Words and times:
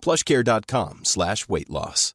plushcare.com 0.00 1.00
slash 1.04 1.48
weight 1.48 1.70
loss. 1.70 2.14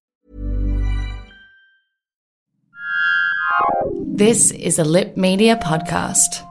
This 4.16 4.52
is 4.52 4.80
a 4.80 4.84
Lipp 4.84 5.18
Media 5.18 5.56
podcast. 5.56 6.46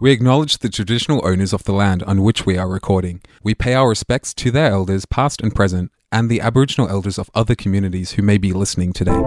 We 0.00 0.10
acknowledge 0.10 0.58
the 0.58 0.68
traditional 0.68 1.24
owners 1.24 1.52
of 1.52 1.62
the 1.62 1.72
land 1.72 2.02
on 2.02 2.22
which 2.22 2.44
we 2.44 2.58
are 2.58 2.68
recording. 2.68 3.20
We 3.44 3.54
pay 3.54 3.74
our 3.74 3.88
respects 3.88 4.34
to 4.34 4.50
their 4.50 4.72
elders, 4.72 5.06
past 5.06 5.40
and 5.40 5.54
present, 5.54 5.92
and 6.10 6.28
the 6.28 6.40
Aboriginal 6.40 6.88
elders 6.88 7.18
of 7.18 7.30
other 7.34 7.54
communities 7.54 8.12
who 8.12 8.22
may 8.22 8.36
be 8.38 8.52
listening 8.52 8.92
today. 8.92 9.20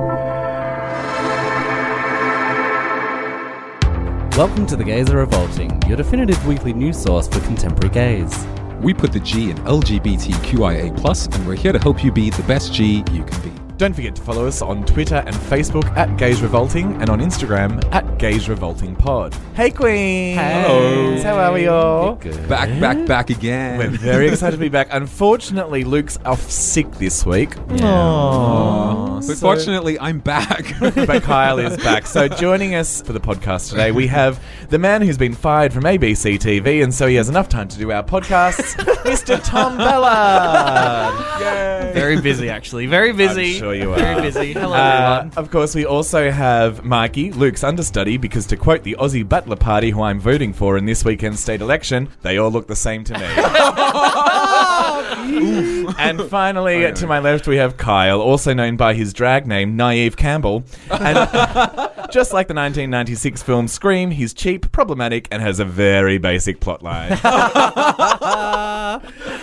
Welcome 4.37 4.65
to 4.67 4.75
The 4.75 4.83
Gays 4.83 5.09
Are 5.09 5.17
Revolting, 5.19 5.81
your 5.87 5.95
definitive 5.95 6.45
weekly 6.45 6.73
news 6.73 7.01
source 7.01 7.29
for 7.29 7.39
contemporary 7.39 7.93
gays. 7.93 8.45
We 8.85 8.93
put 8.93 9.11
the 9.11 9.19
G 9.19 9.49
in 9.49 9.57
LGBTQIA, 9.57 11.33
and 11.33 11.47
we're 11.47 11.55
here 11.55 11.71
to 11.71 11.79
help 11.79 12.03
you 12.03 12.11
be 12.11 12.29
the 12.29 12.43
best 12.43 12.71
G 12.71 13.03
you 13.11 13.23
can 13.23 13.41
be. 13.41 13.64
Don't 13.77 13.93
forget 13.93 14.15
to 14.15 14.21
follow 14.21 14.47
us 14.47 14.61
on 14.61 14.85
Twitter 14.85 15.15
and 15.15 15.35
Facebook 15.35 15.85
at 15.97 16.15
Gays 16.17 16.41
Revolting 16.41 16.93
and 17.01 17.09
on 17.09 17.19
Instagram 17.19 17.83
at 17.93 18.17
Gays 18.17 18.47
Revolting 18.47 18.95
Pod. 18.95 19.35
Hey, 19.53 19.69
Queen! 19.69 20.37
Hello. 20.37 21.21
How 21.21 21.37
are 21.37 21.51
we 21.51 21.67
all? 21.67 22.15
Good. 22.15 22.47
Back, 22.47 22.69
back, 22.79 23.05
back 23.05 23.29
again. 23.29 23.77
We're 23.77 23.89
very 23.89 24.29
excited 24.29 24.55
to 24.55 24.61
be 24.61 24.69
back. 24.69 24.87
Unfortunately, 24.91 25.83
Luke's 25.83 26.17
off 26.23 26.49
sick 26.49 26.89
this 26.93 27.25
week. 27.25 27.57
Aw. 27.57 29.15
Aww. 29.19 29.27
But 29.27 29.37
fortunately, 29.37 29.99
I'm 29.99 30.19
back. 30.19 30.73
but 30.79 31.23
Kyle 31.23 31.59
is 31.59 31.75
back. 31.77 32.05
So 32.05 32.27
joining 32.29 32.75
us 32.75 33.01
for 33.01 33.11
the 33.13 33.19
podcast 33.19 33.69
today, 33.71 33.91
we 33.91 34.07
have 34.07 34.41
the 34.69 34.79
man 34.79 35.01
who's 35.01 35.17
been 35.17 35.33
fired 35.33 35.73
from 35.73 35.83
ABC 35.83 36.37
TV, 36.37 36.83
and 36.83 36.93
so 36.93 37.07
he 37.07 37.15
has 37.15 37.29
enough 37.29 37.49
time 37.49 37.67
to 37.69 37.77
do 37.77 37.91
our 37.91 38.03
podcasts, 38.03 38.75
Mr. 39.03 39.43
Tom 39.43 39.77
Ballard. 39.77 41.41
Yay! 41.41 41.91
Very 41.93 42.21
busy, 42.21 42.49
actually. 42.49 42.85
Very 42.87 43.13
busy. 43.13 43.53
I'm 43.65 43.71
sure 43.71 43.81
you 43.81 43.93
are. 43.93 43.97
Very 43.97 44.21
busy. 44.21 44.53
Hello, 44.53 44.73
Uh, 44.75 45.17
everyone. 45.21 45.37
of 45.43 45.49
course, 45.49 45.73
we 45.73 45.85
also 45.85 46.29
have 46.29 46.83
Mikey, 46.85 47.31
Luke's 47.31 47.63
understudy, 47.63 48.17
because 48.17 48.45
to 48.47 48.57
quote 48.57 48.83
the 48.83 48.95
Aussie 48.99 49.27
Battler 49.27 49.55
Party, 49.55 49.89
who 49.89 50.03
I'm 50.03 50.19
voting 50.19 50.53
for 50.53 50.77
in 50.77 50.85
this 50.85 51.03
weekend's 51.03 51.39
state 51.39 51.61
election, 51.61 52.09
they 52.21 52.37
all 52.37 52.51
look 52.51 52.67
the 52.67 52.75
same 52.75 53.03
to 53.05 53.13
me. 53.13 53.25
and 55.97 56.21
finally, 56.29 56.91
to 56.93 57.07
my 57.07 57.17
left, 57.19 57.47
we 57.47 57.57
have 57.57 57.77
Kyle, 57.77 58.21
also 58.21 58.53
known 58.53 58.77
by 58.77 58.93
his 58.93 59.13
drag 59.13 59.47
name, 59.47 59.75
Naive 59.75 60.15
Campbell. 60.15 60.63
And 60.91 61.17
just 62.11 62.33
like 62.33 62.47
the 62.47 62.53
1996 62.53 63.41
film 63.41 63.67
Scream, 63.67 64.11
he's 64.11 64.31
cheap, 64.33 64.71
problematic, 64.71 65.27
and 65.31 65.41
has 65.41 65.59
a 65.59 65.65
very 65.65 66.19
basic 66.19 66.59
plotline. 66.59 67.09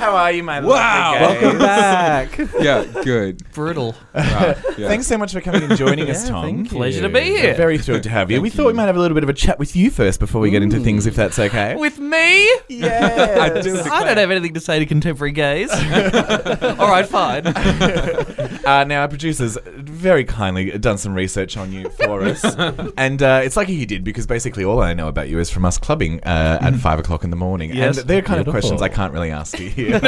How 0.02 0.16
are 0.16 0.32
you, 0.32 0.42
my 0.42 0.60
Wow. 0.60 1.12
lovely 1.20 1.34
gays? 1.38 1.42
Welcome 1.42 1.58
back. 1.58 2.38
yeah, 2.60 2.84
good. 3.04 3.42
Brutal. 3.52 3.94
Right, 4.14 4.56
yeah. 4.78 4.88
Thanks 4.88 5.06
so 5.06 5.16
much 5.16 5.32
for 5.32 5.40
coming 5.40 5.62
and 5.62 5.76
joining 5.76 6.08
us, 6.10 6.24
Yeah, 6.24 6.30
Tom. 6.30 6.44
thank 6.44 6.72
you. 6.72 6.76
Pleasure 6.78 7.00
to 7.02 7.08
be 7.08 7.20
here. 7.20 7.54
Very 7.54 7.78
thrilled 7.78 8.02
to 8.04 8.10
have 8.10 8.30
you. 8.30 8.40
we 8.42 8.50
Thank 8.50 8.56
thought 8.58 8.66
we 8.66 8.72
might 8.74 8.84
have 8.86 8.96
a 8.96 9.00
little 9.00 9.14
bit 9.14 9.22
of 9.24 9.30
a 9.30 9.34
chat 9.34 9.58
with 9.58 9.74
you 9.74 9.90
first 9.90 10.20
before 10.20 10.40
we 10.40 10.50
get 10.50 10.62
into 10.62 10.80
things, 10.80 11.06
if 11.06 11.14
that's 11.16 11.38
okay. 11.38 11.74
With 11.76 11.98
me? 11.98 12.46
yeah, 12.68 13.38
I 13.40 13.60
do. 13.60 13.78
I 13.80 14.04
don't 14.04 14.16
have 14.18 14.30
anything 14.30 14.54
to 14.54 14.60
say 14.60 14.78
to 14.78 14.86
contemporary 14.86 15.32
gays. 15.32 15.70
All 15.72 16.88
right, 16.88 17.06
fine. 17.06 17.52
Uh, 18.62 18.84
now, 18.84 19.00
our 19.00 19.08
producers 19.08 19.58
very 19.66 20.22
kindly 20.24 20.70
done 20.78 20.96
some 20.96 21.14
research 21.14 21.56
on 21.56 21.72
you 21.72 21.88
for 21.90 22.22
us, 22.22 22.44
and 22.96 23.20
uh, 23.20 23.40
it's 23.42 23.56
lucky 23.56 23.74
he 23.74 23.84
did 23.84 24.04
because 24.04 24.24
basically 24.24 24.62
all 24.64 24.80
I 24.80 24.94
know 24.94 25.08
about 25.08 25.28
you 25.28 25.40
is 25.40 25.50
from 25.50 25.64
us 25.64 25.78
clubbing 25.78 26.20
uh, 26.22 26.58
at 26.60 26.76
five 26.76 27.00
o'clock 27.00 27.24
in 27.24 27.30
the 27.30 27.36
morning, 27.36 27.74
Yes. 27.74 27.98
and 27.98 28.08
they're 28.08 28.22
kind 28.22 28.40
of 28.40 28.46
questions 28.46 28.80
I 28.80 28.88
can't 28.88 29.12
really 29.12 29.32
ask 29.32 29.58
you 29.58 29.68
here. 29.68 29.98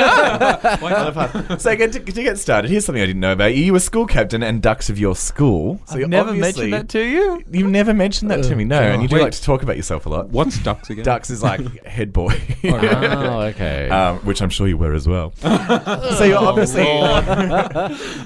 so, 1.58 1.70
again, 1.70 1.90
to, 1.90 2.00
to 2.00 2.22
get 2.22 2.38
started, 2.38 2.70
here's 2.70 2.84
something 2.84 3.02
I 3.02 3.06
didn't 3.06 3.20
know 3.20 3.32
about 3.32 3.54
you. 3.56 3.64
You 3.64 3.72
were 3.72 3.80
school 3.94 4.06
captain 4.08 4.42
and 4.42 4.60
dux 4.60 4.90
of 4.90 4.98
your 4.98 5.14
school. 5.14 5.80
So 5.84 6.00
I've 6.00 6.08
never 6.08 6.30
obviously- 6.30 6.68
mentioned 6.68 6.72
that 6.72 6.98
to 6.98 7.06
you. 7.08 7.44
You've 7.48 7.70
never 7.70 7.94
mentioned 7.94 8.28
that 8.32 8.42
to 8.42 8.56
me, 8.56 8.64
no, 8.64 8.80
and 8.80 9.00
you 9.00 9.06
do 9.06 9.14
Wait. 9.14 9.22
like 9.22 9.32
to 9.34 9.40
talk 9.42 9.62
about 9.62 9.76
yourself 9.76 10.06
a 10.06 10.08
lot. 10.08 10.30
What's 10.30 10.58
dux 10.58 10.90
again? 10.90 11.04
Dux 11.04 11.30
is 11.30 11.44
like 11.44 11.84
head 11.86 12.12
boy. 12.12 12.36
oh, 12.64 13.42
okay. 13.52 13.88
um, 13.90 14.16
which 14.26 14.42
I'm 14.42 14.50
sure 14.50 14.66
you 14.66 14.76
were 14.76 14.94
as 14.94 15.06
well. 15.06 15.32
so 15.36 16.24
you're 16.24 16.38
obviously, 16.38 16.82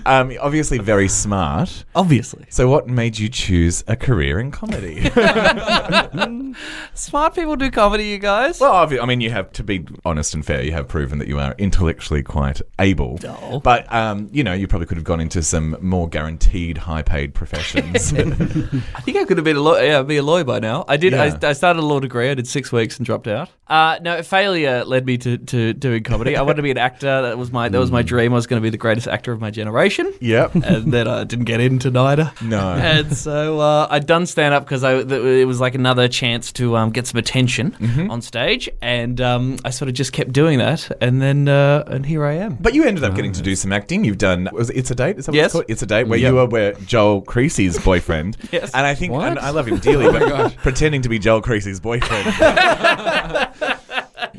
um, 0.06 0.30
you're 0.30 0.42
obviously 0.42 0.78
very 0.78 1.06
smart. 1.06 1.84
Obviously. 1.94 2.46
So 2.48 2.66
what 2.70 2.88
made 2.88 3.18
you 3.18 3.28
choose 3.28 3.84
a 3.88 3.94
career 3.94 4.40
in 4.40 4.50
comedy? 4.50 5.10
Smart 6.94 7.34
people 7.34 7.56
do 7.56 7.70
comedy, 7.70 8.06
you 8.06 8.18
guys. 8.18 8.58
well, 8.58 8.86
obvi- 8.86 9.02
I 9.02 9.04
mean, 9.04 9.20
you 9.20 9.28
have 9.32 9.52
to 9.52 9.62
be 9.62 9.84
honest 10.06 10.32
and 10.32 10.46
fair. 10.46 10.62
You 10.62 10.72
have 10.72 10.88
proven 10.88 11.18
that 11.18 11.28
you 11.28 11.38
are 11.38 11.54
intellectually 11.58 12.22
quite 12.22 12.62
able. 12.78 13.20
Oh. 13.26 13.60
But 13.60 13.92
um, 13.92 14.30
you 14.32 14.42
know, 14.42 14.54
you 14.54 14.66
probably 14.66 14.86
could 14.86 14.96
have 14.96 15.04
gone 15.04 15.20
into 15.20 15.42
some 15.42 15.57
more 15.60 16.08
guaranteed 16.08 16.78
high-paid 16.78 17.34
professions. 17.34 18.12
I 18.94 19.00
think 19.00 19.16
I 19.16 19.24
could 19.24 19.36
have 19.36 19.44
been 19.44 19.56
a 19.56 19.60
lawyer, 19.60 19.84
yeah, 19.84 20.02
be 20.02 20.16
a 20.16 20.22
lawyer 20.22 20.44
by 20.44 20.58
now. 20.58 20.84
I 20.88 20.96
did. 20.96 21.12
Yeah. 21.12 21.36
I, 21.42 21.48
I 21.48 21.52
started 21.52 21.80
a 21.80 21.86
law 21.86 22.00
degree. 22.00 22.30
I 22.30 22.34
did 22.34 22.46
six 22.46 22.70
weeks 22.72 22.96
and 22.98 23.06
dropped 23.06 23.28
out. 23.28 23.48
Uh, 23.66 23.98
no, 24.00 24.22
failure 24.22 24.82
led 24.84 25.04
me 25.04 25.18
to, 25.18 25.36
to 25.36 25.74
doing 25.74 26.02
comedy. 26.02 26.34
I 26.36 26.40
wanted 26.42 26.56
to 26.56 26.62
be 26.62 26.70
an 26.70 26.78
actor. 26.78 27.20
That 27.22 27.36
was 27.36 27.52
my 27.52 27.68
that 27.68 27.78
was 27.78 27.90
my 27.90 28.00
dream. 28.02 28.32
I 28.32 28.36
was 28.36 28.46
going 28.46 28.60
to 28.62 28.64
be 28.64 28.70
the 28.70 28.78
greatest 28.78 29.06
actor 29.06 29.30
of 29.30 29.40
my 29.40 29.50
generation. 29.50 30.10
yep. 30.20 30.54
and 30.54 30.90
then 30.90 31.06
I 31.06 31.24
didn't 31.24 31.44
get 31.44 31.60
into 31.60 31.90
neither. 31.90 32.32
No. 32.40 32.58
And 32.60 33.14
so 33.14 33.60
uh, 33.60 33.86
I'd 33.90 34.06
done 34.06 34.24
stand 34.24 34.54
up 34.54 34.64
because 34.64 34.82
it 34.84 35.46
was 35.46 35.60
like 35.60 35.74
another 35.74 36.08
chance 36.08 36.50
to 36.52 36.76
um, 36.76 36.90
get 36.90 37.06
some 37.06 37.18
attention 37.18 37.68
Mm-hmm. 37.78 38.10
on 38.10 38.22
stage, 38.22 38.68
and 38.82 39.20
um, 39.20 39.58
I 39.64 39.70
sort 39.70 39.88
of 39.88 39.94
just 39.94 40.12
kept 40.12 40.32
doing 40.32 40.58
that, 40.58 40.90
and 41.00 41.20
then 41.20 41.48
uh, 41.48 41.84
and 41.86 42.04
here 42.04 42.24
I 42.24 42.34
am. 42.34 42.56
But 42.60 42.74
you 42.74 42.84
ended 42.84 43.04
up 43.04 43.14
getting 43.14 43.32
to 43.32 43.42
do 43.42 43.54
some 43.54 43.72
acting. 43.72 44.04
You've 44.04 44.18
done 44.18 44.48
was 44.52 44.70
it 44.70 44.76
It's 44.76 44.90
a 44.90 44.94
Date? 44.94 45.18
Is 45.18 45.26
that 45.26 45.32
what 45.32 45.47
Yes. 45.48 45.52
it's 45.52 45.52
called? 45.52 45.64
It's 45.68 45.82
a 45.82 45.86
Date, 45.86 46.08
where 46.08 46.18
you 46.18 46.34
were 46.34 46.46
where 46.46 46.72
Joel 46.74 47.22
Creasy's 47.22 47.78
boyfriend. 47.78 48.36
Yes. 48.52 48.70
And 48.74 48.86
I 48.86 48.94
think 48.94 49.12
What? 49.12 49.28
and 49.28 49.38
I 49.38 49.50
love 49.50 49.68
him 49.68 49.78
dearly, 49.78 50.06
oh 50.06 50.12
but 50.12 50.56
pretending 50.58 51.02
to 51.02 51.08
be 51.08 51.18
Joel 51.18 51.42
Creasy's 51.42 51.80
boyfriend. 51.80 52.26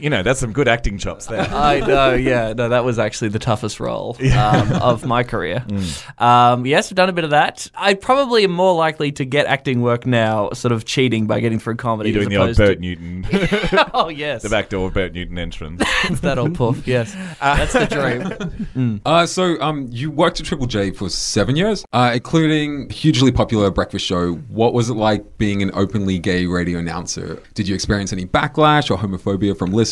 you 0.02 0.10
know, 0.10 0.24
that's 0.24 0.40
some 0.40 0.52
good 0.52 0.68
acting 0.68 0.98
chops 0.98 1.28
there. 1.28 1.42
I 1.50 1.80
know, 1.80 2.14
yeah, 2.14 2.54
no, 2.54 2.70
that 2.70 2.84
was 2.84 3.00
actually 3.00 3.30
the 3.30 3.40
toughest 3.40 3.80
role 3.80 4.18
um, 4.34 4.72
of 4.74 5.06
my 5.06 5.24
career. 5.24 5.66
Mm. 5.80 6.22
Um, 6.22 6.66
yes, 6.66 6.92
I've 6.92 6.96
done 6.96 7.10
a 7.10 7.13
bit 7.13 7.24
of 7.24 7.30
that. 7.30 7.69
I 7.75 7.94
probably 7.94 8.44
am 8.44 8.51
more 8.51 8.74
likely 8.74 9.12
to 9.13 9.25
get 9.25 9.46
acting 9.46 9.81
work 9.81 10.06
now, 10.06 10.50
sort 10.51 10.72
of 10.72 10.84
cheating 10.84 11.28
by 11.28 11.40
getting 11.42 11.60
through 11.60 11.75
comedy. 11.75 12.10
You're 12.12 12.24
doing 12.25 12.34
as 12.34 12.38
the 12.38 12.38
old 12.38 12.50
opposed 12.50 12.57
Bert 12.57 12.80
Newton, 12.80 13.90
oh 13.94 14.10
yes, 14.10 14.42
the 14.42 14.50
back 14.50 14.69
door 14.69 14.88
of 14.88 14.94
Bert 14.94 15.13
Newton 15.13 15.38
entrance. 15.38 15.81
It's 16.06 16.22
that 16.22 16.40
old 16.40 16.56
puff. 16.56 16.88
Yes, 16.88 17.13
that's 17.40 17.74
the 17.74 18.66
dream. 18.75 19.02
Uh, 19.06 19.25
so 19.25 19.60
um, 19.62 19.88
you 19.92 20.10
worked 20.12 20.40
at 20.40 20.45
Triple 20.45 20.68
J 20.68 20.92
for 20.92 21.10
seven 21.10 21.56
years, 21.56 21.86
uh, 21.94 22.12
including 22.16 22.90
hugely 22.90 23.31
popular 23.31 23.69
breakfast 23.69 24.06
show. 24.06 24.34
What 24.34 24.74
was 24.74 24.90
it 24.90 24.95
like 24.95 25.38
being 25.38 25.62
an 25.62 25.72
openly 25.74 26.19
gay 26.19 26.45
radio 26.48 26.80
announcer? 26.80 27.42
Did 27.54 27.68
you 27.68 27.75
experience 27.75 28.12
any 28.12 28.25
backlash 28.25 28.90
or 28.90 28.98
homophobia 28.98 29.57
from 29.57 29.72
listeners? 29.72 29.88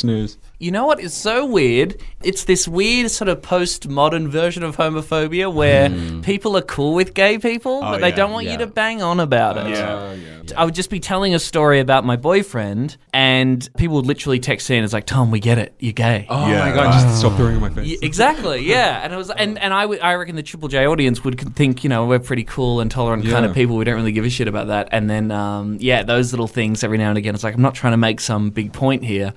You 0.59 0.71
know 0.71 0.85
what 0.88 0.99
is 0.99 1.13
so 1.13 1.45
weird? 1.45 2.01
It's 2.23 2.45
this 2.45 2.67
weird 2.67 3.11
sort 3.11 3.29
of 3.29 3.41
postmodern 3.41 4.27
version 4.27 4.63
of 4.63 4.75
homophobia 4.75 5.53
where 5.53 5.89
people 6.23 6.57
are 6.57 6.63
cool 6.63 6.95
with 6.95 7.13
gay 7.13 7.38
people, 7.38 7.81
but 7.81 7.99
they 7.99 8.09
yeah, 8.09 8.15
don't 8.15 8.31
want 8.31 8.47
you 8.47 8.57
to 8.57 8.67
bang 8.67 9.03
on 9.03 9.19
about 9.19 9.57
it. 9.57 9.69
Yeah. 9.69 10.13
Yeah. 10.13 10.33
I 10.55 10.63
would 10.65 10.73
just 10.73 10.89
be 10.89 10.99
telling 10.99 11.35
a 11.35 11.39
story 11.39 11.79
about 11.81 12.05
my 12.05 12.15
boyfriend, 12.15 12.95
and 13.13 13.67
people 13.77 13.97
would 13.97 14.05
literally 14.05 14.39
text 14.39 14.69
in. 14.71 14.83
It's 14.83 14.94
like, 14.94 15.05
Tom, 15.05 15.29
we 15.29 15.39
get 15.41 15.57
it. 15.57 15.75
You're 15.79 15.91
gay. 15.94 16.25
Oh 16.29 16.50
Yeah. 16.50 16.59
my 16.59 16.71
god! 16.73 16.93
Just 16.93 17.19
stop 17.19 17.35
throwing 17.35 17.55
in 17.55 17.61
my 17.61 17.69
face. 17.69 17.85
Yeah, 17.88 17.97
exactly. 18.01 18.61
Yeah, 18.65 19.01
and 19.03 19.13
it 19.13 19.17
was, 19.17 19.29
and, 19.29 19.59
and 19.59 19.73
I, 19.73 20.13
reckon 20.15 20.35
the 20.38 20.43
Triple 20.43 20.69
J 20.69 20.85
audience 20.88 21.23
would 21.23 21.38
think, 21.55 21.83
you 21.83 21.89
know, 21.89 22.05
we're 22.05 22.19
pretty 22.19 22.45
cool 22.45 22.79
and 22.79 22.89
tolerant 22.89 23.25
kind 23.27 23.45
of 23.45 23.53
people. 23.53 23.75
We 23.75 23.83
don't 23.85 23.95
really 23.95 24.13
give 24.13 24.25
a 24.25 24.29
shit 24.29 24.47
about 24.47 24.67
that. 24.67 24.88
And 24.91 25.09
then, 25.09 25.31
um, 25.31 25.77
yeah, 25.81 26.03
those 26.03 26.31
little 26.31 26.47
things 26.47 26.83
every 26.83 26.97
now 26.97 27.09
and 27.09 27.17
again. 27.17 27.35
It's 27.35 27.43
like 27.43 27.53
I'm 27.55 27.61
not 27.61 27.75
trying 27.75 27.93
to 27.93 27.97
make 27.97 28.21
some 28.21 28.50
big 28.50 28.71
point 28.73 29.03
here. 29.03 29.33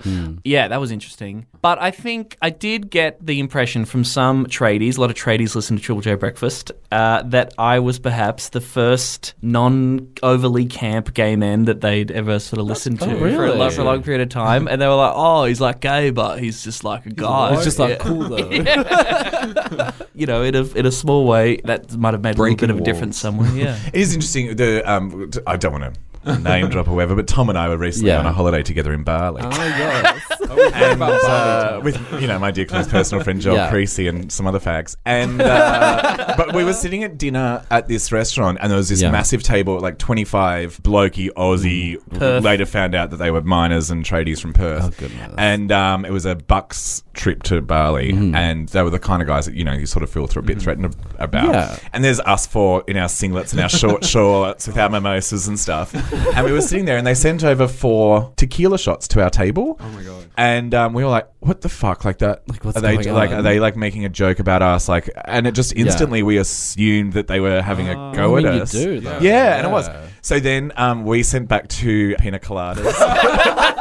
Yeah, 0.51 0.67
that 0.67 0.81
was 0.81 0.91
interesting. 0.91 1.45
But 1.61 1.81
I 1.81 1.91
think 1.91 2.35
I 2.41 2.49
did 2.49 2.89
get 2.89 3.25
the 3.25 3.39
impression 3.39 3.85
from 3.85 4.03
some 4.03 4.47
tradies, 4.47 4.97
a 4.97 5.01
lot 5.01 5.09
of 5.09 5.15
tradies 5.15 5.55
listen 5.55 5.77
to 5.77 5.81
Triple 5.81 6.01
J 6.01 6.15
Breakfast, 6.15 6.73
uh, 6.91 7.23
that 7.23 7.53
I 7.57 7.79
was 7.79 7.99
perhaps 7.99 8.49
the 8.49 8.59
first 8.59 9.33
non-overly 9.41 10.65
camp 10.65 11.13
gay 11.13 11.37
man 11.37 11.65
that 11.65 11.79
they'd 11.79 12.11
ever 12.11 12.37
sort 12.39 12.59
of 12.59 12.65
listened 12.65 12.99
to 12.99 13.05
oh, 13.05 13.17
for, 13.19 13.27
a, 13.27 13.37
really? 13.37 13.57
lo- 13.57 13.69
for 13.69 13.79
a 13.81 13.83
long 13.85 14.03
period 14.03 14.21
of 14.21 14.29
time. 14.29 14.67
And 14.67 14.81
they 14.81 14.87
were 14.87 14.95
like, 14.95 15.13
"Oh, 15.15 15.45
he's 15.45 15.61
like 15.61 15.79
gay, 15.79 16.09
but 16.09 16.39
he's 16.39 16.63
just 16.63 16.83
like 16.83 17.05
a 17.05 17.11
guy." 17.11 17.53
It's 17.53 17.63
just 17.63 17.79
like 17.79 17.91
Yeah. 17.91 18.03
cool 18.03 18.23
though. 18.27 18.49
you 20.15 20.25
know, 20.25 20.43
in 20.43 20.55
a 20.55 20.63
in 20.73 20.85
a 20.85 20.91
small 20.91 21.25
way, 21.27 21.61
that 21.63 21.95
might 21.95 22.13
have 22.13 22.21
made 22.23 22.37
a 22.37 22.41
little 22.41 22.55
bit 22.57 22.69
of 22.69 22.75
a 22.75 22.79
walls. 22.79 22.85
difference 22.85 23.17
somewhere. 23.17 23.49
Yeah. 23.55 23.77
It 23.93 24.01
is 24.01 24.13
interesting. 24.13 24.55
The 24.55 24.81
um, 24.91 25.29
t- 25.31 25.39
I 25.47 25.55
don't 25.55 25.71
want 25.71 25.93
to 25.93 25.99
name 26.41 26.69
drop 26.69 26.87
or 26.87 26.95
whatever, 26.95 27.15
but 27.15 27.27
Tom 27.27 27.49
and 27.49 27.57
I 27.57 27.67
were 27.69 27.77
recently 27.77 28.09
Yeah. 28.11 28.19
on 28.19 28.25
a 28.25 28.31
holiday 28.33 28.63
together 28.63 28.93
in 28.93 29.03
Bali. 29.03 29.41
Oh 30.51 30.57
yes. 30.57 30.73
and 30.73 31.01
uh, 31.01 31.79
with 31.81 31.97
you 32.21 32.27
know 32.27 32.37
my 32.37 32.51
dear 32.51 32.65
close 32.65 32.85
personal 32.85 33.23
friend 33.23 33.39
Joel 33.39 33.55
Yeah. 33.55 33.69
Creasy 33.69 34.07
and 34.07 34.29
some 34.29 34.45
other 34.47 34.59
fags, 34.59 34.97
and 35.05 35.41
uh, 35.41 36.33
but 36.37 36.53
we 36.53 36.65
were 36.65 36.73
sitting 36.73 37.05
at 37.05 37.17
dinner 37.17 37.63
at 37.71 37.87
this 37.87 38.11
restaurant, 38.11 38.57
and 38.61 38.69
there 38.69 38.75
was 38.77 38.89
this 38.89 39.01
Yeah. 39.01 39.11
massive 39.11 39.43
table, 39.43 39.79
like 39.79 39.97
twenty 39.97 40.25
five 40.25 40.77
blokey 40.83 41.29
Aussie. 41.37 41.97
Perth. 42.17 42.43
Later 42.43 42.65
found 42.65 42.95
out 42.95 43.11
that 43.11 43.17
they 43.17 43.31
were 43.31 43.41
miners 43.41 43.89
and 43.91 44.03
tradies 44.03 44.41
from 44.41 44.51
Perth, 44.51 44.83
Oh, 44.83 44.89
goodness. 44.97 45.33
and 45.37 45.71
um, 45.71 46.03
it 46.03 46.11
was 46.11 46.25
a 46.25 46.35
Bucks 46.35 47.03
trip 47.13 47.43
to 47.43 47.61
Bali, 47.61 48.13
Mm-hmm. 48.13 48.35
and 48.35 48.69
they 48.69 48.81
were 48.83 48.89
the 48.89 48.99
kind 48.99 49.21
of 49.21 49.27
guys 49.27 49.45
that 49.45 49.55
you 49.55 49.63
know 49.63 49.73
you 49.73 49.85
sort 49.85 50.03
of 50.03 50.09
feel 50.09 50.27
a 50.35 50.41
bit 50.41 50.61
threatened 50.61 50.95
about. 51.19 51.53
Yeah. 51.53 51.77
And 51.93 52.03
there's 52.03 52.19
us 52.21 52.47
four 52.47 52.83
in 52.87 52.95
our 52.97 53.07
singlets 53.07 53.51
and 53.51 53.61
our 53.61 53.69
short 53.69 54.05
shorts 54.13 54.67
with 54.67 54.77
our 54.77 54.89
mimosas 54.89 55.47
and 55.47 55.59
stuff. 55.59 55.93
And 56.35 56.45
we 56.45 56.51
were 56.51 56.61
sitting 56.61 56.85
there 56.85 56.97
and 56.97 57.05
they 57.05 57.13
sent 57.15 57.43
over 57.43 57.67
four 57.67 58.33
tequila 58.37 58.77
shots 58.77 59.07
to 59.09 59.21
our 59.23 59.29
table. 59.29 59.77
Oh 59.79 59.89
my 59.89 60.03
god. 60.03 60.27
And 60.37 60.73
um, 60.73 60.93
we 60.93 61.03
were 61.03 61.09
like, 61.09 61.27
what 61.39 61.61
the 61.61 61.69
fuck? 61.69 62.05
Like 62.05 62.19
that 62.19 62.47
Like, 62.47 62.63
what's 62.63 62.77
are 62.77 62.81
they 62.81 62.95
going 62.95 63.13
like 63.15 63.31
on? 63.31 63.37
are 63.37 63.41
they 63.41 63.59
like 63.59 63.75
making 63.75 64.05
a 64.05 64.09
joke 64.09 64.39
about 64.39 64.61
us? 64.61 64.87
Like 64.87 65.09
and 65.25 65.45
it 65.47 65.51
just 65.53 65.73
instantly 65.75 66.23
we 66.23 66.37
assumed 66.37 67.13
that 67.13 67.27
they 67.27 67.39
were 67.39 67.61
having 67.61 67.89
a 67.89 67.95
go 68.15 68.35
I 68.37 68.39
at 68.39 68.43
you 68.55 68.61
us. 68.61 68.71
do, 68.71 68.99
though. 69.01 69.19
Yeah, 69.19 69.57
and 69.57 69.67
it 69.67 69.69
was. 69.71 69.89
So 70.21 70.39
then 70.39 70.71
um, 70.77 71.03
we 71.03 71.23
sent 71.23 71.47
back 71.49 71.67
two 71.67 72.15
pina 72.19 72.39
coladas. 72.39 72.85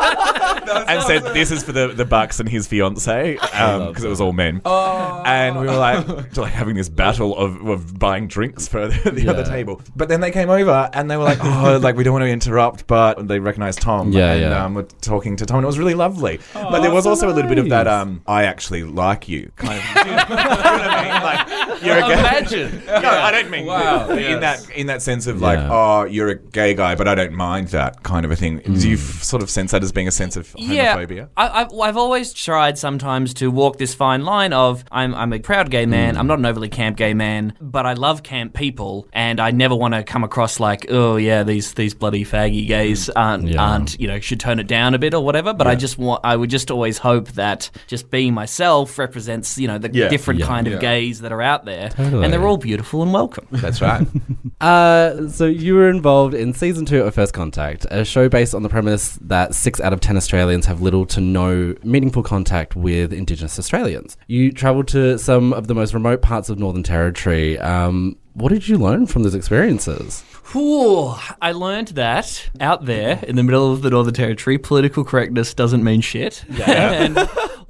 and 0.70 1.02
said, 1.02 1.22
"This 1.34 1.50
is 1.50 1.62
for 1.62 1.72
the, 1.72 1.88
the 1.88 2.04
Bucks 2.04 2.40
and 2.40 2.48
his 2.48 2.66
fiance 2.66 3.34
because 3.34 4.04
it 4.04 4.08
was 4.08 4.20
all 4.20 4.32
men." 4.32 4.60
And 4.64 5.58
we 5.58 5.66
were 5.66 5.76
like, 5.76 6.36
like 6.36 6.52
having 6.52 6.76
this 6.76 6.88
battle 6.88 7.36
of, 7.36 7.66
of 7.66 7.98
buying 7.98 8.26
drinks 8.28 8.68
for 8.68 8.88
the, 8.88 9.10
the 9.10 9.28
other 9.28 9.44
table. 9.44 9.80
But 9.96 10.08
then 10.08 10.20
they 10.20 10.30
came 10.30 10.50
over 10.50 10.90
and 10.92 11.10
they 11.10 11.16
were 11.16 11.24
like, 11.24 11.38
"Oh, 11.42 11.78
like 11.82 11.96
we 11.96 12.04
don't 12.04 12.12
want 12.12 12.24
to 12.24 12.30
interrupt," 12.30 12.86
but 12.86 13.28
they 13.28 13.38
recognized 13.38 13.80
Tom. 13.80 14.12
Yeah, 14.12 14.32
and, 14.32 14.40
yeah. 14.40 14.64
Um, 14.64 14.74
we're 14.74 14.82
talking 14.82 15.36
to 15.36 15.46
Tom, 15.46 15.58
and 15.58 15.64
it 15.64 15.66
was 15.66 15.78
really 15.78 15.94
lovely. 15.94 16.40
but 16.52 16.80
there 16.80 16.92
was 16.92 17.04
so 17.04 17.10
also 17.10 17.28
a 17.28 17.34
little 17.34 17.48
bit 17.48 17.58
of 17.58 17.68
that. 17.68 17.86
Um, 17.86 18.22
I 18.26 18.44
actually 18.44 18.84
like 18.84 19.28
you 19.28 19.52
kind 19.56 19.78
of. 19.78 19.84
you 20.06 20.12
know 20.12 20.16
what 20.16 20.66
I 20.66 21.02
mean? 21.02 21.22
Like 21.22 21.59
you're 21.82 21.96
a 21.98 22.00
gay. 22.02 22.12
Imagine. 22.18 22.82
No, 23.00 23.08
I 23.08 23.30
don't 23.30 23.50
mean 23.50 23.66
Wow, 23.66 24.10
in 24.10 24.18
yes. 24.18 24.66
that 24.66 24.74
in 24.76 24.86
that 24.88 25.00
sense 25.00 25.26
of 25.26 25.40
like, 25.40 25.58
Yeah. 25.58 25.68
oh, 25.70 26.04
you're 26.04 26.28
a 26.30 26.34
gay 26.38 26.74
guy, 26.74 26.94
but 26.94 27.06
I 27.08 27.14
don't 27.14 27.32
mind 27.32 27.68
that 27.68 28.02
kind 28.02 28.24
of 28.24 28.30
a 28.30 28.36
thing. 28.36 28.58
Do 28.58 28.88
you 28.88 28.96
mm. 28.96 29.16
f- 29.16 29.22
sort 29.22 29.42
of 29.42 29.48
sense 29.50 29.70
that 29.70 29.82
as 29.82 29.92
being 29.92 30.08
a 30.08 30.10
sense 30.10 30.36
of 30.36 30.48
homophobia? 30.54 31.10
Yeah, 31.16 31.26
I, 31.36 31.62
I've, 31.62 31.72
I've 31.72 31.96
always 31.96 32.32
tried 32.32 32.78
sometimes 32.78 33.32
to 33.34 33.50
walk 33.50 33.78
this 33.78 33.94
fine 33.94 34.24
line 34.24 34.52
of 34.52 34.84
I'm, 34.90 35.14
I'm 35.14 35.32
a 35.32 35.38
proud 35.38 35.70
gay 35.70 35.86
man. 35.86 36.14
Mm. 36.14 36.18
I'm 36.18 36.26
not 36.26 36.38
an 36.40 36.46
overly 36.46 36.68
camp 36.68 36.96
gay 36.96 37.14
man, 37.14 37.54
but 37.60 37.86
I 37.86 37.92
love 37.94 38.22
camp 38.22 38.54
people, 38.54 39.08
and 39.12 39.40
I 39.40 39.50
never 39.52 39.74
want 39.76 39.94
to 39.94 40.02
come 40.02 40.24
across 40.24 40.60
like, 40.60 40.86
oh 40.90 41.16
yeah, 41.16 41.42
these 41.44 41.72
these 41.74 41.94
bloody 41.94 42.24
faggy 42.24 42.66
gays 42.66 43.06
mm. 43.06 43.12
aren't 43.16 43.48
Yeah. 43.48 43.62
aren't 43.62 43.98
you 44.00 44.08
know 44.08 44.18
should 44.20 44.40
tone 44.40 44.58
it 44.58 44.66
down 44.66 44.94
a 44.94 44.98
bit 44.98 45.14
or 45.14 45.24
whatever. 45.24 45.54
But 45.54 45.66
I 45.66 45.74
just 45.76 45.96
want 45.98 46.20
I 46.24 46.36
would 46.36 46.50
just 46.50 46.70
always 46.70 46.98
hope 46.98 47.28
that 47.32 47.70
just 47.86 48.10
being 48.10 48.34
myself 48.34 48.98
represents 48.98 49.56
you 49.58 49.68
know 49.68 49.78
the 49.78 49.90
Yeah. 49.92 50.08
different 50.08 50.40
Yeah. 50.40 50.46
kind 50.46 50.66
of 50.66 50.80
gays 50.80 51.20
that 51.20 51.32
are 51.32 51.42
out 51.42 51.59
there, 51.64 51.88
Totally. 51.90 52.24
and 52.24 52.32
they're 52.32 52.46
all 52.46 52.56
beautiful 52.56 53.02
and 53.02 53.12
welcome. 53.12 53.46
That's 53.50 53.80
right. 53.80 54.06
Uh, 54.60 55.26
so 55.28 55.46
you 55.46 55.74
were 55.74 55.88
involved 55.88 56.34
in 56.34 56.52
season 56.52 56.84
two 56.84 57.02
of 57.02 57.14
First 57.14 57.32
Contact, 57.32 57.86
a 57.90 58.04
show 58.04 58.28
based 58.28 58.54
on 58.54 58.62
the 58.62 58.68
premise 58.68 59.18
that 59.22 59.54
six 59.54 59.80
out 59.80 59.94
of 59.94 60.00
ten 60.00 60.18
Australians 60.18 60.66
have 60.66 60.82
little 60.82 61.06
to 61.06 61.20
no 61.22 61.74
meaningful 61.82 62.22
contact 62.22 62.76
with 62.76 63.10
Indigenous 63.10 63.58
Australians. 63.58 64.18
You 64.26 64.52
travelled 64.52 64.88
to 64.88 65.18
some 65.18 65.54
of 65.54 65.66
the 65.66 65.74
most 65.74 65.94
remote 65.94 66.20
parts 66.20 66.50
of 66.50 66.58
Northern 66.58 66.82
Territory. 66.82 67.58
Um, 67.58 68.18
what 68.34 68.50
did 68.50 68.68
you 68.68 68.76
learn 68.76 69.06
from 69.06 69.22
those 69.22 69.34
experiences? 69.34 70.22
Whew, 70.52 71.14
I 71.40 71.52
learned 71.52 71.88
that 71.88 72.50
out 72.60 72.84
there 72.84 73.20
in 73.26 73.36
the 73.36 73.42
middle 73.42 73.72
of 73.72 73.80
the 73.82 73.88
Northern 73.90 74.14
Territory, 74.14 74.58
political 74.58 75.04
correctness 75.04 75.54
doesn't 75.54 75.82
mean 75.82 76.00
shit. 76.02 76.44
and 76.66 77.16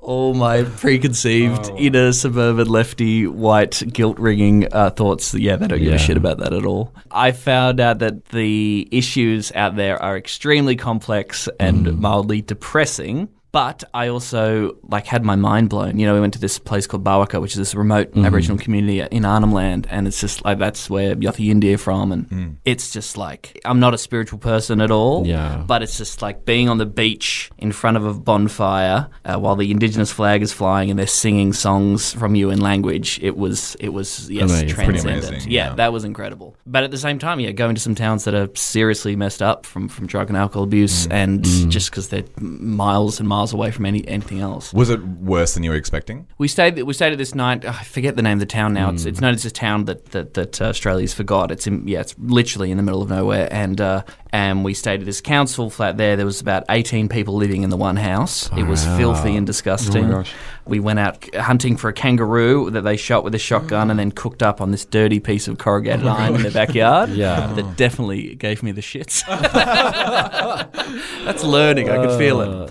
all 0.03 0.35
my 0.35 0.63
preconceived 0.65 1.71
inner 1.77 2.13
suburban 2.13 2.69
lefty 2.69 3.27
white 3.27 3.83
guilt 3.93 4.19
ringing 4.19 4.67
uh, 4.73 4.91
thoughts, 4.91 5.35
yeah, 5.35 5.57
they 5.57 5.67
don't 5.69 5.79
give 5.79 5.89
Yeah. 5.89 5.95
a 5.95 5.99
shit 5.99 6.17
about 6.17 6.39
that 6.39 6.53
at 6.53 6.65
all. 6.65 6.93
I 7.11 7.33
found 7.33 7.81
out 7.81 7.99
that 8.01 8.27
the 8.27 8.89
issues 8.91 9.53
out 9.55 9.77
there 9.77 10.01
are 10.03 10.17
extremely 10.17 10.77
complex 10.77 11.49
and 11.59 11.99
mildly 12.01 12.41
depressing. 12.43 13.29
But 13.53 13.83
I 13.93 14.09
also 14.09 14.77
like 14.83 15.07
had 15.07 15.25
my 15.25 15.35
mind 15.35 15.71
blown. 15.71 15.99
You 15.99 16.07
know, 16.07 16.15
we 16.15 16.21
went 16.21 16.35
to 16.35 16.39
this 16.39 16.59
place 16.59 16.87
called 16.87 17.03
Bawaka, 17.03 17.41
which 17.41 17.53
is 17.53 17.59
this 17.59 17.75
remote 17.75 18.13
mm. 18.13 18.25
Aboriginal 18.25 18.59
community 18.59 19.01
in 19.01 19.25
Arnhem 19.25 19.53
Land, 19.53 19.89
and 19.91 20.07
it's 20.07 20.21
just 20.21 20.45
like 20.45 20.59
that's 20.59 20.89
where 20.89 21.17
Yothu 21.17 21.53
Yindi 21.53 21.79
from, 21.79 22.13
and 22.13 22.29
mm. 22.29 22.57
it's 22.65 22.93
just 22.93 23.17
like 23.17 23.61
I'm 23.65 23.81
not 23.81 23.93
a 23.93 23.99
spiritual 23.99 24.39
person 24.39 24.81
at 24.81 24.93
all. 24.93 25.27
Yeah. 25.27 25.65
But 25.67 25.83
it's 25.83 25.99
just 25.99 26.23
like 26.23 26.45
being 26.45 26.69
on 26.69 26.79
the 26.79 26.87
beach 26.87 27.51
in 27.59 27.73
front 27.73 27.97
of 27.97 28.07
a 28.07 28.15
bonfire 28.15 29.09
uh, 29.25 29.39
while 29.39 29.57
the 29.57 29.71
indigenous 29.71 30.13
flag 30.13 30.43
is 30.43 30.53
flying 30.53 30.91
and 30.91 30.99
they're 30.99 31.07
singing 31.07 31.53
songs 31.53 32.13
from 32.13 32.37
you 32.37 32.51
in 32.51 32.61
language. 32.61 33.19
It 33.21 33.37
was 33.37 33.75
it 33.81 33.89
was 33.89 34.31
yes 34.31 34.51
Amazing. 34.51 34.69
Transcendent. 34.69 35.29
amazing, 35.29 35.51
yeah, 35.51 35.71
yeah. 35.71 35.75
that 35.75 35.93
was 35.93 36.05
incredible. 36.05 36.57
But 36.67 36.85
at 36.85 36.93
the 36.93 36.99
same 36.99 37.19
time, 37.19 37.41
yeah, 37.41 37.51
going 37.51 37.75
to 37.75 37.81
some 37.81 37.97
towns 37.97 38.25
that 38.25 38.35
are 38.35 38.49
seriously 38.55 39.17
messed 39.17 39.43
up 39.43 39.67
from 39.67 39.89
from 39.89 40.07
drug 40.07 40.29
and 40.29 40.37
alcohol 40.37 40.63
abuse, 40.63 41.09
mm. 41.09 41.13
and 41.13 41.45
just 41.71 41.91
because 41.91 42.11
they're 42.11 42.25
miles 42.39 43.19
and 43.19 43.29
miles 43.29 43.40
away 43.53 43.71
from 43.71 43.87
any 43.87 44.07
anything 44.07 44.41
else. 44.41 44.73
Was 44.73 44.91
it 44.91 45.03
worse 45.03 45.55
than 45.55 45.63
you 45.63 45.71
were 45.71 45.77
expecting? 45.77 46.27
We 46.39 46.49
stayed. 46.49 46.81
We 46.83 46.93
stayed 46.95 47.13
at 47.13 47.19
this 47.19 47.35
night. 47.35 47.65
I 47.65 47.73
forget 47.83 48.17
the 48.17 48.23
name 48.23 48.35
of 48.35 48.41
the 48.41 48.47
town 48.47 48.75
now. 48.75 48.91
It's 48.91 49.05
it's 49.07 49.21
known 49.21 49.35
as 49.35 49.45
a 49.45 49.51
town 49.51 49.85
that 49.87 50.07
that, 50.13 50.35
that 50.35 50.61
uh, 50.61 50.67
Australia's 50.67 51.15
forgot. 51.15 51.51
It's 51.51 51.67
in 51.67 51.87
yeah. 51.89 52.01
It's 52.01 52.15
literally 52.19 52.71
in 52.71 52.77
the 52.77 52.83
middle 52.83 53.03
of 53.03 53.09
nowhere. 53.11 53.49
And 53.51 53.81
uh, 53.81 54.03
and 54.33 54.65
we 54.65 54.75
stayed 54.75 55.01
at 55.01 55.07
this 55.07 55.21
council 55.21 55.71
flat 55.71 55.97
there. 55.97 56.17
There 56.17 56.27
was 56.27 56.41
about 56.41 56.65
eighteen 56.71 57.09
people 57.09 57.35
living 57.35 57.63
in 57.63 57.71
the 57.71 57.77
one 57.77 57.97
house. 57.97 58.51
It 58.57 58.65
was 58.65 58.85
filthy 58.85 59.35
and 59.37 59.47
disgusting. 59.47 60.11
gosh. 60.11 60.33
We 60.67 60.79
went 60.79 61.01
out 61.01 61.35
hunting 61.35 61.77
for 61.77 61.89
a 61.89 61.93
kangaroo 61.93 62.71
that 62.71 62.83
they 62.83 62.97
shot 62.97 63.25
with 63.25 63.35
a 63.35 63.39
shotgun 63.39 63.91
and 63.91 63.99
then 63.99 64.13
cooked 64.13 64.41
up 64.43 64.61
on 64.61 64.71
this 64.71 64.85
dirty 64.85 65.19
piece 65.19 65.49
of 65.49 65.59
corrugated 65.59 66.07
iron 66.07 66.37
in 66.37 66.43
the 66.43 66.51
backyard. 66.51 67.11
Yeah. 67.21 67.53
that 67.55 67.77
definitely 67.77 68.37
gave 68.37 68.63
me 68.63 68.71
the 68.73 68.81
shits. 68.81 69.25
That's 71.25 71.43
learning. 71.45 71.91
I 71.91 71.97
could 72.07 72.19
feel 72.19 72.41
it. 72.41 72.71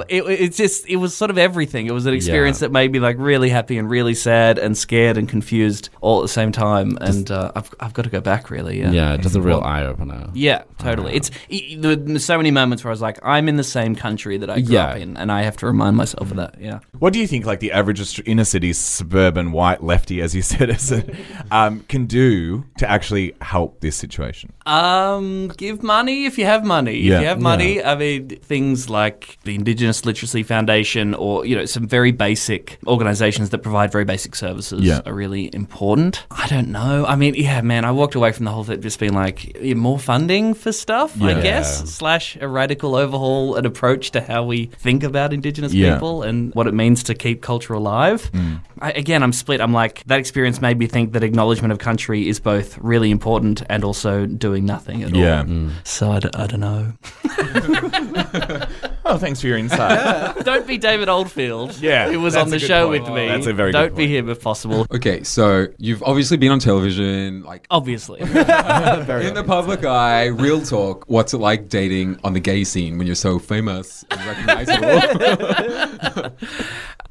Um, 0.00 0.06
it. 0.08 0.22
It's 0.40 0.56
just 0.56 0.88
it 0.88 0.96
was 0.96 1.16
sort 1.16 1.30
of 1.30 1.38
everything. 1.38 1.86
It 1.86 1.92
was 1.92 2.06
an 2.06 2.14
experience 2.14 2.58
Yeah. 2.60 2.68
that 2.68 2.72
made 2.72 2.92
me 2.92 2.98
like 3.00 3.16
really 3.18 3.48
happy 3.50 3.78
and 3.78 3.88
really 3.90 4.14
sad 4.14 4.58
and 4.58 4.76
scared 4.76 5.16
and 5.16 5.28
confused 5.28 5.88
all 6.00 6.20
at 6.20 6.22
the 6.22 6.28
same 6.28 6.52
time. 6.52 6.98
And 7.00 7.30
uh, 7.30 7.52
I've 7.54 7.70
I've 7.80 7.92
got 7.94 8.02
to 8.02 8.10
go 8.10 8.20
back 8.20 8.50
really. 8.50 8.80
Yeah. 8.80 8.90
Yeah, 8.92 9.16
just 9.16 9.36
a 9.36 9.40
real 9.40 9.60
eye 9.60 9.84
opener. 9.84 10.28
Yeah, 10.34 10.62
totally. 10.78 11.14
It's 11.14 11.30
i 11.50 11.76
there 11.78 11.96
were 11.96 12.18
so 12.18 12.36
many 12.36 12.50
moments 12.50 12.84
where 12.84 12.90
I 12.90 12.92
was 12.92 13.00
like, 13.02 13.18
I'm 13.22 13.48
in 13.48 13.56
the 13.56 13.64
same 13.64 13.94
country 13.94 14.36
that 14.38 14.50
I 14.50 14.60
grew 14.60 14.74
Yeah. 14.74 14.86
up 14.90 14.96
in, 14.98 15.16
and 15.16 15.30
I 15.32 15.42
have 15.42 15.56
to 15.58 15.66
remind 15.66 15.96
myself 15.96 16.30
of 16.30 16.36
that. 16.36 16.60
Yeah. 16.60 16.80
What 16.98 17.12
do 17.12 17.18
you 17.18 17.26
think, 17.26 17.46
like 17.46 17.60
the 17.60 17.72
average 17.72 18.20
inner 18.26 18.44
city 18.44 18.72
suburban 18.72 19.52
white 19.52 19.82
lefty, 19.82 20.20
as 20.20 20.34
you 20.34 20.42
said, 20.52 20.70
as 20.70 20.92
a, 20.92 21.04
um, 21.50 21.80
can 21.88 22.06
do 22.06 22.64
to 22.78 22.88
actually 22.88 23.34
help 23.40 23.80
this 23.80 23.96
situation? 23.96 24.52
Um, 24.66 25.48
give 25.56 25.82
money 25.82 26.26
if 26.26 26.38
you 26.38 26.44
have 26.44 26.64
money. 26.64 26.98
Yeah. 26.98 27.16
If 27.16 27.20
you 27.22 27.26
have 27.28 27.40
money, 27.40 27.82
I 27.82 27.94
mean, 27.96 28.28
things 28.28 28.88
like 28.88 29.38
the 29.44 29.54
Indigenous 29.54 29.89
Indigenous 29.90 30.06
Literacy 30.06 30.42
Foundation 30.44 31.14
or, 31.14 31.44
you 31.44 31.56
know, 31.56 31.64
some 31.64 31.86
very 31.86 32.12
basic 32.12 32.78
organizations 32.86 33.50
that 33.50 33.58
provide 33.58 33.90
very 33.90 34.04
basic 34.04 34.36
services 34.36 34.82
Yeah. 34.82 35.00
are 35.04 35.12
really 35.12 35.50
important. 35.52 36.24
I 36.30 36.46
don't 36.46 36.68
know. 36.68 37.04
I 37.06 37.16
mean, 37.16 37.34
yeah, 37.34 37.60
man, 37.60 37.84
I 37.84 37.90
walked 37.90 38.14
away 38.14 38.30
from 38.32 38.44
the 38.44 38.52
whole 38.52 38.62
thing 38.64 38.80
just 38.80 39.00
being 39.00 39.14
like, 39.14 39.56
yeah, 39.60 39.74
more 39.74 39.98
funding 39.98 40.54
for 40.54 40.70
stuff, 40.72 41.20
I 41.20 41.40
guess, 41.40 41.90
slash 41.90 42.36
a 42.40 42.46
radical 42.46 42.94
overhaul 42.94 43.56
and 43.56 43.66
approach 43.66 44.12
to 44.12 44.20
how 44.20 44.44
we 44.44 44.66
think 44.66 45.02
about 45.02 45.32
Indigenous 45.32 45.72
Yeah. 45.74 45.94
people 45.94 46.22
and 46.22 46.54
what 46.54 46.66
it 46.68 46.74
means 46.74 47.02
to 47.04 47.14
keep 47.14 47.42
culture 47.42 47.74
alive. 47.74 48.26
Hmm. 48.26 48.54
I, 48.80 48.92
again, 48.92 49.22
I'm 49.24 49.32
split. 49.32 49.60
I'm 49.60 49.72
like, 49.72 50.04
that 50.06 50.20
experience 50.20 50.60
made 50.60 50.78
me 50.78 50.86
think 50.86 51.12
that 51.14 51.24
acknowledgement 51.24 51.72
of 51.72 51.78
country 51.78 52.28
is 52.28 52.38
both 52.38 52.78
really 52.78 53.10
important 53.10 53.62
and 53.68 53.82
also 53.84 54.24
doing 54.26 54.64
nothing 54.64 55.02
at 55.02 55.14
Yeah. 55.14 55.40
all. 55.48 55.70
So 55.84 56.12
I, 56.12 56.20
d- 56.20 56.28
I 56.34 56.46
don't 56.46 56.60
know. 56.60 56.92
Oh, 59.12 59.18
thanks 59.18 59.40
for 59.40 59.48
your 59.48 59.58
insight. 59.58 60.36
Don't 60.44 60.66
be 60.68 60.78
David 60.78 61.08
Oldfield. 61.08 61.76
Yeah, 61.80 62.08
who 62.10 62.20
was 62.20 62.34
that's 62.34 62.42
on 62.42 62.48
a 62.48 62.50
the 62.52 62.58
good 62.58 62.66
show 62.66 62.88
point. 62.88 63.02
with 63.04 63.12
me. 63.12 63.26
That's 63.26 63.46
a 63.46 63.52
very 63.52 63.72
good 63.72 63.78
Don't 63.78 63.96
be 63.96 64.04
point. 64.04 64.10
him 64.16 64.28
if 64.30 64.40
possible. 64.40 64.86
Okay, 65.00 65.22
so 65.24 65.66
you've 65.78 66.02
obviously 66.02 66.36
been 66.36 66.52
on 66.52 66.58
television, 66.58 67.42
like 67.42 67.66
Obviously. 67.70 68.20
in 68.20 68.28
the 68.28 69.44
public 69.46 69.84
eye, 69.84 70.26
real 70.26 70.60
talk. 70.62 71.04
What's 71.08 71.32
it 71.34 71.38
like 71.38 71.68
dating 71.68 72.20
on 72.22 72.34
the 72.34 72.40
gay 72.40 72.64
scene 72.64 72.98
when 72.98 73.06
you're 73.06 73.16
so 73.16 73.38
famous 73.38 74.04
and 74.10 74.20
recognizable? 74.26 76.30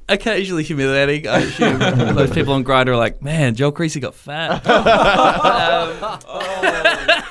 Occasionally 0.08 0.63
humiliating, 0.63 1.27
I 1.27 1.39
assume. 1.39 1.79
Those 2.15 2.32
people 2.32 2.53
on 2.53 2.63
Grindr 2.63 2.89
are 2.89 2.96
like, 2.96 3.22
man, 3.22 3.56
Joel 3.56 3.72
Creasy 3.72 4.00
got 4.00 4.15
fat. 4.15 4.65
Um, 4.65 5.98
oh, 6.01 6.20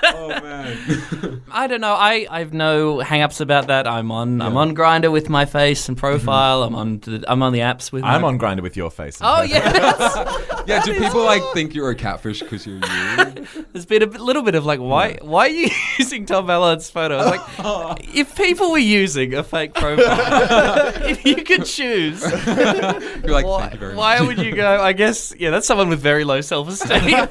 oh 0.05 0.29
man. 0.29 0.79
Oh, 0.85 1.41
I 1.51 1.67
don't 1.67 1.81
know. 1.81 1.95
I, 1.95 2.27
I 2.31 2.39
have 2.41 2.53
no 2.53 3.01
hang-ups 3.01 3.41
about 3.41 3.69
that. 3.69 3.87
I'm 3.87 4.11
on 4.11 4.41
I'm 4.41 4.57
on 4.57 4.75
Grindr 4.75 5.11
with 5.11 5.29
my 5.29 5.45
face 5.45 5.89
and 5.89 5.97
mm-hmm. 5.97 6.07
profile. 6.07 6.63
I'm 6.63 6.75
on 6.75 6.99
the, 7.01 7.25
I'm 7.29 7.43
on 7.43 7.53
the 7.53 7.61
apps 7.61 7.91
with. 7.93 8.05
I'm 8.05 8.23
my- 8.23 8.29
on 8.29 8.39
Grindr 8.39 8.63
with 8.63 8.77
your 8.77 8.91
face. 8.91 9.19
Oh 9.21 9.43
yeah. 9.43 10.35
Yeah, 10.69 10.83
do 10.83 10.93
people 10.99 11.25
like 11.25 11.43
think 11.55 11.75
you're 11.75 11.89
a 11.89 11.95
catfish 11.95 12.41
because 12.41 12.67
you're 12.67 12.77
you? 12.77 12.83
There's 13.73 13.87
been 13.87 14.03
a 14.03 14.07
bit- 14.07 14.21
little 14.21 14.43
bit 14.43 14.55
of 14.55 14.67
like, 14.67 14.81
why 14.81 15.17
why 15.23 15.47
are 15.47 15.49
you 15.49 15.71
using 15.99 16.27
Tom 16.27 16.47
Ballard's 16.47 16.91
photo? 16.91 17.17
I 17.17 17.31
was 17.31 17.89
like, 17.99 18.15
if 18.15 18.37
people 18.37 18.71
were 18.73 18.77
using 18.77 19.33
a 19.33 19.43
fake 19.43 19.73
profile, 19.73 20.93
if 21.09 21.25
you 21.25 21.37
could 21.37 21.65
choose, 21.65 22.21
You're 22.21 23.33
like, 23.33 23.47
why, 23.47 23.61
thank 23.61 23.73
you 23.75 23.79
very 23.79 23.95
why 23.95 24.19
much. 24.19 24.27
would 24.29 24.39
you 24.45 24.55
go? 24.55 24.79
I 24.83 24.93
guess 24.93 25.35
yeah, 25.39 25.49
that's 25.49 25.67
someone 25.67 25.89
with 25.89 26.01
very 26.01 26.25
low 26.25 26.43
self-esteem. 26.43 27.29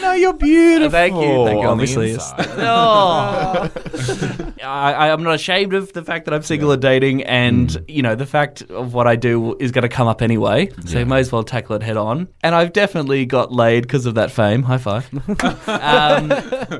no, 0.00 0.12
you're 0.12 0.32
beautiful. 0.32 0.90
Thank 0.92 1.14
you, 1.16 1.44
thank 1.46 1.62
you. 1.62 1.66
on 1.66 1.78
the 1.78 1.82
Obviously, 1.82 2.12
inside. 2.12 2.40
it's- 2.42 2.56
oh. 2.60 3.31
I, 4.62 4.92
I- 4.92 5.12
I'm 5.12 5.22
not 5.22 5.34
ashamed 5.34 5.74
of 5.74 5.92
the 5.92 6.02
fact 6.04 6.24
that 6.26 6.34
I'm 6.34 6.42
single 6.42 6.70
and 6.72 6.80
dating, 6.82 7.22
and 7.24 7.62
Mm. 7.62 7.84
you 7.88 8.02
know 8.02 8.14
the 8.14 8.26
fact 8.26 8.62
of 8.62 8.92
what 8.94 9.06
I 9.06 9.16
do 9.16 9.56
is 9.58 9.70
going 9.72 9.82
to 9.82 9.88
come 9.88 10.08
up 10.08 10.20
anyway. 10.22 10.68
So 10.86 10.98
you 10.98 11.06
may 11.06 11.20
as 11.20 11.30
well 11.32 11.42
tackle 11.44 11.76
it 11.76 11.82
head 11.82 11.96
on. 11.96 12.28
And 12.42 12.54
I've 12.54 12.72
definitely 12.72 13.24
got 13.26 13.52
laid 13.52 13.82
because 13.82 14.06
of 14.06 14.14
that 14.16 14.30
fame. 14.30 14.62
High 14.64 14.78
five. 14.78 15.08
um, 15.68 16.28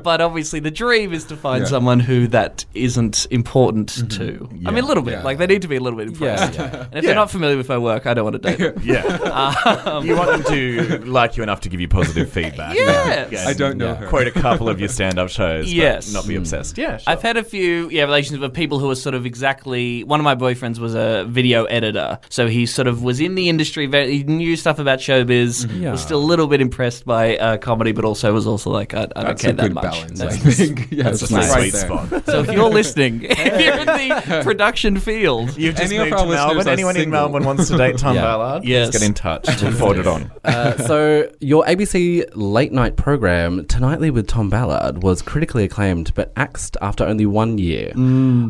but 0.03 0.21
obviously, 0.21 0.59
the 0.59 0.71
dream 0.71 1.13
is 1.13 1.23
to 1.25 1.35
find 1.37 1.61
Yeah. 1.63 1.69
someone 1.69 1.99
who 1.99 2.27
that 2.27 2.65
isn't 2.73 3.27
important 3.31 3.89
Mm-hmm. 3.93 4.07
to. 4.07 4.49
I 4.67 4.71
mean, 4.71 4.83
a 4.83 4.87
little 4.87 5.03
bit. 5.03 5.13
Yeah. 5.13 5.23
Like 5.23 5.37
they 5.37 5.47
need 5.47 5.61
to 5.63 5.67
be 5.67 5.75
a 5.75 5.79
little 5.79 5.97
bit 5.97 6.07
impressed. 6.09 6.55
Yeah. 6.55 6.63
And 6.63 6.75
if 6.95 6.95
Yeah. 6.95 7.01
they're 7.01 7.15
not 7.15 7.31
familiar 7.31 7.57
with 7.57 7.69
my 7.69 7.77
work, 7.77 8.05
I 8.05 8.13
don't 8.13 8.23
want 8.23 8.41
to 8.41 8.55
date 8.55 8.57
them. 8.59 8.81
Yeah. 8.83 9.99
you 10.01 10.15
want 10.15 10.31
them 10.31 10.43
to 10.53 11.05
like 11.05 11.37
you 11.37 11.43
enough 11.43 11.61
to 11.61 11.69
give 11.69 11.79
you 11.79 11.87
positive 11.87 12.29
feedback. 12.31 12.75
Yes. 12.75 13.47
I 13.47 13.53
don't 13.53 13.77
know 13.77 13.87
Yeah. 13.87 13.95
her. 13.95 14.07
Quote 14.07 14.27
a 14.27 14.31
couple 14.31 14.69
of 14.69 14.79
your 14.79 14.89
stand-up 14.89 15.29
shows. 15.29 15.65
but 15.65 15.73
Yes. 15.73 16.13
Not 16.13 16.27
be 16.27 16.35
obsessed. 16.43 16.77
Yeah. 16.77 16.97
Sure. 16.97 17.11
I've 17.11 17.21
had 17.21 17.37
a 17.37 17.43
few 17.43 17.89
yeah 17.89 18.03
relations 18.03 18.39
with 18.39 18.53
people 18.53 18.79
who 18.79 18.87
were 18.87 18.95
sort 18.95 19.15
of 19.15 19.25
exactly. 19.25 20.03
One 20.03 20.19
of 20.19 20.23
my 20.23 20.35
boyfriends 20.35 20.79
was 20.79 20.95
a 20.95 21.25
video 21.27 21.65
editor, 21.65 22.19
so 22.29 22.47
he 22.47 22.65
sort 22.65 22.87
of 22.87 23.03
was 23.03 23.19
in 23.19 23.35
the 23.35 23.49
industry. 23.49 23.85
Very, 23.87 24.17
he 24.17 24.23
knew 24.23 24.55
stuff 24.55 24.79
about 24.79 24.99
showbiz. 24.99 25.67
Yeah. 25.81 25.91
Was 25.91 26.01
still 26.01 26.19
a 26.19 26.23
little 26.23 26.47
bit 26.47 26.61
impressed 26.61 27.05
by 27.05 27.37
uh, 27.37 27.57
comedy, 27.57 27.91
but 27.91 28.05
also 28.05 28.33
was 28.33 28.47
also 28.47 28.69
like, 28.69 28.93
I, 28.93 29.01
I 29.03 29.05
don't 29.05 29.13
That's 29.25 29.41
care 29.41 29.51
a 29.51 29.53
that 29.55 29.61
good 29.63 29.73
much. 29.73 29.83
balance, 29.83 30.21
I 30.21 30.25
That's- 30.27 30.57
think. 30.57 30.87
Yeah, 30.93 31.03
that's 31.05 31.23
it's 31.23 31.31
nice. 31.31 31.49
right 31.49 31.61
sweet 31.61 31.73
there. 31.73 31.87
spot. 32.09 32.25
so 32.27 32.39
if 32.41 32.51
you're 32.51 32.69
listening, 32.69 33.21
if 33.29 33.37
you're 33.61 33.79
in 33.79 33.85
the 33.87 34.41
production 34.43 34.99
field, 34.99 35.57
You've 35.57 35.75
just 35.75 35.91
Any 35.91 35.97
moved 35.97 36.17
to 36.17 36.25
Melbourne. 36.27 36.67
are 36.67 36.71
Anyone 36.71 36.97
in. 36.97 37.09
Melbourne 37.09 37.43
wants 37.43 37.67
to 37.69 37.77
date 37.77 37.97
Tom 37.97 38.15
Yeah. 38.15 38.21
Ballard? 38.21 38.63
Yes. 38.63 38.89
Please 38.89 38.99
get 38.99 39.07
in 39.07 39.13
touch. 39.13 39.61
We'll 39.61 39.71
forward 39.71 39.97
it 39.99 40.07
on. 40.07 40.31
Uh, 40.43 40.77
so, 40.77 41.31
your 41.39 41.63
ABC 41.65 42.25
late 42.35 42.71
night 42.71 42.95
program, 42.97 43.65
Tonightly 43.65 44.09
with 44.11 44.27
Tom 44.27 44.49
Ballard, 44.49 45.03
was 45.03 45.21
critically 45.21 45.63
acclaimed 45.63 46.13
but 46.15 46.32
axed 46.35 46.77
after 46.81 47.03
only 47.05 47.25
one 47.25 47.57
year. 47.57 47.91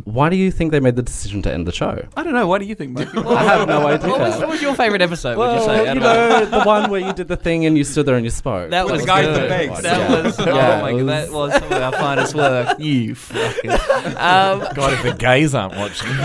Why 0.05 0.29
do 0.29 0.35
you 0.35 0.51
think 0.51 0.71
they 0.71 0.79
made 0.79 0.95
the 0.95 1.01
decision 1.03 1.41
to 1.43 1.53
end 1.53 1.67
the 1.67 1.71
show? 1.71 2.05
I 2.15 2.23
don't 2.23 2.33
know. 2.33 2.47
What 2.47 2.59
do 2.59 2.65
you 2.65 2.75
think, 2.75 2.91
Mike? 2.91 3.15
I 3.17 3.43
have 3.43 3.67
no 3.67 3.87
idea. 3.87 4.09
What 4.09 4.19
was, 4.19 4.37
what 4.39 4.49
was 4.49 4.61
your 4.61 4.75
favorite 4.75 5.01
episode? 5.01 5.37
would 5.37 5.53
you 5.59 5.65
say? 5.65 5.83
You 5.85 5.91
of 5.91 5.97
know, 5.97 6.45
the 6.45 6.61
one 6.63 6.89
where 6.89 7.01
you 7.01 7.13
did 7.13 7.27
the 7.27 7.37
thing 7.37 7.65
and 7.65 7.77
you 7.77 7.83
stood 7.83 8.05
there 8.05 8.15
and 8.15 8.25
you 8.25 8.31
spoke. 8.31 8.69
That 8.71 8.85
was 8.85 9.01
the 9.01 9.07
guy 9.07 9.21
good. 9.23 9.43
the 9.43 9.47
bags. 9.47 9.81
That 9.81 9.97
Yeah. 10.09 10.23
was 10.23 10.39
oh 10.39 10.45
my 10.81 10.91
god, 10.91 11.07
that 11.09 11.31
was 11.31 11.53
some 11.53 11.63
of 11.71 11.71
our 11.81 11.91
finest 11.91 12.35
work. 12.35 12.77
You 12.83 13.15
fucking. 13.15 13.71
Um, 13.71 14.67
God, 14.75 14.93
if 14.93 15.03
the 15.03 15.15
gays 15.17 15.53
aren't 15.55 15.75
watching. 15.75 16.09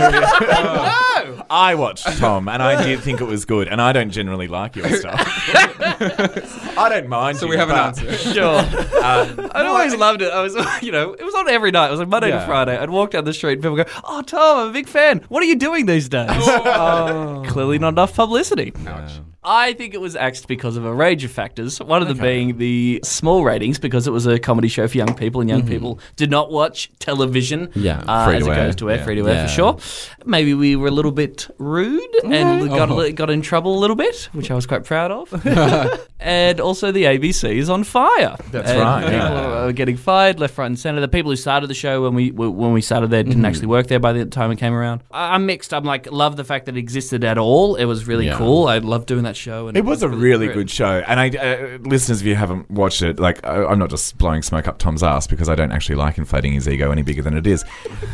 I 1.49 1.75
watched 1.77 2.05
Tom, 2.17 2.47
and 2.47 2.61
I 2.61 2.83
did 2.83 3.01
think 3.01 3.21
it 3.21 3.25
was 3.25 3.45
good, 3.45 3.67
and 3.67 3.81
I 3.81 3.93
don't 3.93 4.11
generally 4.11 4.47
like 4.47 4.75
your 4.75 4.89
stuff. 4.89 5.68
I 6.77 6.89
don't 6.89 7.07
mind. 7.07 7.37
So 7.37 7.45
you, 7.45 7.51
we 7.51 7.57
have 7.57 7.69
an 7.69 7.75
but, 7.75 8.03
answer. 8.03 8.33
Sure. 8.33 8.59
Um, 8.59 9.51
I'd 9.53 9.65
always 9.65 9.95
loved 9.95 10.21
it. 10.21 10.31
I 10.31 10.41
was, 10.41 10.55
you 10.81 10.91
know, 10.91 11.13
it 11.13 11.23
was 11.23 11.33
on 11.35 11.49
every 11.49 11.71
night. 11.71 11.87
It 11.87 11.91
was 11.91 11.99
like 11.99 12.09
Monday 12.09 12.31
to 12.31 12.45
Friday. 12.45 12.77
I'd 12.77 12.89
walk 12.89 13.11
down 13.11 13.23
the 13.23 13.33
street 13.33 13.53
and 13.53 13.61
people 13.61 13.75
go, 13.75 13.85
"Oh, 14.03 14.21
Tom, 14.21 14.59
I'm 14.59 14.69
a 14.69 14.73
big 14.73 14.87
fan. 14.87 15.21
What 15.29 15.41
are 15.41 15.45
you 15.45 15.55
doing 15.55 15.85
these 15.85 16.09
days?" 16.09 16.29
Oh. 16.31 17.43
Clearly 17.47 17.79
not 17.79 17.89
enough 17.89 18.15
publicity. 18.15 18.73
Ouch. 18.87 19.11
I 19.51 19.73
think 19.73 19.95
it 19.95 19.99
was 20.01 20.15
axed 20.15 20.47
because 20.47 20.77
of 20.77 20.85
a 20.85 20.93
range 20.93 21.23
of 21.23 21.31
factors. 21.31 21.79
One 21.81 22.03
of 22.03 22.07
them 22.07 22.19
being 22.19 22.57
the 22.59 22.99
small 23.03 23.43
ratings, 23.43 23.79
because 23.79 24.05
it 24.05 24.11
was 24.11 24.27
a 24.27 24.37
comedy 24.37 24.67
show 24.67 24.87
for 24.87 24.95
young 24.97 25.15
people, 25.15 25.41
and 25.41 25.49
young 25.49 25.65
people 25.65 25.99
did 26.17 26.29
not 26.29 26.51
watch 26.51 26.91
television. 26.99 27.69
Yeah, 27.73 28.03
uh, 28.07 28.27
free 28.27 28.35
as 28.37 28.43
to 28.43 28.51
it 28.51 28.55
air. 28.57 28.65
goes 28.67 28.75
to 28.75 28.91
air, 28.91 28.97
Yeah. 28.97 29.03
free 29.03 29.15
to 29.15 29.27
air 29.27 29.33
Yeah. 29.33 29.47
for 29.47 29.51
sure. 29.51 29.77
Maybe 30.23 30.53
we 30.53 30.75
were 30.75 30.87
a 30.87 30.91
little 30.91 31.11
bit 31.11 31.47
rude 31.57 31.99
and 32.23 32.69
got 32.69 32.91
a 32.91 33.11
got 33.11 33.31
in 33.31 33.41
trouble 33.41 33.75
a 33.75 33.79
little 33.79 33.95
bit, 33.95 34.29
which 34.33 34.51
I 34.51 34.53
was 34.53 34.67
quite 34.67 34.83
proud 34.83 35.09
of. 35.11 35.33
and 36.19 36.59
also 36.59 36.91
the 36.91 37.05
ABC 37.05 37.57
is 37.57 37.69
on 37.69 37.83
fire. 37.83 38.35
That's 38.51 38.69
And 38.69 38.79
right, 38.79 39.01
People 39.03 39.17
yeah. 39.17 39.63
are 39.65 39.71
getting 39.71 39.97
fired 39.97 40.39
left, 40.39 40.57
right, 40.59 40.67
and 40.67 40.77
centre. 40.77 41.01
The 41.01 41.07
people 41.07 41.31
who 41.31 41.35
started 41.37 41.67
the 41.67 41.73
show 41.73 42.03
when 42.03 42.13
we 42.13 42.29
when 42.31 42.71
we 42.73 42.81
started 42.81 43.09
there 43.09 43.23
didn't 43.23 43.45
actually 43.45 43.67
work 43.67 43.87
there 43.87 43.99
by 43.99 44.13
the 44.13 44.25
time 44.25 44.51
it 44.51 44.57
came 44.57 44.73
around. 44.73 45.01
I'm 45.11 45.45
mixed. 45.45 45.73
I'm 45.73 45.85
like 45.85 46.11
love 46.11 46.35
the 46.35 46.43
fact 46.43 46.65
that 46.67 46.75
it 46.75 46.79
existed 46.79 47.23
at 47.23 47.37
all. 47.39 47.75
It 47.75 47.85
was 47.85 48.05
really 48.05 48.29
cool. 48.29 48.67
I 48.67 48.77
loved 48.79 49.07
doing 49.07 49.23
that 49.23 49.37
show. 49.39 49.67
And 49.67 49.77
It 49.77 49.85
was 49.85 50.03
a 50.03 50.09
really 50.09 50.47
good 50.47 50.69
show, 50.69 51.01
and 51.07 51.19
I, 51.19 51.29
uh, 51.29 51.77
listeners, 51.81 52.21
if 52.21 52.27
you 52.27 52.35
haven't 52.35 52.69
watched 52.69 53.01
it, 53.01 53.19
like 53.19 53.43
I, 53.45 53.65
I'm 53.65 53.79
not 53.79 53.89
just 53.89 54.17
blowing 54.17 54.41
smoke 54.41 54.67
up 54.67 54.77
Tom's 54.77 55.01
ass 55.03 55.27
because 55.27 55.49
I 55.49 55.55
don't 55.55 55.71
actually 55.71 55.95
like 55.95 56.17
inflating 56.17 56.53
his 56.53 56.67
ego 56.67 56.91
any 56.91 57.01
bigger 57.01 57.21
than 57.21 57.35
it 57.35 57.47
is. 57.47 57.63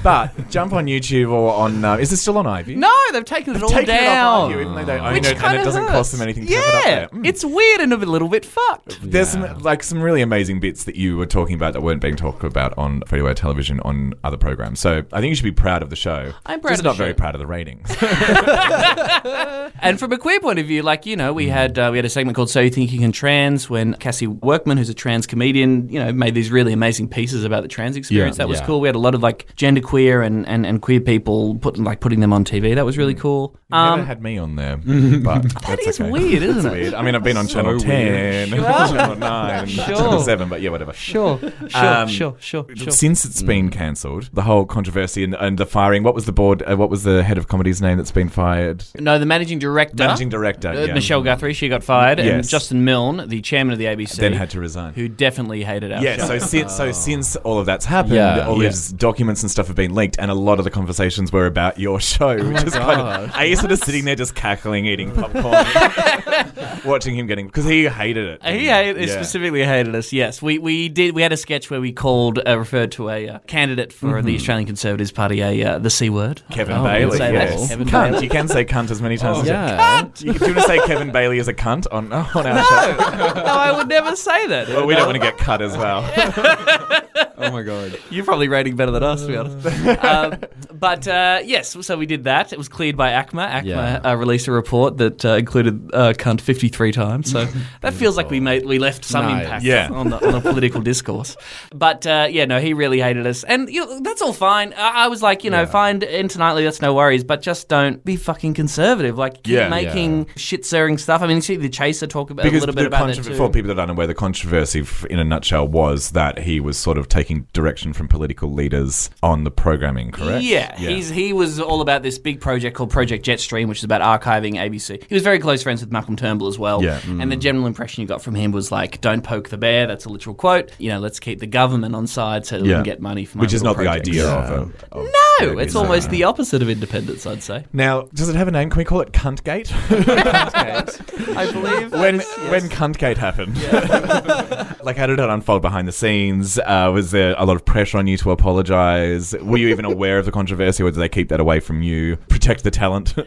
But 0.04 0.32
jump 0.50 0.74
on 0.74 0.86
YouTube 0.86 1.32
or 1.32 1.54
on. 1.54 1.84
Uh, 1.84 1.98
is 1.98 2.12
it 2.12 2.18
still 2.18 2.38
on 2.38 2.46
iview? 2.46 2.78
No, 2.78 2.94
they've 3.12 3.26
taken 3.26 3.56
it 3.56 3.64
all 3.64 3.72
it 3.72 3.82
off 3.82 3.86
down. 3.86 4.52
iview, 4.52 4.62
even 4.62 4.76
though 4.76 4.86
they 4.86 5.00
own 5.00 5.14
Which 5.14 5.26
it, 5.26 5.32
and 5.32 5.40
kinda 5.40 5.62
it 5.62 5.64
doesn't 5.64 5.84
hurts. 5.84 5.94
cost 5.94 6.12
them 6.14 6.22
anything 6.22 6.46
to 6.46 6.52
yeah, 6.52 6.62
have 6.62 6.74
it 6.74 7.04
up 7.06 7.12
there. 7.12 7.20
Mm. 7.20 7.28
it's 7.28 7.44
weird 7.46 7.82
and 7.82 7.94
a 7.94 7.98
little 7.98 8.30
bit 8.30 8.46
fucked. 8.46 9.00
There's 9.02 9.30
some 9.30 9.60
like 9.60 9.84
some 9.84 10.02
really 10.02 10.22
amazing 10.22 10.60
bits 10.60 10.84
that 10.86 10.96
you 10.96 11.18
were 11.18 11.26
talking 11.26 11.56
about 11.56 11.74
that 11.74 11.82
weren't 11.82 12.02
being 12.02 12.16
talked 12.16 12.44
about 12.44 12.78
on 12.78 13.02
free 13.08 13.20
to 13.20 13.34
television 13.34 13.80
on 13.82 14.14
other 14.24 14.38
programs. 14.38 14.80
So 14.80 15.04
I 15.12 15.20
think 15.22 15.30
you 15.30 15.36
should 15.36 15.44
be 15.44 15.52
proud 15.52 15.82
of 15.82 15.90
the 15.90 15.96
show. 15.96 16.34
I'm 16.46 16.62
proud 16.62 16.72
just 16.72 16.80
of 16.80 16.84
the 16.84 16.90
not 16.90 16.98
very 16.98 17.12
show. 17.12 17.18
proud 17.18 17.36
of 17.36 17.40
the 17.40 17.48
ratings. 17.48 17.90
And 19.82 20.00
from 20.00 20.12
a 20.14 20.18
queer 20.18 20.40
point 20.40 20.58
of 20.60 20.66
view, 20.66 20.82
like 20.82 21.05
you 21.06 21.16
know, 21.16 21.34
we 21.34 21.48
had 21.48 21.78
uh, 21.78 21.90
we 21.92 21.98
had 21.98 22.06
a 22.06 22.10
segment 22.10 22.36
called 22.36 22.50
"So 22.50 22.60
You 22.62 22.70
Think 22.70 22.92
You 22.92 23.00
Can 23.00 23.12
Trans" 23.12 23.70
when 23.70 23.94
Cassie 23.96 24.28
Workman, 24.28 24.78
who's 24.78 24.90
a 24.90 24.94
trans 24.94 25.28
comedian, 25.28 25.90
you 25.90 26.00
know, 26.00 26.12
made 26.12 26.34
these 26.34 26.52
really 26.52 26.74
amazing 26.74 27.08
pieces 27.10 27.44
about 27.44 27.62
the 27.64 27.68
trans 27.68 27.96
experience. 27.96 28.38
Yeah. 28.38 28.44
that 28.46 28.50
was 28.50 28.60
Yeah. 28.60 28.66
cool. 28.66 28.82
We 28.82 28.88
had 28.88 28.96
a 28.96 29.00
lot 29.00 29.16
of 29.16 29.22
like 29.24 29.48
genderqueer 29.56 30.26
and, 30.26 30.48
and, 30.48 30.66
and 30.66 30.82
queer 30.82 31.00
people 31.00 31.56
putting 31.56 31.84
like 31.84 32.00
putting 32.00 32.20
them 32.20 32.34
on 32.34 32.44
TV. 32.46 32.76
That 32.76 32.86
was 32.86 32.98
really 32.98 33.14
cool. 33.16 33.56
You 33.72 33.78
never 33.78 34.02
Um, 34.02 34.06
had 34.06 34.22
me 34.22 34.38
on 34.38 34.56
there, 34.56 34.78
but 35.24 35.44
that's 35.66 36.00
okay. 36.00 36.10
weird, 36.10 36.44
isn't 36.44 36.66
it? 36.66 36.72
weird. 36.72 36.94
I 36.94 37.02
mean, 37.02 37.16
I've 37.16 37.24
been 37.24 37.38
on 37.38 37.48
So 37.48 37.56
Channel 37.56 37.72
weird. 37.74 38.50
10, 38.50 38.50
Channel 38.62 39.16
9, 39.16 39.68
Sure. 39.68 39.86
Channel 39.96 40.20
7, 40.22 40.50
but 40.50 40.62
yeah, 40.62 40.70
whatever. 40.70 40.94
Sure, 40.94 41.40
sure, 41.40 41.52
Um, 41.76 42.08
sure, 42.08 42.36
sure, 42.40 42.66
sure. 42.76 42.92
Since 42.92 43.26
it's 43.26 43.42
been 43.42 43.70
cancelled, 43.70 44.30
the 44.34 44.44
whole 44.44 44.66
controversy 44.66 45.24
and, 45.24 45.34
and 45.36 45.58
the 45.58 45.66
firing, 45.66 46.04
what 46.04 46.14
was 46.16 46.26
the 46.26 46.32
board, 46.32 46.64
uh, 46.70 46.76
what 46.78 46.90
was 46.90 47.04
the 47.04 47.24
head 47.24 47.38
of 47.38 47.48
comedy's 47.48 47.82
name 47.82 47.98
that's 47.98 48.12
been 48.12 48.30
fired? 48.30 48.84
No, 49.00 49.18
the 49.20 49.26
managing 49.26 49.60
director. 49.60 49.96
Managing 50.04 50.30
director, 50.30 50.70
Uh, 50.70 50.86
yeah. 50.86 50.94
Michelle 50.96 51.22
Guthrie, 51.22 51.54
she 51.54 51.70
got 51.70 51.84
fired, 51.84 52.20
and 52.20 52.28
Yes. 52.28 52.50
Justin 52.50 52.84
Milne, 52.84 53.26
the 53.28 53.42
chairman 53.42 53.74
of 53.74 53.80
the 53.80 53.86
ABC, 53.86 54.16
Then 54.20 54.34
had 54.34 54.50
to 54.52 54.60
resign. 54.60 54.94
who 54.94 55.08
definitely 55.08 55.64
hated 55.64 55.92
our 55.92 56.02
Yeah, 56.04 56.18
show. 56.18 56.26
so 56.28 56.40
since 56.40 56.76
so 56.76 56.92
since 56.92 57.36
all 57.38 57.60
of 57.60 57.66
that's 57.68 57.86
happened, 57.86 58.16
Yeah. 58.16 58.48
all 58.48 58.62
Yeah. 58.62 58.70
these 58.70 58.92
documents 58.92 59.42
and 59.44 59.52
stuff 59.52 59.68
have 59.68 59.76
been 59.76 59.94
leaked, 59.94 60.16
and 60.20 60.32
a 60.32 60.34
lot 60.34 60.58
of 60.60 60.64
the 60.66 60.72
conversations 60.72 61.32
were 61.32 61.46
about 61.46 61.80
your 61.80 62.00
show, 62.00 62.38
which 62.38 62.64
is 62.64 62.74
kind 62.74 63.00
of. 63.02 63.32
Are 63.36 63.46
you 63.46 63.56
sort 63.56 63.72
of 63.72 63.80
sitting 63.80 64.06
there 64.06 64.16
just 64.16 64.34
cackling, 64.36 64.86
eating 64.88 65.12
popcorn, 65.12 65.66
watching 66.86 67.16
him 67.16 67.28
getting 67.28 67.46
because 67.48 67.66
he 67.66 67.86
hated 67.88 68.26
it. 68.26 68.44
He 68.44 68.66
hated, 68.68 69.08
Yeah. 69.08 69.14
specifically 69.16 69.64
hated 69.64 69.96
us. 69.96 70.12
Yes, 70.14 70.42
we 70.42 70.58
we 70.58 70.90
did. 70.90 71.14
We 71.16 71.22
had 71.22 71.32
a 71.34 71.38
sketch 71.38 71.70
where 71.70 71.82
we 71.82 71.92
called 71.92 72.40
uh, 72.46 72.58
referred 72.58 72.92
to 72.94 73.10
a 73.10 73.28
uh, 73.30 73.40
candidate 73.48 73.92
for 73.94 74.22
the 74.22 74.36
Australian 74.36 74.66
Conservatives 74.66 75.12
Party 75.12 75.42
a 75.42 75.64
uh, 75.64 75.80
the 75.80 75.90
c 75.90 76.10
word. 76.10 76.42
Kevin 76.52 76.78
Oh, 76.78 76.84
Bailey. 76.84 77.18
say 77.18 77.32
that. 77.32 77.50
Yes. 77.52 77.68
Kevin 77.70 77.88
cunt. 77.88 78.12
Bailey. 78.12 78.24
You 78.24 78.30
can 78.30 78.48
say 78.48 78.66
cunt 78.66 78.92
as 78.92 79.02
many 79.02 79.18
times 79.18 79.40
as 79.40 79.48
Yeah. 79.48 80.00
you. 80.02 80.10
Do 80.14 80.26
you 80.26 80.54
want 80.54 80.58
to 80.58 80.62
say 80.64 80.80
Kevin 80.86 81.12
Bailey 81.12 81.38
is 81.40 81.48
a 81.48 81.54
cunt 81.54 81.88
on 81.92 82.12
on 82.14 82.26
our 82.36 82.64
show? 82.64 82.98
no, 82.98 83.44
I 83.46 83.74
would 83.76 83.88
never 83.88 84.16
say 84.16 84.48
that. 84.48 84.68
Well, 84.70 84.86
we 84.88 84.96
don't 84.96 85.06
want 85.06 85.16
to 85.16 85.20
get 85.22 85.38
cut 85.38 85.62
as 85.62 85.76
well. 85.78 86.02
Oh 87.38 87.52
my 87.52 87.64
god. 87.64 88.00
You're 88.10 88.24
probably 88.24 88.48
rating 88.48 88.78
better 88.78 88.92
than 88.92 89.04
us, 89.04 89.22
to 89.22 89.28
be 89.28 89.36
honest. 89.36 89.66
um, 90.06 90.40
but 90.74 91.06
uh, 91.06 91.42
yes, 91.44 91.76
so 91.86 91.98
we 91.98 92.06
did 92.06 92.24
that. 92.24 92.54
It 92.54 92.58
was 92.58 92.70
cleared 92.70 92.96
by 92.96 93.10
ACMA. 93.12 93.50
ACMA 93.52 93.66
Yeah. 93.66 93.98
uh, 94.10 94.16
released 94.16 94.48
a 94.48 94.54
report 94.54 94.98
that 94.98 95.26
uh, 95.26 95.34
included 95.34 95.92
uh, 95.94 96.14
cunt 96.14 96.40
53 96.40 96.94
times. 96.94 97.30
So 97.30 97.46
that 97.82 97.94
feels 97.94 98.16
like 98.16 98.30
we 98.30 98.40
made 98.40 98.66
we 98.66 98.80
left 98.80 99.04
some 99.04 99.26
Nice. 99.26 99.44
impact 99.44 99.66
Yeah. 99.66 99.90
on, 99.92 100.12
the, 100.12 100.26
on 100.26 100.32
the 100.32 100.40
political 100.40 100.80
discourse. 100.82 101.36
But 101.74 102.08
uh, 102.08 102.28
yeah, 102.32 102.46
no, 102.46 102.60
he 102.62 102.74
really 102.74 103.02
hated 103.02 103.28
us, 103.28 103.44
and 103.44 103.70
you 103.70 103.86
know 103.86 104.00
that's 104.00 104.22
all 104.22 104.34
fine. 104.34 104.74
I, 104.74 105.06
I 105.06 105.08
was 105.10 105.22
like, 105.22 105.44
you 105.44 105.50
know, 105.50 105.66
fine 105.66 106.02
internally, 106.04 106.64
that's 106.64 106.82
no 106.82 106.94
worries, 106.94 107.26
but 107.26 107.42
just 107.42 107.68
don't 107.68 108.04
be 108.06 108.16
fucking 108.16 108.54
conservative. 108.54 109.18
Like 109.18 109.44
keep 109.44 109.56
Yeah. 109.56 109.68
making 109.68 110.28
shit 110.38 110.66
stirring 110.76 110.98
stuff. 110.98 111.22
I 111.22 111.28
mean, 111.28 111.38
you 111.38 111.42
see 111.42 111.56
the 111.56 111.70
Chaser 111.70 112.06
talk 112.06 112.30
about 112.32 112.44
Because 112.44 112.64
a 112.64 112.68
little 112.68 112.76
bit 112.76 112.88
about 112.88 113.06
contro- 113.06 113.24
it 113.24 113.28
too. 113.28 113.36
for 113.36 113.50
people 113.50 113.70
that 113.70 113.80
aren't 113.80 113.92
aware, 113.92 114.08
the 114.08 114.14
controversy, 114.14 114.86
in 115.10 115.20
a 115.20 115.24
nutshell, 115.24 115.66
was 115.66 116.12
that 116.12 116.40
he 116.40 116.60
was 116.60 116.78
sort 116.78 116.98
of 116.98 117.08
taking 117.08 117.48
direction 117.54 117.94
from 117.94 118.10
political 118.10 118.52
leaders 118.52 119.10
on 119.24 119.46
the 119.46 119.52
programming. 119.52 120.12
Correct? 120.12 120.44
Yeah, 120.44 120.76
he's 120.76 121.10
he 121.10 121.32
was 121.32 121.62
all 121.62 121.80
about 121.80 122.04
this 122.04 122.20
big 122.20 122.42
project 122.42 122.76
called 122.76 122.90
Project 122.90 123.26
Jetstream, 123.26 123.70
which 123.70 123.78
is 123.78 123.84
about 123.86 124.02
archiving 124.02 124.56
ABC. 124.56 125.06
He 125.08 125.14
was 125.14 125.24
very 125.24 125.40
close 125.40 125.64
friends 125.64 125.80
with 125.80 125.94
Malcolm 125.94 126.18
Turnbull 126.18 126.48
as 126.48 126.60
well. 126.60 126.84
Yeah. 126.84 127.00
And 127.06 127.32
the 127.32 127.38
mm. 127.38 127.42
general 127.42 127.68
impression 127.68 128.02
you 128.02 128.08
got 128.08 128.22
from 128.22 128.36
him 128.36 128.52
was 128.52 128.70
like, 128.70 129.00
"Don't 129.00 129.22
poke 129.22 129.48
the 129.48 129.58
bear." 129.58 129.88
That's 129.88 130.04
a 130.04 130.10
literal 130.10 130.36
quote. 130.36 130.72
You 130.78 130.90
know, 130.90 131.00
let's 131.00 131.22
keep 131.22 131.40
the 131.40 131.48
government 131.48 131.96
on 131.96 132.06
side 132.06 132.46
so 132.46 132.58
that 132.58 132.64
we 132.66 132.70
can 132.70 132.84
get 132.84 133.00
money 133.00 133.24
from 133.24 133.40
which 133.40 133.54
is 133.54 133.64
not 133.64 133.78
the 133.78 133.88
idea 133.88 134.28
of. 134.28 134.50
a- 134.52 134.96
of 134.98 135.06
No, 135.40 135.52
of 135.52 135.60
it's 135.60 135.74
a- 135.74 135.80
almost 135.80 136.10
the 136.10 136.26
opposite 136.26 136.62
of 136.62 136.70
independence, 136.70 137.26
I'd 137.26 137.44
say. 137.44 137.66
Now, 137.72 138.10
does 138.14 138.28
it 138.28 138.36
have 138.36 138.50
a 138.50 138.52
name? 138.52 138.70
Can 138.70 138.80
we 138.80 138.84
call 138.84 139.00
it 139.00 139.14
Cuntgate? 139.14 139.72
I 140.70 141.52
believe 141.52 141.92
when 141.92 142.20
when 142.50 142.70
Cuntgate 142.70 143.18
happened, 143.18 143.56
like 144.84 144.98
how 144.98 145.08
did 145.08 145.20
it 145.20 145.30
unfold 145.30 145.62
behind 145.62 145.88
the 145.88 145.92
scenes? 145.92 146.60
Uh, 146.60 146.92
was 146.94 147.12
there 147.12 147.36
a 147.38 147.46
lot 147.46 147.56
of 147.56 147.66
pressure 147.66 147.98
on 147.98 148.08
you 148.08 148.18
to 148.18 148.32
apologise? 148.32 149.34
Were 149.42 149.58
you 149.58 149.70
even 149.70 149.86
aware 149.86 150.18
of 150.18 150.26
the 150.26 150.32
controversy, 150.32 150.84
or 150.84 150.92
did 150.92 151.00
they 151.00 151.10
keep 151.10 151.30
that 151.30 151.40
away 151.40 151.60
from 151.60 151.82
you? 151.82 152.18
Protect 152.30 152.64
the 152.64 152.72
talent. 152.72 153.14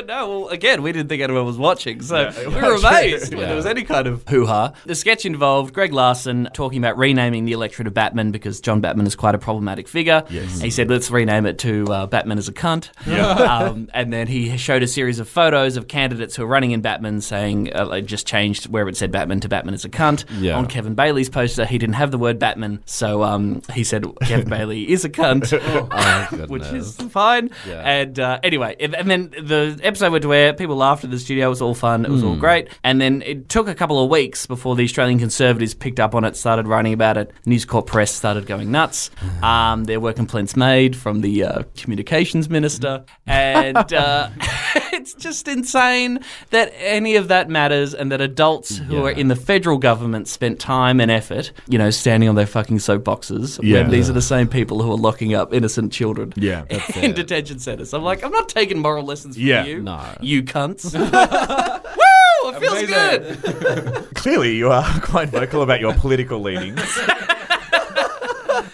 no, 0.06 0.28
well, 0.40 0.48
again, 0.48 0.82
we 0.82 0.92
didn't 0.92 1.08
think 1.08 1.22
anyone 1.22 1.44
was 1.44 1.58
watching, 1.58 2.00
so 2.02 2.30
Yeah, 2.30 2.48
we 2.48 2.54
were 2.54 2.74
amazed 2.76 3.30
true. 3.30 3.38
when 3.38 3.48
there 3.48 3.56
was 3.56 3.66
any 3.66 3.82
kind 3.84 4.06
of 4.06 4.26
hoo 4.28 4.46
ha. 4.46 4.72
The 4.86 4.94
sketch 4.94 5.24
involved 5.26 5.74
Greg 5.74 5.92
Larsen 5.92 6.48
talking 6.52 6.78
about 6.78 6.96
renaming 6.98 7.44
the 7.44 7.52
electorate 7.52 7.86
of 7.86 7.94
Batman 7.94 8.30
because 8.30 8.60
John 8.60 8.80
Batman 8.80 9.06
is 9.06 9.16
quite 9.16 9.34
a 9.34 9.38
problematic 9.38 9.88
figure. 9.88 10.24
Yes. 10.30 10.60
He 10.60 10.70
said, 10.70 10.88
let's 10.90 11.10
rename 11.10 11.46
it 11.46 11.58
to 11.60 11.84
uh, 11.86 12.06
Batman 12.06 12.38
as 12.38 12.48
a 12.48 12.52
cunt. 12.52 12.90
um, 13.48 13.88
and 13.94 14.12
then 14.12 14.26
he 14.26 14.56
showed 14.56 14.82
a 14.82 14.86
series 14.86 15.18
of 15.18 15.28
photos 15.28 15.76
of 15.76 15.88
candidates 15.88 16.36
who 16.36 16.42
are 16.44 16.46
running 16.46 16.72
in 16.72 16.80
Batman 16.80 17.20
saying, 17.20 17.74
uh, 17.74 17.86
like, 17.86 18.06
just 18.06 18.26
changed 18.26 18.68
where 18.68 18.88
it 18.88 18.96
said 18.96 19.10
Batman 19.12 19.40
to 19.40 19.48
Batman 19.48 19.74
as 19.74 19.84
a 19.84 19.88
cunt. 19.88 20.24
Yeah. 20.40 20.56
On 20.56 20.66
Kevin 20.66 20.94
Bailey's 20.94 21.28
poster, 21.28 21.64
he 21.64 21.78
didn't 21.78 21.94
have 21.96 22.10
the 22.10 22.18
word 22.18 22.38
Batman, 22.38 22.80
so 22.86 23.22
um, 23.22 23.62
he 23.72 23.84
said, 23.84 24.04
Kevin 24.22 24.48
Bailey 24.48 24.90
is 24.90 25.04
a 25.04 25.10
cunt. 25.10 25.48
Oh, 25.90 26.46
which 26.46 26.64
is 26.64 26.96
fine. 26.96 27.50
Yeah. 27.66 27.80
And 27.82 28.18
uh, 28.18 28.40
anyway, 28.42 28.76
and 28.80 28.94
then 29.10 29.30
the 29.30 29.78
episode 29.88 30.12
went 30.12 30.22
to 30.22 30.32
air. 30.32 30.52
People 30.52 30.76
laughed 30.76 31.02
at 31.02 31.10
the 31.10 31.18
studio. 31.18 31.46
It 31.46 31.50
was 31.50 31.62
all 31.62 31.74
fun. 31.74 32.04
It 32.04 32.10
was 32.10 32.22
all 32.22 32.36
great. 32.36 32.68
And 32.84 33.00
then 33.00 33.22
it 33.22 33.48
took 33.48 33.66
a 33.68 33.74
couple 33.74 34.02
of 34.02 34.08
weeks 34.10 34.46
before 34.46 34.76
the 34.76 34.84
Australian 34.84 35.18
Conservatives 35.18 35.74
picked 35.74 35.98
up 35.98 36.14
on 36.14 36.24
it, 36.24 36.36
started 36.36 36.68
writing 36.68 36.92
about 36.92 37.16
it. 37.16 37.32
News 37.46 37.64
Corp 37.64 37.86
press 37.86 38.14
started 38.14 38.46
going 38.46 38.70
nuts. 38.70 39.10
Um, 39.38 39.84
there 39.84 40.00
were 40.00 40.12
complaints 40.12 40.56
made 40.56 40.96
from 40.96 41.20
the 41.20 41.44
uh, 41.44 41.62
communications 41.76 42.50
minister, 42.50 43.04
and 43.26 43.92
uh, 43.92 44.28
it's 45.14 45.22
just 45.22 45.48
insane 45.48 46.20
that 46.50 46.72
any 46.76 47.16
of 47.16 47.28
that 47.28 47.48
matters, 47.48 47.94
and 47.94 48.12
that 48.12 48.20
adults 48.20 48.76
who 48.76 49.04
are 49.06 49.10
in 49.10 49.28
the 49.28 49.36
federal 49.36 49.78
government 49.78 50.28
spent 50.28 50.58
time 50.60 51.00
and 51.00 51.10
effort, 51.10 51.52
you 51.68 51.78
know, 51.78 51.90
standing 51.90 52.28
on 52.28 52.34
their 52.34 52.46
fucking 52.46 52.76
soapboxes 52.78 53.58
Yeah. 53.62 53.82
when 53.82 53.90
these 53.90 54.10
are 54.10 54.12
the 54.12 54.20
same 54.22 54.48
people 54.48 54.82
who 54.82 54.90
are 54.92 54.96
locking 54.96 55.34
up 55.34 55.54
innocent 55.54 55.92
children 55.92 56.32
Yeah, 56.36 56.64
in 56.96 57.14
detention 57.14 57.58
centers. 57.58 57.94
I'm 57.94 58.02
like, 58.02 58.22
I'm 58.22 58.32
not 58.32 58.48
taking 58.48 58.78
moral 58.80 59.04
lessons 59.04 59.36
from 59.36 59.44
Yeah. 59.46 59.64
you, 59.64 59.80
No. 59.82 60.00
you 60.20 60.42
cunts. 60.42 60.92
Woo! 60.94 62.50
It 62.50 62.60
feels 62.60 62.82
Amazing. 62.82 63.40
good. 63.42 64.08
Clearly, 64.14 64.56
you 64.56 64.70
are 64.70 65.00
quite 65.00 65.28
vocal 65.30 65.62
about 65.62 65.80
your 65.80 65.94
political 65.94 66.40
leanings. 66.40 66.80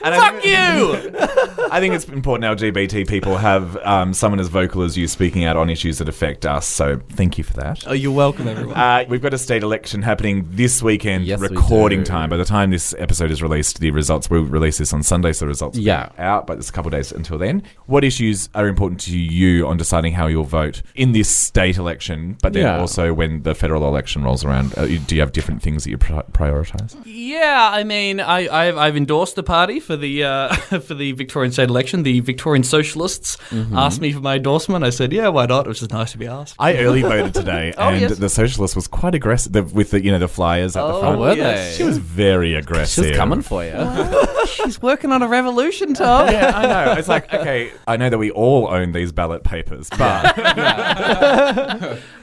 And 0.05 0.15
I 0.15 0.19
Fuck 0.19 0.43
think- 0.43 0.45
you! 0.45 1.65
I 1.71 1.81
think 1.81 1.95
it's 1.95 2.05
important 2.05 2.45
LGBT 2.61 3.09
people 3.09 3.37
have 3.39 3.77
um, 3.79 4.13
someone 4.15 4.39
as 4.39 4.49
vocal 4.49 4.83
as 4.83 4.97
you 4.97 5.09
speaking 5.09 5.45
out 5.45 5.57
on 5.57 5.71
issues 5.71 5.99
that 5.99 6.09
affect 6.09 6.47
us. 6.47 6.67
So 6.67 7.01
thank 7.11 7.37
you 7.39 7.43
for 7.43 7.55
that. 7.55 7.83
Oh, 7.87 7.93
you're 7.95 8.13
welcome, 8.13 8.47
everyone. 8.47 8.77
Uh, 8.77 9.05
we've 9.09 9.23
got 9.23 9.35
a 9.35 9.39
state 9.39 9.63
election 9.65 10.03
happening 10.03 10.47
this 10.51 10.83
weekend, 10.83 11.25
Yes, 11.25 11.41
recording 11.41 12.01
do. 12.01 12.05
time. 12.05 12.29
By 12.31 12.37
the 12.37 12.45
time 12.45 12.71
this 12.71 12.95
episode 12.99 13.31
is 13.33 13.43
released, 13.43 13.81
the 13.81 13.91
results 13.91 14.31
will 14.31 14.45
release 14.45 14.79
this 14.79 14.93
on 14.93 15.03
Sunday, 15.03 15.33
so 15.33 15.47
the 15.47 15.49
results 15.49 15.77
will 15.77 15.83
be 15.83 15.87
Yeah. 15.88 16.11
out, 16.19 16.47
but 16.47 16.55
there's 16.55 16.69
a 16.69 16.73
couple 16.73 16.88
of 16.95 16.99
days 17.01 17.11
until 17.11 17.38
then. 17.38 17.62
What 17.87 18.05
issues 18.05 18.49
are 18.55 18.69
important 18.69 19.01
to 19.03 19.19
you 19.19 19.67
on 19.67 19.77
deciding 19.77 20.12
how 20.12 20.27
you'll 20.29 20.45
vote 20.45 20.83
in 20.95 21.11
this 21.12 21.29
state 21.29 21.77
election, 21.79 22.37
but 22.43 22.53
then 22.53 22.64
Yeah. 22.64 22.79
also 22.79 23.12
when 23.14 23.43
the 23.43 23.55
federal 23.55 23.88
election 23.88 24.23
rolls 24.23 24.45
around? 24.45 24.75
Uh, 24.77 24.85
do 24.87 25.14
you 25.17 25.23
have 25.23 25.33
different 25.33 25.62
things 25.62 25.85
that 25.85 25.90
you 25.90 25.99
pri- 25.99 26.23
prioritize? 26.33 26.95
yeah, 27.05 27.71
I 27.73 27.83
mean, 27.85 28.21
I, 28.21 28.49
I've, 28.49 28.77
I've 28.77 28.97
endorsed 28.97 29.35
the 29.35 29.43
party 29.43 29.81
for 29.81 29.93
the 29.96 30.24
uh, 30.24 30.54
for 30.80 30.94
the 30.94 31.12
Victorian 31.12 31.52
state 31.52 31.68
election. 31.70 32.02
The 32.02 32.20
Victorian 32.20 32.64
Socialists 32.64 33.37
Mm-hmm. 33.50 33.76
asked 33.76 34.00
me 34.00 34.12
for 34.12 34.20
my 34.20 34.37
endorsement. 34.37 34.85
I 34.85 34.90
said, 34.90 35.12
yeah, 35.12 35.28
why 35.28 35.46
not? 35.46 35.66
It 35.66 35.68
was 35.68 35.78
just 35.78 35.92
nice 35.92 36.12
to 36.12 36.18
be 36.18 36.26
asked. 36.26 36.57
I 36.59 36.76
early 36.78 37.02
voted 37.02 37.35
today, 37.35 37.72
Oh, 37.78 37.88
and 37.90 38.00
yes. 38.00 38.18
the 38.18 38.28
socialist 38.28 38.74
was 38.74 38.88
quite 38.88 39.14
aggressive 39.14 39.52
the, 39.52 39.62
with 39.62 39.90
the 39.90 40.02
you 40.02 40.11
know 40.11 40.18
the 40.18 40.28
flyers 40.28 40.76
at 40.76 40.80
the 40.87 40.92
Oh, 40.92 41.00
front. 41.00 41.20
were 41.20 41.35
yes. 41.35 41.72
they? 41.72 41.76
She 41.78 41.85
was 41.85 41.98
very 41.98 42.54
aggressive. 42.54 43.04
She's 43.07 43.16
coming 43.16 43.42
for 43.42 43.64
you. 43.64 43.72
She's 44.46 44.80
working 44.83 45.12
on 45.12 45.22
a 45.22 45.28
revolution, 45.28 45.94
Tom. 45.94 46.28
Yeah, 46.28 46.52
I 46.54 46.66
know. 46.66 46.92
It's 46.98 47.09
like, 47.09 47.33
okay, 47.33 47.70
I 47.87 47.96
know 47.96 48.09
that 48.11 48.18
we 48.18 48.30
all 48.30 48.68
own 48.68 48.92
these 48.92 49.12
ballot 49.12 49.42
papers, 49.44 49.88
but 49.98 50.37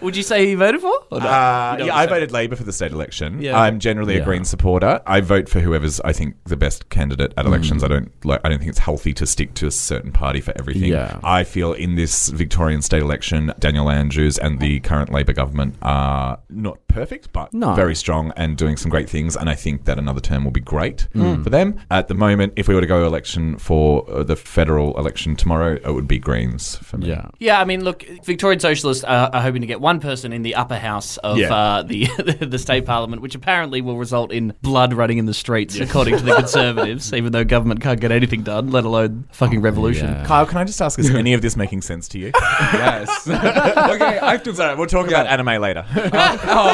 Would 0.02 0.16
you 0.18 0.24
say 0.24 0.50
you 0.50 0.58
voted 0.58 0.82
for? 0.82 0.94
Or 1.12 1.20
no? 1.20 1.26
uh, 1.28 1.76
You 1.80 1.86
yeah, 1.86 1.96
I 1.96 2.06
say. 2.06 2.10
voted 2.14 2.32
Labor 2.32 2.56
for 2.56 2.64
the 2.64 2.74
state 2.74 2.92
election. 2.92 3.42
Yeah. 3.42 3.60
I'm 3.60 3.80
generally 3.80 4.18
a 4.18 4.24
Green 4.24 4.46
supporter. 4.46 5.02
I 5.06 5.22
vote 5.22 5.50
for 5.50 5.60
whoever's 5.60 6.00
I 6.02 6.14
think 6.14 6.36
the 6.46 6.58
best 6.58 6.90
candidate 6.90 7.34
at 7.38 7.46
elections. 7.62 7.84
I 7.84 7.88
don't 7.88 8.26
like. 8.26 8.42
I 8.44 8.50
don't 8.50 8.60
think 8.60 8.70
it's 8.70 8.80
healthy 8.80 9.14
to 9.14 9.26
stick 9.26 9.54
to 9.56 9.68
a 9.68 9.72
certain 9.72 10.12
party 10.12 10.42
for 10.42 10.54
everything. 10.58 10.90
Yeah. 10.90 11.20
I 11.24 11.44
feel 11.44 11.74
in 11.74 11.96
this 11.96 12.30
Victorian 12.30 12.82
state 12.82 13.02
election, 13.02 13.54
Daniel 13.60 13.90
Andrews 13.90 14.38
and 14.38 14.60
the 14.60 14.80
current 14.82 15.12
Labor 15.12 15.34
government 15.34 15.76
are 15.82 16.40
not 16.50 16.86
perfect, 16.92 17.32
but 17.34 17.54
No. 17.54 17.74
very 17.74 17.96
strong 17.96 18.32
and 18.36 18.58
doing 18.58 18.78
some 18.78 18.90
great 18.90 19.10
things. 19.10 19.36
And 19.36 19.50
I 19.50 19.56
think 19.56 19.86
that 19.86 19.98
another 19.98 20.20
term 20.22 20.44
will 20.44 20.52
be 20.52 20.60
great 20.60 21.08
for 21.14 21.50
them. 21.50 21.80
At 21.90 22.08
the 22.08 22.14
moment, 22.16 22.54
if 22.56 22.68
we 22.68 22.76
were 22.76 22.82
to 22.82 22.88
go 22.88 23.06
election 23.06 23.58
for 23.58 24.10
uh, 24.10 24.24
the 24.24 24.36
federal 24.36 24.98
election 24.98 25.36
tomorrow, 25.36 25.74
it 25.74 25.92
would 25.94 26.08
be 26.08 26.20
Greens 26.20 26.76
for 26.78 26.98
me. 26.98 27.08
Yeah. 27.10 27.28
Yeah, 27.40 27.60
I 27.60 27.66
mean, 27.66 27.84
look, 27.84 28.04
Victorian 28.24 28.60
Socialists 28.60 29.04
are, 29.04 29.30
are 29.34 29.42
hoping 29.42 29.62
to 29.62 29.68
get 29.68 29.82
one 29.82 30.00
person 30.00 30.34
in 30.34 30.42
the 30.44 30.56
upper 30.56 30.78
house 30.78 31.18
of 31.18 31.38
Yeah. 31.38 31.54
uh, 31.54 31.84
the 31.84 32.06
the 32.42 32.60
state 32.60 32.86
parliament, 32.86 33.22
which 33.22 33.36
apparently 33.36 33.82
will 33.82 33.98
result 33.98 34.32
in 34.32 34.54
blood 34.62 34.94
running 34.94 35.18
in 35.18 35.26
the 35.26 35.34
streets, 35.34 35.80
according 35.80 36.18
to 36.18 36.24
the 36.24 36.36
Conservatives. 36.42 37.14
even 37.14 37.32
though 37.32 37.44
government 37.44 37.82
can't 37.82 38.00
get 38.00 38.12
anything 38.12 38.44
done, 38.44 38.72
let 38.72 38.84
alone 38.86 39.26
fucking 39.32 39.62
revolution. 39.62 40.08
Yeah. 40.08 40.26
Kyle, 40.26 40.46
can 40.46 40.58
I 40.58 40.64
just 40.64 40.82
ask, 40.82 41.00
is 41.00 41.10
any 41.12 41.34
of 41.34 41.42
this 41.42 41.56
making 41.56 41.82
sense 41.82 42.08
to 42.10 42.20
you? 42.20 42.32
Yes. 42.82 43.28
okay, 43.28 44.20
I 44.20 44.32
have 44.32 44.44
to. 44.44 44.56
Sorry, 44.56 44.76
we'll 44.76 44.88
talk 44.88 45.08
about 45.08 45.28
anime 45.28 45.62
later. 45.62 45.86
oh, 45.96 46.00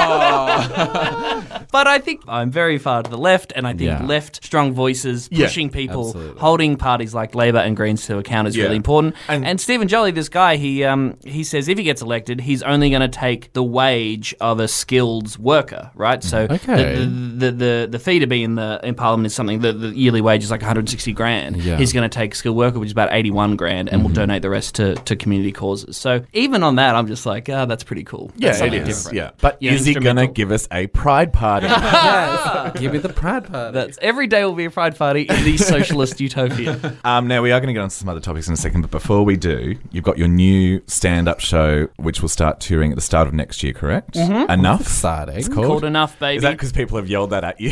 But 1.72 1.86
I 1.86 2.00
think 2.00 2.22
I'm 2.28 2.50
very 2.50 2.78
far 2.78 3.04
to 3.04 3.10
the 3.10 3.18
left, 3.18 3.52
and 3.56 3.68
I 3.68 3.72
think 3.72 3.82
Yeah. 3.90 4.04
left 4.06 4.44
strong 4.44 4.74
voices 4.74 5.28
Yeah, 5.32 5.46
pushing 5.46 5.70
people, 5.70 6.08
absolutely. 6.08 6.40
holding 6.40 6.76
parties 6.78 7.14
like 7.14 7.36
Labor 7.36 7.58
and 7.60 7.76
Greens 7.76 8.06
to 8.08 8.18
account 8.18 8.48
is 8.48 8.56
Yeah. 8.56 8.64
really 8.66 8.78
important. 8.78 9.16
And- 9.28 9.46
And, 9.46 9.60
Stephen 9.62 9.88
Jolly, 9.88 10.12
this 10.12 10.30
guy, 10.30 10.56
he 10.56 10.84
um, 10.84 11.16
he 11.26 11.44
says 11.44 11.68
if 11.68 11.78
he 11.78 11.84
gets 11.84 12.02
elected, 12.02 12.42
he's 12.42 12.64
only 12.64 12.90
going 12.90 13.02
to 13.02 13.08
take 13.10 13.52
the 13.54 13.64
wage 13.64 14.34
of 14.40 14.60
a 14.60 14.68
skilled 14.68 15.38
worker, 15.38 15.92
right? 15.96 16.24
So 16.24 16.48
Okay. 16.50 16.96
the, 16.96 17.06
the, 17.06 17.52
the 17.52 17.88
the 17.92 18.00
fee 18.00 18.20
to 18.20 18.28
be 18.28 18.44
in 18.44 18.56
the 18.56 18.80
in 18.84 18.96
Parliament 18.96 19.28
is 19.28 19.34
something 19.36 19.60
that 19.60 19.74
the 19.80 19.90
yearly 19.90 20.22
wage 20.22 20.44
is 20.44 20.52
like 20.52 20.62
160 20.62 21.12
grand. 21.14 21.58
Yeah. 21.58 21.78
He's 21.78 21.92
going 21.94 22.10
to 22.10 22.16
take 22.20 22.34
skilled 22.34 22.58
worker, 22.58 22.80
which 22.80 22.88
is 22.88 22.94
about 22.94 23.10
81 23.12 23.56
grand, 23.58 23.90
and 23.90 24.04
will 24.04 24.10
donate 24.12 24.42
the 24.42 24.50
rest 24.50 24.76
to, 24.76 24.96
to 24.96 25.16
community 25.16 25.52
causes. 25.52 25.98
So 25.98 26.22
even 26.34 26.64
on 26.64 26.76
that, 26.76 26.96
I'm 26.96 27.08
just 27.08 27.26
like, 27.26 27.50
ah, 27.50 27.66
that's 27.66 27.84
pretty 27.84 28.04
cool. 28.04 28.32
Yeah, 28.38 28.48
That's 28.50 28.58
it 28.58 28.60
something 28.62 28.82
is. 28.82 28.88
different. 29.04 29.18
Yeah, 29.18 29.30
but 29.42 29.58
Yeah, 29.60 29.74
is 29.74 29.86
he 29.86 29.94
gonna 30.04 30.28
give 30.28 30.52
us 30.52 30.68
a 30.72 30.88
pride 30.88 31.34
party? 31.34 31.68
Give 32.80 32.92
me 32.94 33.00
the 33.00 33.10
pride 33.10 33.46
party. 33.52 33.74
That's 33.74 33.98
every 34.02 34.28
day 34.28 34.44
will 34.44 34.54
be 34.54 34.66
a 34.66 34.70
pride 34.72 34.98
party 34.98 35.22
in 35.24 35.44
the 35.44 35.58
socialist 35.58 36.20
utopia. 36.22 36.98
Um, 37.04 37.28
now 37.28 37.42
we 37.42 37.52
are 37.52 37.60
going 37.60 37.68
to 37.68 37.74
get 37.74 37.82
on 37.82 37.90
to 37.90 37.96
some 37.96 38.10
other 38.10 38.20
topics 38.20 38.48
in 38.48 38.54
a 38.54 38.58
second, 38.58 38.82
but 38.82 38.92
before 38.92 39.24
we 39.24 39.38
do, 39.38 39.76
you've 39.92 40.04
got 40.04 40.18
your 40.18 40.28
new 40.28 40.82
stand-up 40.88 41.40
show, 41.40 41.88
which 41.98 42.22
will 42.22 42.30
start 42.30 42.60
touring 42.60 42.92
at 42.92 42.96
the 42.96 43.02
start 43.02 43.28
of 43.28 43.34
next 43.34 43.64
year, 43.64 43.74
correct? 43.74 44.16
Enough. 44.18 44.82
exciting. 44.82 45.36
It's 45.38 45.48
Called 45.48 45.66
called. 45.68 45.84
enough, 45.86 46.20
baby. 46.20 46.38
Is 46.38 46.44
that 46.44 46.52
because 46.52 46.72
people 46.72 46.98
have 46.98 47.08
yelled 47.10 47.30
that 47.32 47.44
at 47.44 47.60
you? 47.62 47.72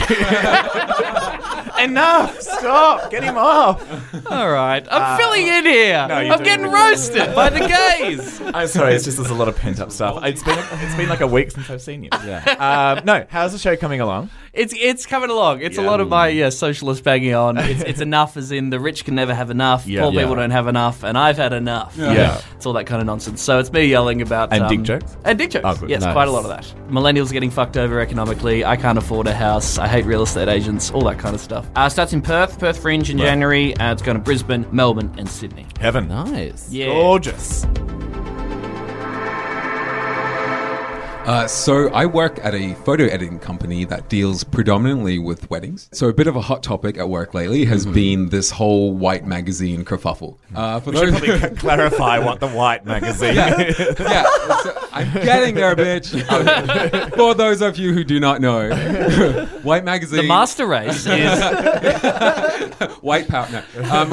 Enough! 1.85 2.41
Stop! 2.41 3.11
Get 3.11 3.23
him 3.23 3.37
off! 3.37 3.81
All 4.31 4.49
right, 4.51 4.85
I'm 4.89 5.17
filling 5.19 5.47
in 5.47 5.65
here. 5.65 6.07
no, 6.07 6.19
you're 6.19 6.33
I'm 6.33 6.39
doing 6.39 6.43
getting 6.43 6.65
really 6.71 6.89
roasted 6.91 7.35
by 7.35 7.49
the 7.49 7.59
gays. 7.59 8.41
I'm 8.53 8.67
sorry. 8.67 8.95
It's 8.95 9.05
just 9.05 9.17
there's 9.17 9.29
a 9.29 9.35
lot 9.35 9.47
of 9.47 9.55
pent-up 9.55 9.91
stuff. 9.91 10.23
It's 10.25 10.43
been 10.43 10.57
it's 10.59 10.95
been 10.95 11.09
like 11.09 11.21
a 11.21 11.27
week 11.27 11.51
since 11.51 11.69
I've 11.69 11.81
seen 11.81 12.03
you. 12.03 12.09
Yeah. 12.25 12.95
Um, 12.97 13.05
no. 13.05 13.25
How's 13.29 13.51
the 13.51 13.59
show 13.59 13.75
coming 13.75 14.01
along? 14.01 14.29
It's 14.55 14.73
it's 14.75 15.05
coming 15.05 15.29
along. 15.29 15.61
It's 15.61 15.77
a 15.77 15.81
lot 15.81 15.99
of 15.99 16.07
my 16.07 16.29
yeah, 16.29 16.47
socialist 16.49 17.03
banging 17.03 17.33
on. 17.35 17.57
It's, 17.57 17.81
it's 17.81 17.99
enough, 18.09 18.37
as 18.37 18.51
in 18.51 18.69
the 18.69 18.79
rich 18.79 19.03
can 19.03 19.13
never 19.15 19.33
have 19.35 19.49
enough. 19.49 19.85
Yeah. 19.85 20.03
Poor 20.03 20.13
Yeah. 20.13 20.21
people 20.21 20.35
don't 20.35 20.51
have 20.51 20.67
enough, 20.67 21.03
and 21.03 21.17
I've 21.17 21.35
had 21.37 21.51
enough. 21.51 21.93
Yeah. 21.97 22.39
it's 22.55 22.65
all 22.65 22.71
that 22.73 22.85
kind 22.85 23.01
of 23.01 23.05
nonsense. 23.05 23.41
So 23.41 23.59
it's 23.59 23.71
me 23.71 23.85
yelling 23.85 24.21
about 24.21 24.53
And 24.53 24.63
um, 24.63 24.69
dick 24.69 24.83
jokes? 24.83 25.17
and 25.25 25.37
dick 25.37 25.51
jokes. 25.51 25.65
Oh, 25.67 25.75
good. 25.75 25.89
Yes, 25.89 26.03
Nice. 26.03 26.13
quite 26.13 26.27
a 26.29 26.31
lot 26.31 26.45
of 26.45 26.49
that. 26.49 26.73
Millennials 26.89 27.31
getting 27.33 27.51
fucked 27.51 27.75
over 27.75 27.99
economically. 27.99 28.63
I 28.63 28.77
can't 28.77 28.97
afford 28.97 29.27
a 29.27 29.33
house. 29.33 29.77
I 29.77 29.87
hate 29.89 30.05
real 30.05 30.23
estate 30.23 30.47
agents. 30.47 30.89
All 30.91 31.01
that 31.01 31.19
kind 31.19 31.35
of 31.35 31.41
stuff. 31.41 31.67
Uh, 31.75 31.89
starts 31.89 32.13
in 32.13 32.21
Perth, 32.21 32.57
Perth 32.57 32.81
Fringe 32.81 33.09
in 33.09 33.17
January. 33.17 33.75
Uh, 33.75 33.91
it's 33.91 34.01
going 34.01 34.15
to 34.17 34.23
Brisbane, 34.23 34.65
Melbourne, 34.71 35.13
and 35.17 35.27
Sydney. 35.29 35.65
Heaven. 35.81 36.07
Nice. 36.07 36.71
Yeah. 36.71 36.87
Gorgeous. 36.87 37.65
Uh, 41.25 41.47
so 41.47 41.89
I 41.89 42.05
work 42.05 42.39
at 42.43 42.53
a 42.53 42.75
photo 42.75 43.05
editing 43.05 43.39
company 43.39 43.83
that 43.85 44.09
deals 44.09 44.43
predominantly 44.43 45.17
with 45.17 45.49
weddings. 45.49 45.89
So 45.91 46.07
a 46.07 46.13
bit 46.13 46.27
of 46.27 46.35
a 46.35 46.41
hot 46.41 46.61
topic 46.61 46.97
at 46.99 47.09
work 47.09 47.33
lately 47.33 47.65
has 47.65 47.85
been 47.85 48.29
this 48.29 48.51
whole 48.51 48.93
white 48.93 49.25
magazine 49.25 49.83
kerfuffle. 49.85 50.37
Uh, 50.53 50.79
for 50.79 50.91
We 50.91 50.97
should 50.97 51.13
those, 51.15 51.19
probably 51.21 51.49
c- 51.49 51.55
clarify 51.61 52.19
what 52.19 52.39
the 52.39 52.47
white 52.49 52.85
magazine 52.93 53.31
is. 53.31 53.99
yeah, 53.99 54.23
so 54.61 54.87
I'm 54.93 55.11
getting 55.13 55.55
there, 55.55 55.75
bitch. 55.75 56.11
for 57.15 57.33
those 57.33 57.61
of 57.61 57.77
you 57.77 57.91
who 57.93 58.03
do 58.03 58.19
not 58.19 58.39
know, 58.39 58.69
white 59.63 59.83
magazine. 59.83 60.21
The 60.21 60.27
master 60.27 60.67
race 60.67 61.05
is 61.07 61.39
White 63.01 63.27
Power. 63.27 63.47
No. 63.51 63.63
Um, 63.91 64.11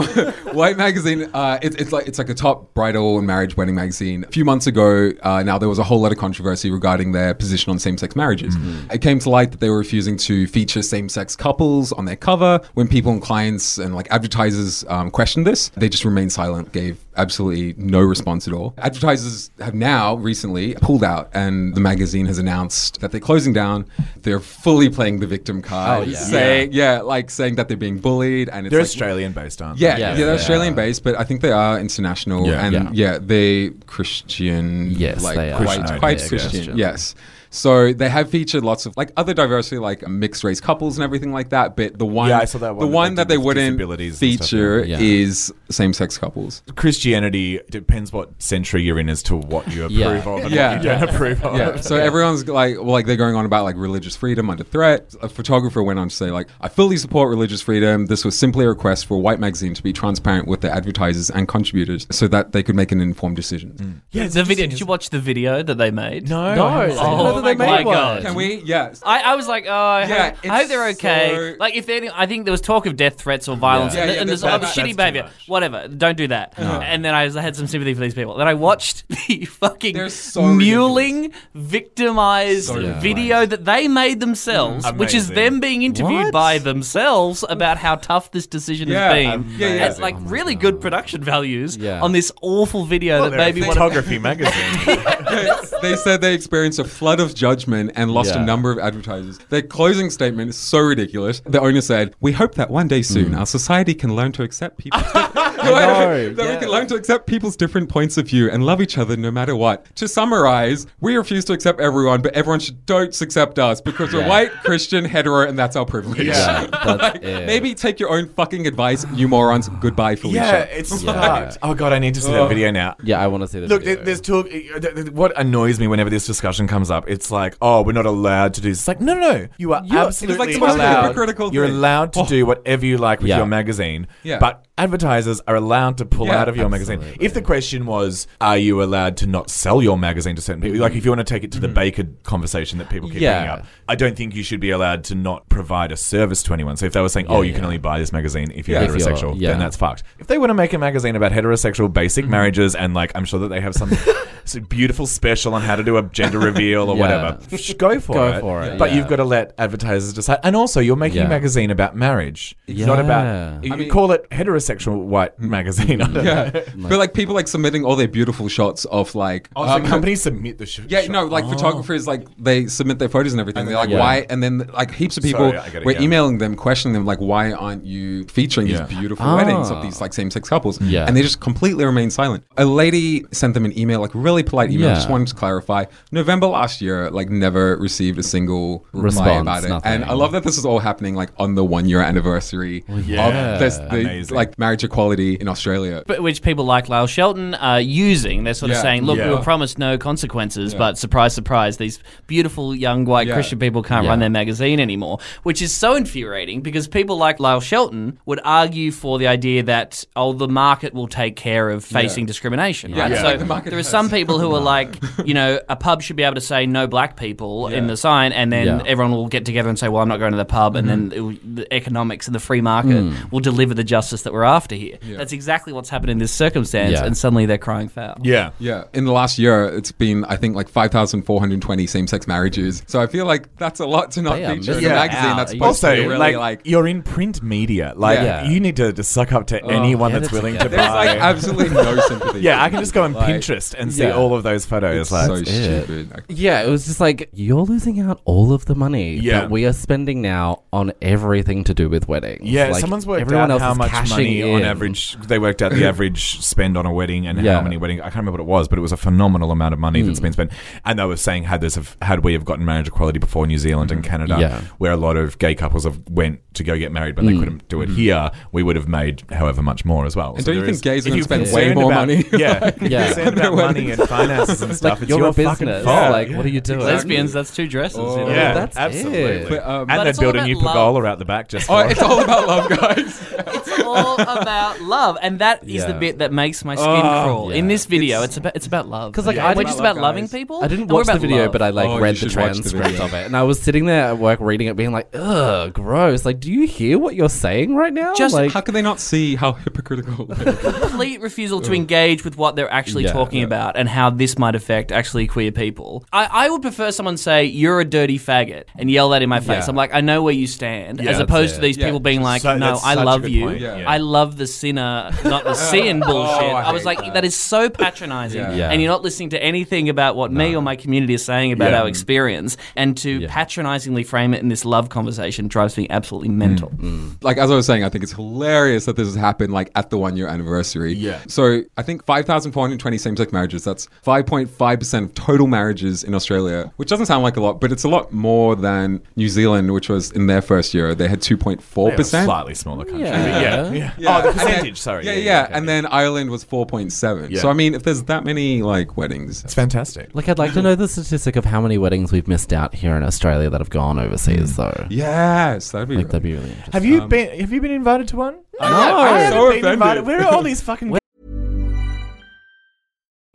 White 0.55 0.77
Magazine. 0.77 1.29
Uh, 1.35 1.59
it, 1.63 1.81
it's 1.81 1.93
like 1.93 2.07
it's 2.07 2.19
like 2.19 2.29
a 2.29 2.35
top 2.35 2.73
bridal 2.75 3.19
and 3.19 3.27
marriage 3.27 3.57
wedding 3.57 3.75
magazine. 3.75 4.25
A 4.25 4.29
few 4.31 4.45
months 4.45 4.67
ago, 4.67 5.11
uh, 5.23 5.43
now 5.43 5.59
there 5.59 5.69
was 5.69 5.79
a 5.79 5.85
whole 5.85 6.01
lot 6.01 6.13
of 6.13 6.19
controversy 6.19 6.71
regarding 6.71 7.02
their 7.11 7.35
position 7.35 7.71
on 7.73 7.81
same-sex 7.81 8.15
marriages. 8.15 8.55
It 8.93 8.99
came 8.99 9.19
to 9.19 9.31
light 9.31 9.51
that 9.51 9.59
they 9.59 9.69
were 9.69 9.79
refusing 9.79 10.17
to 10.19 10.47
feature 10.47 10.83
same-sex 10.83 11.35
couples 11.35 11.91
on 11.91 12.05
their 12.05 12.15
cover. 12.15 12.61
When 12.75 12.87
people 12.87 13.11
and 13.11 13.21
clients 13.21 13.79
and 13.79 13.97
like 13.97 14.07
advertisers 14.13 14.85
um, 14.89 15.11
questioned 15.11 15.45
this, 15.45 15.71
they 15.71 15.89
just 15.89 16.05
remained 16.05 16.31
silent, 16.31 16.71
gave 16.71 17.05
absolutely 17.17 17.75
no 17.77 18.01
response 18.01 18.49
at 18.49 18.55
all. 18.55 18.75
Advertisers 18.79 19.51
have 19.61 19.75
now 19.75 20.15
recently 20.17 20.75
pulled 20.75 21.05
out, 21.05 21.31
and 21.35 21.75
the 21.75 21.81
magazine 21.81 22.27
has 22.27 22.39
announced 22.39 23.01
that 23.01 23.11
they're 23.11 23.21
closing 23.21 23.53
down. 23.53 23.87
They're 24.23 24.41
fully 24.41 24.89
playing 24.89 25.21
the 25.21 25.27
victim 25.27 25.63
card, 25.63 26.09
Oh, 26.09 26.11
yeah. 26.11 26.19
saying 26.19 26.71
yeah, 26.73 27.01
like 27.01 27.31
saying 27.31 27.57
that 27.57 27.69
they're 27.69 27.77
being 27.77 27.99
bullied, 27.99 28.49
and 28.49 28.67
it's 28.67 28.73
They're 28.73 28.81
like, 28.81 28.87
Australian 28.89 29.33
based, 29.33 29.61
aren't 29.61 29.79
yeah, 29.79 29.95
they? 29.95 30.01
yeah, 30.01 30.09
Yeah. 30.11 30.17
they're 30.17 30.27
Yeah. 30.29 30.33
Australian 30.41 30.75
based, 30.75 31.05
but 31.05 31.19
I 31.19 31.25
think 31.25 31.41
they 31.41 31.53
are 31.53 31.79
international, 31.79 32.47
Yeah. 32.47 32.65
and 32.65 32.73
Yeah. 32.75 32.91
yeah, 32.93 33.19
they 33.21 33.71
Christian, 33.87 34.91
Yes, 34.91 35.23
like 35.23 35.37
they 35.37 35.53
are. 35.53 35.63
quite, 35.63 35.85
quite 35.99 36.03
I 36.05 36.15
guess. 36.15 36.29
Christian, 36.29 36.77
yes. 36.77 37.15
So 37.55 37.93
they 37.93 38.09
have 38.09 38.31
featured 38.31 38.65
lots 38.65 38.87
of 38.87 38.97
like 38.97 39.13
other 39.17 39.35
diversity, 39.35 39.79
like 39.79 40.09
mixed 40.09 40.43
race 40.43 40.59
couples 40.61 40.97
and 40.97 41.05
everything 41.05 41.33
like 41.33 41.51
that. 41.51 41.77
But 41.77 41.99
the 41.99 42.07
one, 42.07 42.31
Yeah, 42.31 42.39
I 42.39 42.47
saw 42.47 42.59
that 42.61 42.75
one 42.75 42.81
the 42.81 42.87
that 42.87 42.93
one 42.95 43.11
they 43.11 43.17
that 43.17 43.29
they 43.29 43.37
wouldn't 43.39 43.77
disabilities 43.77 44.17
stuff, 44.17 44.21
feature 44.49 44.85
yeah. 44.85 44.99
is 44.99 45.53
same 45.71 45.93
sex 45.93 46.17
couples. 46.17 46.63
Christianity 46.75 47.61
depends 47.71 48.11
what 48.13 48.31
century 48.43 48.83
you're 48.83 48.99
in 48.99 49.09
as 49.11 49.23
to 49.25 49.37
what 49.37 49.71
you 49.71 49.85
approve 49.85 49.99
Yeah. 49.99 50.09
of 50.19 50.27
and 50.45 50.51
Yeah. 50.51 50.69
what 50.77 50.83
you 50.83 50.89
don't 50.89 51.03
approve 51.11 51.45
of. 51.45 51.57
Yeah, 51.59 51.77
so 51.81 51.97
everyone's 51.97 52.49
like, 52.49 52.77
well, 52.77 52.87
like 52.87 53.05
they're 53.07 53.17
going 53.17 53.35
on 53.35 53.45
about 53.45 53.65
like 53.65 53.77
religious 53.77 54.17
freedom 54.17 54.49
under 54.49 54.65
threat. 54.65 55.15
A 55.21 55.29
photographer 55.29 55.83
went 55.83 55.99
on 55.99 56.09
to 56.09 56.15
say 56.17 56.31
like, 56.31 56.49
I 56.61 56.69
fully 56.69 56.97
support 56.97 57.29
religious 57.29 57.61
freedom. 57.61 58.07
This 58.07 58.25
was 58.25 58.39
simply 58.39 58.65
a 58.65 58.69
request 58.69 59.05
for 59.07 59.19
white 59.19 59.41
magazine 59.41 59.75
to 59.75 59.83
be 59.83 59.93
transparent 59.93 60.49
with 60.49 60.63
their 60.63 60.71
advertisers 60.73 61.29
and 61.29 61.47
contributors 61.47 62.07
so 62.11 62.29
that 62.29 62.53
they 62.53 62.63
could 62.63 62.77
make 62.77 62.93
an 62.93 63.01
informed 63.03 63.37
decision. 63.37 63.73
Mm. 63.73 63.95
yeah, 64.11 64.27
the 64.27 64.43
video. 64.43 64.67
Did 64.67 64.81
you 64.81 64.87
watch 64.87 65.11
the 65.11 65.19
video 65.21 65.63
that 65.63 65.77
they 65.77 65.91
made? 65.91 66.29
No, 66.29 66.55
No, 66.55 66.67
I 66.67 67.42
haven't 67.43 67.49
I 67.49 67.51
seen 67.51 67.59
didn't 67.59 67.59
it. 67.59 67.59
know 67.59 67.59
that 67.59 67.59
they 67.59 67.67
my 67.67 67.77
made 67.79 67.87
one. 67.87 67.95
God. 67.95 68.23
Can 68.23 68.35
we? 68.35 68.55
Yes. 68.65 69.03
I, 69.05 69.21
I 69.23 69.35
was 69.37 69.49
like, 69.49 69.65
oh, 69.69 69.73
I, 69.73 70.01
Yeah, 70.07 70.31
hope, 70.31 70.45
I 70.45 70.49
hope 70.49 70.61
it's 70.61 70.69
they're 70.69 70.89
okay. 70.89 71.53
so- 71.53 71.57
like, 71.59 71.75
if 71.75 71.87
they're, 71.87 72.03
I 72.15 72.27
think 72.27 72.45
there 72.45 72.53
was 72.53 72.61
talk 72.61 72.87
of 72.87 72.97
death 72.97 73.17
threats 73.21 73.49
or 73.49 73.57
violence, 73.57 73.95
Yeah, 73.95 74.03
and, 74.03 74.11
yeah, 74.13 74.21
and 74.21 74.29
there's 74.29 74.41
that- 74.43 74.53
all 74.53 74.59
that- 74.59 74.69
shitty 74.75 74.75
that's 74.77 74.89
too 74.91 74.95
behavior. 74.97 75.23
much. 75.25 75.49
Whatever, 75.49 75.89
don't 75.89 76.17
do 76.17 76.29
that. 76.29 76.55
Uh-huh. 76.59 76.81
And 76.81 77.05
then 77.05 77.15
I, 77.15 77.25
was, 77.25 77.37
I 77.37 77.43
had 77.43 77.57
some 77.57 77.67
sympathy 77.67 77.95
for 77.95 78.01
these 78.01 78.15
people. 78.15 78.37
Then 78.37 78.49
I 78.49 78.55
watched 78.55 79.09
the 79.29 79.45
fucking 79.47 79.95
They're 79.95 80.09
so 80.09 80.43
mewling, 80.43 81.33
victimized 81.55 82.67
So 82.67 82.75
ridiculous. 82.75 83.03
video 83.03 83.47
that 83.47 83.65
they 83.65 83.89
made 83.89 84.21
themselves, 84.21 84.91
which 84.93 85.15
is 85.15 85.31
Amazing. 85.31 85.35
them 85.53 85.61
being 85.61 85.83
interviewed 85.83 86.25
What? 86.27 86.33
by 86.33 86.59
themselves 86.59 87.45
about 87.49 87.79
how 87.79 87.97
tough 87.97 88.31
this 88.31 88.47
decision 88.47 88.89
Yeah, 88.89 89.13
has 89.13 89.13
been. 89.15 89.55
yeah, 89.59 89.75
yeah. 89.75 89.89
It's 89.89 89.99
like 90.01 90.15
oh 90.17 90.21
really 90.21 90.55
good 90.55 90.81
production 90.81 91.23
values 91.23 91.77
Yeah. 91.77 92.01
on 92.01 92.13
this 92.13 92.31
awful 92.43 92.85
video 92.85 93.23
that 93.25 93.31
they're 93.31 93.41
a 93.41 93.45
made 93.45 93.55
me 93.57 93.61
want 93.63 93.75
to. 93.75 93.79
photography 93.81 94.19
magazine. 94.19 94.53
they 95.83 95.97
said 95.97 96.21
they 96.21 96.35
experienced 96.35 96.79
a 96.79 96.85
flood 96.85 97.21
of 97.21 97.32
judgment 97.35 97.93
and 97.95 98.11
lost 98.11 98.35
Yeah. 98.35 98.43
a 98.43 98.47
number 98.47 98.71
of 98.71 98.79
advertisers. 98.79 99.39
Their 99.49 99.63
closing 99.63 100.11
statement 100.11 100.51
is 100.51 100.57
so 100.57 100.79
ridiculous. 100.79 101.41
The 101.47 101.61
owner 101.61 101.81
said, 101.81 102.15
"We 102.21 102.33
hope 102.33 102.55
that 102.57 102.71
one 102.71 102.89
day 102.89 103.03
soon 103.03 103.33
mm. 103.33 103.39
our 103.39 103.47
society 103.47 103.95
can 103.95 104.15
learn 104.15 104.33
to 104.33 104.43
accept 104.43 104.79
people's 104.79 105.03
know, 105.65 106.35
that 106.35 106.55
we 106.55 106.57
can 106.61 106.69
learn 106.71 106.87
to 106.89 106.95
accept 106.95 107.27
people's 107.27 107.57
different 107.57 107.89
points 107.89 108.17
of 108.17 108.29
view 108.29 108.51
and 108.51 108.65
love 108.65 108.81
each 108.81 108.99
other 108.99 109.17
no 109.17 109.31
matter 109.31 109.55
what." 109.57 109.95
To 109.97 110.09
summarize, 110.09 110.87
we 111.01 111.17
refuse 111.17 111.45
to 111.47 111.53
accept 111.53 111.81
everyone, 111.81 112.23
but 112.23 112.35
everyone 112.35 112.61
should 112.61 112.85
don't 112.87 113.21
accept 113.21 113.59
us 113.59 113.81
because 113.81 114.13
we're 114.13 114.21
Yeah. 114.21 114.29
white, 114.29 114.51
Christian, 114.65 115.05
hetero, 115.05 115.47
and 115.49 115.59
that's 115.59 115.77
our 115.77 115.85
privilege. 115.85 116.27
Yeah, 116.27 116.67
that's 116.73 117.03
Like. 117.03 117.23
Maybe 117.23 117.75
take 117.75 117.99
your 118.01 118.11
own 118.11 118.29
fucking 118.29 118.67
advice, 118.67 119.05
you 119.15 119.29
morons. 119.29 119.69
Goodbye, 119.81 120.17
Felicia. 120.17 120.37
yeah, 120.41 120.59
it's 120.63 121.03
Yeah. 121.03 121.53
Oh 121.63 121.75
god, 121.75 121.93
I 121.93 121.99
need 121.99 122.15
to 122.15 122.21
see 122.21 122.33
that 122.33 122.49
video 122.49 122.71
now. 122.71 122.97
Yeah, 123.03 123.21
I 123.21 123.27
want 123.27 123.43
to 123.43 123.47
see 123.49 123.61
this. 123.61 123.71
Look, 123.71 123.85
video. 123.85 124.05
there's 124.05 124.21
talk. 124.21 124.47
uh, 124.47 124.79
th- 124.81 124.95
th- 124.95 125.11
What 125.11 125.39
annoys 125.39 125.79
me 125.79 125.87
whenever 125.87 126.11
this 126.11 126.27
discussion 126.27 126.67
comes 126.67 126.91
up, 126.91 127.05
it's 127.09 127.31
like, 127.31 127.57
oh, 127.61 127.83
we're 127.83 127.93
not 127.93 128.07
allowed 128.07 128.55
to 128.55 128.61
do 128.61 128.69
this. 128.71 128.79
It's 128.81 128.89
like, 128.89 129.01
no, 129.01 129.15
no, 129.15 129.21
no. 129.21 129.47
You 129.59 129.73
are 129.75 129.83
You're- 129.85 130.07
absolutely 130.07 130.47
like 130.47 130.57
allowed. 130.57 131.15
You're 131.53 131.67
thing. 131.67 131.75
allowed 131.75 132.13
to 132.15 132.21
Oh. 132.21 132.27
do 132.27 132.47
whatever 132.47 132.87
you 132.87 132.99
like 132.99 133.21
with 133.21 133.29
Yeah. 133.29 133.39
your 133.39 133.47
magazine. 133.47 134.07
Yeah. 134.23 134.39
But 134.39 134.65
advertisers 134.79 135.41
are 135.47 135.52
allowed 135.57 135.99
to 135.99 136.05
pull 136.05 136.27
Yeah, 136.27 136.41
out 136.41 136.49
of 136.49 136.57
your 136.57 136.69
magazine. 136.69 137.01
If 137.21 137.35
the 137.35 137.43
question 137.43 137.87
was, 137.87 138.27
are 138.41 138.59
you 138.59 138.83
allowed 138.83 139.17
to 139.19 139.27
not 139.27 139.51
sell 139.51 139.83
your 139.83 139.99
magazine 139.99 140.37
to 140.37 140.43
certain 140.43 140.63
people? 140.63 140.79
Like, 140.81 140.95
if 140.95 141.05
you 141.05 141.11
want 141.11 141.21
to 141.21 141.25
take 141.25 141.45
it 141.45 141.53
to 141.53 141.61
the 141.61 141.67
mm-hmm. 141.69 141.75
baker 141.75 142.05
conversation 142.23 142.79
that 142.79 142.89
people 142.91 143.09
keep 143.09 143.21
Yeah. 143.21 143.41
bringing 143.41 143.59
up, 143.61 143.67
I 143.89 143.95
don't 143.95 144.17
think 144.17 144.35
you 144.35 144.43
should 144.43 144.61
be 144.61 144.71
allowed 144.71 145.05
to 145.05 145.15
not 145.15 145.49
provide 145.49 145.93
a 145.93 145.97
service 145.97 146.43
to 146.45 146.55
anyone. 146.55 146.77
So 146.77 146.87
if 146.87 146.93
they 146.93 147.01
were 147.01 147.09
saying, 147.09 147.27
oh, 147.29 147.43
Yeah, 147.43 147.49
you 147.49 147.53
can 147.55 147.63
yeah. 147.63 147.67
only 147.67 147.79
buy 147.79 147.99
this 147.99 148.13
magazine 148.13 148.51
if 148.55 148.69
you're 148.69 148.81
Yeah. 148.81 148.87
If 148.89 148.97
you're- 148.97 149.13
heterosexual, 149.13 149.35
yeah. 149.41 149.51
then 149.51 149.59
that's 149.59 149.77
fucked. 149.77 150.03
If 150.19 150.27
they 150.27 150.39
want 150.39 150.51
to 150.51 150.55
make 150.55 150.73
a 150.73 150.79
magazine 150.79 151.17
about 151.17 151.33
heterosexual 151.33 151.93
basic 151.93 152.25
mm-hmm. 152.25 152.31
marriages 152.33 152.75
and 152.75 152.95
like 152.95 153.13
I'm 153.15 153.25
sure 153.25 153.41
that 153.41 153.49
they 153.49 153.61
have 153.61 153.75
some 153.75 153.91
s- 154.45 154.57
beautiful 154.69 155.07
special 155.07 155.55
on 155.55 155.63
how 155.63 155.77
to 155.77 155.83
do 155.85 155.97
a 155.97 156.03
gender 156.03 156.39
reveal 156.51 156.89
or 156.91 156.97
Yeah. 156.97 157.01
whatever, 157.03 157.57
sh- 157.57 157.75
go 157.75 158.01
for 158.01 158.15
Go 158.15 158.29
it. 158.29 158.41
for 158.41 158.63
it, 158.63 158.79
But 158.79 158.91
yeah. 158.91 158.97
you've 158.99 159.09
got 159.09 159.17
to 159.17 159.25
let 159.25 159.55
advertisers 159.59 160.13
decide. 160.13 160.39
And 160.43 160.57
also, 160.57 160.81
you're 160.81 160.97
making 160.97 161.19
Yeah. 161.19 161.27
a 161.27 161.29
magazine 161.29 161.71
about 161.71 161.97
marriage. 161.97 162.57
Not 162.69 162.77
Yeah. 162.99 163.01
about 163.01 163.65
you 163.65 163.73
I 163.73 163.77
mean- 163.77 163.89
call 163.89 164.13
it 164.13 164.29
heterosexual 164.31 164.97
white 165.05 165.39
magazine. 165.59 166.01
Yeah, 166.01 166.51
know. 166.51 166.63
but 166.89 166.99
like 166.99 167.15
people 167.15 167.35
like 167.35 167.49
submitting 167.49 167.85
all 167.85 167.97
their 167.97 168.09
beautiful 168.09 168.49
shots 168.49 168.85
of 168.87 169.15
like 169.15 169.49
Oh, 169.57 169.67
so 169.67 169.73
um, 169.75 169.85
companies 169.87 170.23
submit 170.23 170.59
the 170.59 170.67
sh- 170.67 170.81
Yeah, 170.89 171.03
shot. 171.03 171.11
no, 171.11 171.25
like 171.27 171.45
Oh. 171.45 171.51
photographers, 171.51 172.07
like 172.07 172.27
they 172.39 172.67
submit 172.67 172.99
their 172.99 173.09
photos 173.09 173.33
and 173.33 173.41
everything. 173.41 173.67
They're 173.67 173.77
like, 173.77 173.91
Yeah. 173.91 173.99
why? 174.01 174.27
And 174.31 174.43
then 174.43 174.71
like 174.73 174.93
heaps 174.93 175.17
of 175.17 175.23
people 175.25 175.41
Sorry, 175.51 175.59
I 175.59 175.69
get 175.69 175.83
it, 175.83 175.85
were 175.85 175.93
yeah. 175.93 176.03
emailing 176.03 176.39
them, 176.39 176.55
questioning 176.55 176.95
them, 176.95 177.05
like, 177.07 177.19
why 177.19 177.53
aren't 177.53 177.85
you 177.85 178.25
featuring 178.25 178.67
Yeah. 178.69 178.85
these 178.87 178.99
beautiful 178.99 179.27
Ah. 179.27 179.37
weddings 179.37 179.71
of 179.71 179.83
these 179.83 180.01
like 180.01 180.13
same-sex 180.13 180.49
couples? 180.49 180.81
Yeah. 180.81 181.07
and 181.07 181.17
they 181.17 181.23
just 181.23 181.41
completely 181.41 181.85
remain 181.85 182.11
silent. 182.11 182.45
A 182.57 182.65
lady 182.65 183.25
sent 183.33 183.55
them 183.55 183.65
an 183.65 183.77
email, 183.79 184.01
like 184.01 184.11
really 184.15 184.43
polite 184.43 184.71
email, 184.71 184.89
Yeah. 184.89 184.95
just 184.95 185.09
wanted 185.11 185.29
to 185.29 185.35
clarify. 185.35 185.85
November 186.11 186.47
last 186.47 186.81
year, 186.81 187.11
like 187.11 187.31
never 187.31 187.77
received 187.77 188.19
a 188.19 188.23
single 188.23 188.85
reply 188.93 189.05
Response, 189.05 189.43
about 189.43 189.65
it. 189.65 189.69
nothing. 189.69 189.93
And 189.93 190.05
I 190.05 190.13
love 190.15 190.33
that 190.33 190.45
this 190.45 190.59
is 190.59 190.65
all 190.65 190.79
happening 190.79 191.15
like 191.15 191.31
on 191.39 191.55
the 191.55 191.65
one-year 191.65 192.01
anniversary 192.01 192.85
yeah. 192.89 193.55
of 193.55 193.59
this, 193.61 193.77
the, 193.79 194.01
Amazing. 194.01 194.37
like 194.37 194.59
marriage 194.59 194.85
equality 194.85 195.32
in 195.41 195.49
Australia. 195.49 196.03
But 196.07 196.23
which 196.23 196.43
people 196.43 196.65
like 196.65 196.89
Lyle 196.89 197.07
Shelton 197.07 197.55
are 197.55 197.81
using. 197.81 198.45
They're 198.45 198.55
sort 198.55 198.71
of 198.71 198.77
Yeah. 198.77 198.83
saying, 198.83 199.03
look, 199.05 199.19
Yeah. 199.19 199.29
we 199.29 199.35
were 199.35 199.41
promised 199.43 199.79
no 199.79 199.99
consequences, 199.99 200.75
but 200.75 200.99
surprise, 200.99 201.35
surprise, 201.35 201.77
these 201.77 201.99
beautiful 202.27 202.75
young 202.75 203.05
white 203.05 203.27
Yeah. 203.27 203.35
Christian 203.35 203.59
people 203.59 203.83
can't 203.83 204.07
run 204.07 204.19
their 204.19 204.31
magazine 204.31 204.81
anymore, 204.81 205.19
which 205.43 205.63
is 205.63 205.75
so 205.75 205.95
infuriating 205.95 206.61
because 206.61 206.89
people 206.89 207.17
like 207.17 207.41
Lyle 207.41 207.61
Shelton 207.61 208.19
would 208.27 208.41
argue 208.45 208.91
for 208.93 209.19
the 209.19 209.27
idea 209.27 209.63
that, 209.65 210.05
oh, 210.17 210.33
the 210.33 210.49
market 210.49 210.95
will 210.95 211.09
take 211.09 211.37
care 211.37 211.71
of 211.71 211.85
facing 211.85 212.27
discrimination. 212.27 212.93
Yeah, 212.93 213.03
right? 213.03 213.11
yeah. 213.13 213.23
So 213.23 213.45
Like 213.45 213.65
the 213.65 213.71
there 213.71 213.79
are 213.79 213.83
some 213.83 214.11
people 214.11 214.39
who 214.39 214.55
are 214.55 214.61
like, 214.61 214.97
you 215.25 215.35
know, 215.35 215.61
a 215.69 215.77
pub 215.77 216.03
should 216.03 216.17
be 216.17 216.23
able 216.23 216.35
to 216.35 216.41
say 216.41 216.67
no 216.67 216.87
black 216.87 217.17
people 217.17 217.69
in 217.69 217.87
the 217.87 217.97
sign, 217.97 218.33
and 218.33 218.53
then 218.53 218.67
Yeah. 218.67 218.83
everyone 218.87 219.13
will 219.13 219.29
get 219.29 219.45
together 219.45 219.69
and 219.69 219.79
say, 219.79 219.89
well, 219.89 220.03
I'm 220.03 220.09
not 220.09 220.19
going 220.19 220.33
to 220.33 220.39
the 220.39 220.45
pub, 220.45 220.77
and 220.77 220.89
mm-hmm. 220.89 221.09
then 221.09 221.19
it 221.19 221.21
will, 221.21 221.37
the 221.55 221.75
economics 221.75 222.27
and 222.27 222.35
the 222.35 222.41
free 222.41 222.61
market 222.61 222.97
mm. 222.97 223.33
will 223.33 223.41
deliver 223.41 223.75
the 223.75 223.85
justice 223.85 224.23
that 224.23 224.33
we're 224.33 224.43
after 224.45 224.75
here. 224.75 224.99
That's 225.23 225.33
exactly 225.33 225.73
what's 225.73 225.89
happened 225.89 226.11
in 226.11 226.19
this 226.19 226.33
circumstance, 226.33 226.91
Yeah. 226.95 227.05
and 227.05 227.17
suddenly 227.17 227.47
they're 227.47 227.57
crying 227.57 227.87
foul. 227.87 228.17
Yeah. 228.25 228.51
Yeah, 228.59 228.85
in 228.93 229.05
the 229.05 229.13
last 229.13 229.39
year, 229.39 229.67
it's 229.67 229.93
been 229.93 230.25
I 230.25 230.35
think 230.35 230.57
like 230.57 230.69
five 230.69 230.91
thousand 230.91 231.23
four 231.23 231.39
hundred 231.39 231.63
twenty 231.63 231.87
same-sex 231.87 232.27
marriages. 232.27 232.83
So 232.89 233.01
I 233.01 233.07
feel 233.07 233.25
like 233.25 233.55
that's 233.57 233.79
a 233.79 233.87
lot 233.87 234.11
to 234.13 234.23
not 234.23 234.35
They 234.35 234.45
are 234.47 234.57
feature 234.57 234.73
in 234.79 234.85
a 234.85 234.89
magazine 234.89 235.25
out. 235.31 235.37
that's 235.37 235.53
supposed 235.53 235.85
Also, 235.85 235.95
to 235.95 236.03
be 236.03 236.09
really 236.09 236.19
like, 236.19 236.37
like. 236.37 236.61
you're 236.65 236.89
in 236.89 237.05
print 237.05 237.41
media. 237.41 237.93
Like 237.97 238.19
Yeah. 238.19 238.49
you 238.49 238.59
need 238.59 238.75
to 238.77 238.93
just 238.93 239.13
suck 239.13 239.31
up 239.33 239.47
to 239.49 239.61
oh. 239.61 239.69
anyone 239.69 240.11
get 240.11 240.23
that's 240.23 240.33
it 240.33 240.37
willing 240.37 240.55
to 240.55 240.59
together. 240.65 240.77
there's 240.77 240.89
buy. 240.89 241.05
like 241.07 241.19
absolutely 241.21 241.69
no 241.71 242.01
sympathy. 242.09 242.41
yeah, 242.41 242.61
I 242.61 242.69
can 242.69 242.81
just 242.81 242.93
go 242.95 243.05
on 243.05 243.13
Like, 243.13 243.29
Pinterest 243.37 243.75
and 243.79 243.93
see 243.93 244.03
yeah. 244.03 244.17
all 244.17 244.35
of 244.35 244.43
those 244.43 244.67
photos. 244.67 245.03
It's 245.03 245.13
like, 245.13 245.27
so 245.29 245.35
it. 245.35 245.47
stupid. 245.47 246.25
Yeah, 246.31 246.63
it 246.63 246.69
was 246.69 246.85
just 246.87 246.99
like 247.01 247.29
you're 247.33 247.63
losing 247.63 248.01
out 248.01 248.21
all 248.25 248.53
of 248.53 248.65
the 248.65 248.75
money 248.75 249.15
Yeah. 249.19 249.43
that 249.43 249.51
we 249.53 249.67
are 249.67 249.73
spending 249.73 250.21
now 250.21 250.63
on 250.73 250.93
everything 251.01 251.63
to 251.65 251.75
do 251.75 251.89
with 251.89 252.09
weddings. 252.09 252.41
yeah, 252.43 252.69
Like, 252.71 252.81
someone's 252.81 253.07
worked 253.07 253.21
everyone 253.21 253.45
out 253.51 253.61
else 253.61 253.63
how 253.63 253.73
is 253.73 253.79
much 253.79 253.91
cashing 253.91 254.17
money 254.17 254.43
on 254.43 254.61
in. 254.63 254.67
average. 254.67 255.02
They 255.27 255.39
worked 255.39 255.63
out 255.63 255.73
the 255.73 255.85
average 255.89 256.41
spend 256.41 256.77
on 256.77 256.87
a 256.87 256.93
wedding 256.93 257.27
and 257.27 257.41
Yeah. 257.43 257.55
how 257.55 257.63
many 257.63 257.77
weddings. 257.77 258.01
I 258.01 258.05
can't 258.05 258.17
remember 258.17 258.33
what 258.33 258.41
it 258.41 258.47
was, 258.47 258.69
but 258.69 258.79
it 258.79 258.83
was 258.83 258.93
a 258.93 258.97
phenomenal 258.97 259.51
amount 259.51 259.75
of 259.75 259.81
money 259.81 260.03
that's 260.03 260.19
hmm. 260.19 260.25
been 260.25 260.33
spent. 260.33 260.53
And 260.85 260.99
they 260.99 261.05
were 261.05 261.17
saying 261.17 261.45
had 261.45 261.61
this 261.61 261.75
have, 261.75 261.97
had 262.03 262.25
we 262.25 262.33
have 262.33 262.45
gotten 262.45 262.65
marriage 262.65 262.89
equality 262.89 263.19
before 263.19 263.47
New 263.47 263.59
Zealand 263.59 263.91
and 263.91 264.05
hmm. 264.05 264.11
Canada, 264.11 264.37
Yeah. 264.39 264.61
where 264.79 264.93
a 264.93 264.97
lot 264.97 265.17
of 265.17 265.39
gay 265.39 265.55
couples 265.55 265.85
have 265.85 266.01
went 266.09 266.41
to 266.55 266.65
go 266.65 266.77
get 266.77 266.93
married, 266.93 267.15
but 267.15 267.25
they 267.25 267.33
hmm. 267.33 267.41
couldn't 267.41 267.69
do 267.69 267.83
it 267.83 267.89
here, 267.91 268.31
we 268.53 268.63
would 268.63 268.77
have 268.77 268.89
made 268.89 269.23
however 269.31 269.63
much 269.63 269.85
more 269.85 270.07
as 270.07 270.17
well. 270.17 270.35
And 270.35 270.45
don't 270.45 270.55
you 270.55 270.61
there 270.61 270.71
think 270.71 270.83
gays 270.83 271.07
are 271.07 271.09
if 271.09 271.13
gonna 271.13 271.17
you're 271.17 271.25
spend 271.25 271.43
way 271.43 271.69
concerned 271.69 271.75
more 271.75 271.93
about- 271.93 272.09
money? 272.09 272.25
Yeah, 272.33 272.67
if 272.67 272.81
you're 272.81 272.91
Yeah. 272.91 273.07
concerned 273.07 273.39
about 273.39 273.55
money 273.55 273.91
and 273.91 274.03
finances 274.09 274.63
and 274.63 274.75
stuff. 274.75 274.93
Like 274.93 275.03
it's 275.03 275.11
you're 275.11 275.19
your 275.19 275.29
a 275.29 275.33
fucking 275.33 275.67
business. 275.67 275.85
fault. 275.85 276.11
Like, 276.11 276.31
what 276.31 276.47
are 276.47 276.49
you 276.49 276.61
doing? 276.61 276.81
Lesbians, 276.81 277.33
that's 277.33 277.55
two 277.55 277.69
dresses. 277.69 277.99
you 277.99 278.05
oh, 278.05 278.17
know? 278.17 278.29
Yeah, 278.29 278.55
that's 278.55 278.77
absolutely. 278.77 279.21
it. 279.21 279.49
But, 279.49 279.65
um, 279.65 279.81
and 279.83 279.89
But 279.89 280.05
they 280.05 280.11
it's 280.11 280.19
built 280.19 280.37
all 280.37 280.43
a 280.43 280.47
new 280.47 280.59
about 280.59 280.73
pergola 280.73 281.05
out 281.05 281.19
the 281.19 281.25
back 281.25 281.49
just 281.49 281.71
oh, 281.71 281.83
for 281.83 281.91
it's 281.91 282.03
all 282.03 282.21
about 282.23 282.47
love, 282.47 282.71
guys. 282.71 283.23
It's 283.33 283.81
all 283.81 284.21
about 284.21 284.81
love, 284.93 285.17
and 285.23 285.39
that 285.41 285.65
is 285.67 285.85
the 285.85 285.93
Yeah. 285.93 285.99
bit 285.99 286.19
that 286.19 286.33
makes 286.33 286.65
my 286.65 286.75
skin 286.75 286.87
Oh, 286.89 287.23
crawl. 287.25 287.51
In 287.51 287.67
this 287.69 287.87
video, 287.87 288.23
it's, 288.23 288.37
about 288.37 288.55
it's 288.57 288.67
about 288.67 288.89
love. 288.89 289.13
'Cause, 289.13 289.27
like, 289.27 289.37
Yeah. 289.37 289.47
I 289.47 289.49
we're 289.51 289.55
didn't- 289.55 289.67
just 289.69 289.79
Love, 289.81 289.93
about 289.97 290.03
loving 290.03 290.25
guys. 290.25 290.33
people. 290.33 290.59
I 290.63 290.69
didn't 290.69 290.83
and 290.83 290.91
we're 290.91 290.97
watch 290.99 291.07
the 291.07 291.13
about 291.13 291.21
video, 291.23 291.43
love. 291.45 291.53
but 291.53 291.63
I 291.63 291.71
like 291.71 291.89
Oh, 291.89 291.97
you 291.97 292.03
read 292.03 292.15
the 292.17 292.19
should 292.29 292.37
watch 292.37 292.57
the 292.57 292.63
transcript 292.63 292.87
video. 292.89 293.05
of 293.07 293.15
it, 293.15 293.27
and 293.27 293.37
I 293.37 293.43
was 293.43 293.61
sitting 293.61 293.87
there 293.87 294.05
at 294.05 294.19
work 294.19 294.39
reading 294.41 294.67
it, 294.69 294.77
being 294.77 294.93
like, 294.93 295.09
"Ugh, 295.15 295.73
gross!" 295.73 296.25
Like, 296.25 296.39
do 296.41 296.53
you 296.53 296.67
hear 296.67 296.99
what 296.99 297.15
you're 297.15 297.29
saying 297.29 297.75
right 297.75 297.93
now? 297.93 298.13
Just 298.15 298.35
like, 298.35 298.53
How 298.53 298.61
can 298.61 298.75
they 298.75 298.83
not 298.83 299.01
see 299.01 299.35
how 299.37 299.53
hypocritical? 299.53 300.27
complete 300.27 301.21
refusal 301.21 301.61
to 301.63 301.73
engage 301.75 302.25
with 302.25 302.37
what 302.37 302.57
they're 302.57 302.73
actually 302.73 303.05
Yeah, 303.05 303.13
talking 303.13 303.41
yeah. 303.41 303.47
about 303.47 303.77
and 303.77 303.89
how 303.89 304.11
this 304.11 304.39
might 304.39 304.55
affect 304.55 304.93
actually 304.93 305.27
queer 305.27 305.51
people. 305.53 306.05
I, 306.13 306.29
I 306.31 306.51
would 306.51 306.63
prefer 306.63 306.91
someone 306.91 307.17
say, 307.17 307.45
You're 307.45 307.81
a 307.81 307.85
dirty 307.85 308.19
faggot 308.19 308.65
and 308.79 308.91
yell 308.91 309.09
that 309.11 309.23
in 309.23 309.29
my 309.29 309.41
face. 309.41 309.65
Yeah. 309.65 309.67
I'm 309.69 309.77
like, 309.77 309.95
I 309.95 310.01
know 310.01 310.23
where 310.23 310.35
you 310.35 310.47
stand. 310.47 311.01
Yeah, 311.01 311.11
as 311.11 311.19
that's 311.19 311.31
opposed 311.31 311.53
it. 311.53 311.57
to 311.57 311.61
these 311.63 311.77
Yeah. 311.79 311.87
people 311.87 312.01
being 312.01 312.23
like, 312.23 312.43
So- 312.43 312.57
No, 312.57 312.67
that's 312.73 312.85
I 312.85 312.95
such 312.95 313.03
a 313.03 313.07
love 313.07 313.23
good 313.23 313.31
you. 313.33 313.45
point, 313.47 313.61
yeah. 313.61 313.85
I 313.87 313.99
love 313.99 314.37
the 314.37 314.47
sinner, 314.47 314.82
Uh, 314.83 315.13
not 315.25 315.45
the 315.45 315.55
sin 315.55 316.03
oh, 316.05 316.07
bullshit. 316.07 316.43
Oh, 316.43 316.57
I 316.57 316.63
I 316.63 316.73
was 316.73 316.85
like, 316.85 316.99
that. 316.99 317.15
that 317.15 317.25
is 317.25 317.37
so 317.37 317.71
patronizing. 317.71 318.41
Yeah. 318.41 318.55
Yeah. 318.55 318.71
And 318.71 318.81
you're 318.81 318.91
not 318.91 319.03
listening 319.03 319.31
to 319.31 319.43
anything 319.43 319.89
about 319.89 320.17
what 320.17 320.33
me 320.33 320.55
or 320.57 320.63
my 320.63 320.77
community 320.77 321.15
is 321.15 321.25
saying 321.25 321.53
about 321.53 321.71
Yeah. 321.71 321.83
our 321.83 321.89
experience. 321.89 322.57
And 322.77 322.97
to 322.99 323.11
Yeah. 323.21 323.29
patronizingly 323.31 324.05
frame 324.05 324.35
it 324.35 324.43
in 324.43 324.49
this 324.49 324.65
love 324.65 324.89
conversation 324.89 325.49
drives 325.49 325.77
me 325.77 325.87
absolutely 325.91 326.31
mm. 326.31 326.37
mental. 326.37 326.71
Mm. 326.71 327.17
like 327.23 327.39
as 327.39 327.51
I 327.51 327.55
was 327.55 327.67
saying, 327.67 327.85
I 327.85 327.89
think 327.89 328.03
it's 328.05 328.13
hilarious 328.13 328.85
that 328.87 328.97
this 328.97 329.07
has 329.07 329.15
happened 329.17 329.53
like 329.53 329.71
at 329.75 329.91
the 329.91 329.99
one 329.99 330.17
year 330.17 330.27
anniversary. 330.29 330.93
Yeah. 330.95 331.21
So 331.29 331.63
I 331.77 331.83
think 331.83 332.05
five 332.05 332.25
thousand 332.27 332.53
four 332.53 332.65
hundred 332.65 332.81
twenty 332.81 332.99
same 332.99 333.17
sex 333.17 333.33
marriages. 333.33 333.65
That's 333.65 333.89
five 334.03 334.27
point 334.27 334.51
five 334.51 334.79
percent 334.79 335.07
of 335.07 335.15
total 335.15 335.47
marriages 335.47 336.03
in 336.05 336.15
Australia, 336.15 336.73
which 336.77 336.89
doesn't 336.89 337.07
sound 337.07 337.23
like 337.23 337.37
a 337.37 337.41
lot, 337.41 337.61
but 337.61 337.71
it's 337.73 337.85
a 337.85 337.89
lot 337.89 338.13
more 338.13 338.57
than 338.57 339.01
New 339.17 339.29
Zealand, 339.29 339.73
which 339.73 339.89
was 339.89 340.11
in 340.13 340.27
their 340.27 340.43
first 340.43 340.75
year 340.75 340.95
they 340.95 341.09
had 341.09 341.21
2.4%. 341.21 342.25
slightly 342.25 342.55
smaller 342.55 342.85
country. 342.85 343.03
Yeah. 343.07 343.71
Yeah, 343.73 343.93
yeah. 343.99 344.19
Oh, 344.19 344.23
the 344.23 344.29
and 344.31 344.39
then- 344.39 344.72
percentage. 344.73 345.05
sorry. 345.05 345.17
Yeah, 345.19 345.25
yeah, 345.25 345.49
and 345.51 345.69
then 345.69 345.87
Ireland 345.87 346.31
was 346.31 346.45
four 346.45 346.67
point 346.67 346.93
seven. 346.93 347.31
Yeah. 347.31 347.41
So 347.41 347.51
I 347.51 347.53
mean, 347.53 347.75
if 347.75 347.83
there's 347.83 348.05
that 348.05 348.25
many 348.25 348.63
like 348.63 348.97
weddings, 348.97 349.45
it's 349.45 349.55
fantastic. 349.55 350.15
like, 350.15 350.29
I'd 350.29 350.39
like 350.39 350.53
to 350.55 350.63
know 350.63 350.75
the 350.75 350.89
statistic 350.89 351.37
of 351.37 351.45
how 351.45 351.61
many 351.61 351.79
weddings 351.79 352.13
we've 352.13 352.29
missed 352.29 352.53
out 352.53 352.75
here 352.75 352.97
in 352.97 353.03
Australia 353.03 353.51
that 353.51 353.61
have 353.61 353.71
gone 353.71 353.99
overseas, 353.99 354.57
hmm. 354.57 354.63
though. 354.63 354.87
yes, 354.91 355.71
that'd 355.73 355.89
be. 355.89 355.97
Like, 355.97 356.05
really- 356.05 356.13
that'd 356.13 356.23
be 356.23 356.33
really 356.35 356.51
interesting. 356.51 356.73
Have 356.73 356.85
you 356.85 357.03
um, 357.03 357.09
been? 357.09 357.41
Have 357.41 357.53
you 357.53 357.61
been 357.61 357.71
invited 357.71 358.09
to 358.09 358.17
one? 358.17 358.35
No, 358.35 358.67
I 358.67 358.69
I'm 358.69 359.17
haven't 359.17 359.33
so 359.33 359.49
been 359.49 359.59
offended. 359.59 359.73
invited. 359.73 360.07
Where 360.07 360.21
are 360.23 360.35
all 360.35 360.43
these 360.43 360.61
fucking? 360.61 360.91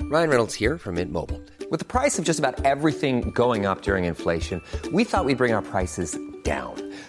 Ryan 0.10 0.30
Reynolds 0.30 0.54
here 0.54 0.78
from 0.78 0.96
Mint 0.96 1.12
Mobile. 1.12 1.42
With 1.70 1.82
the 1.82 1.86
price 1.86 2.18
of 2.18 2.24
just 2.24 2.40
about 2.40 2.64
everything 2.66 3.32
going 3.32 3.66
up 3.66 3.82
during 3.82 4.06
inflation, 4.06 4.62
we 4.94 5.04
thought 5.04 5.26
we'd 5.26 5.38
bring 5.38 5.52
our 5.52 5.62
prices 5.62 6.18
down. 6.44 6.87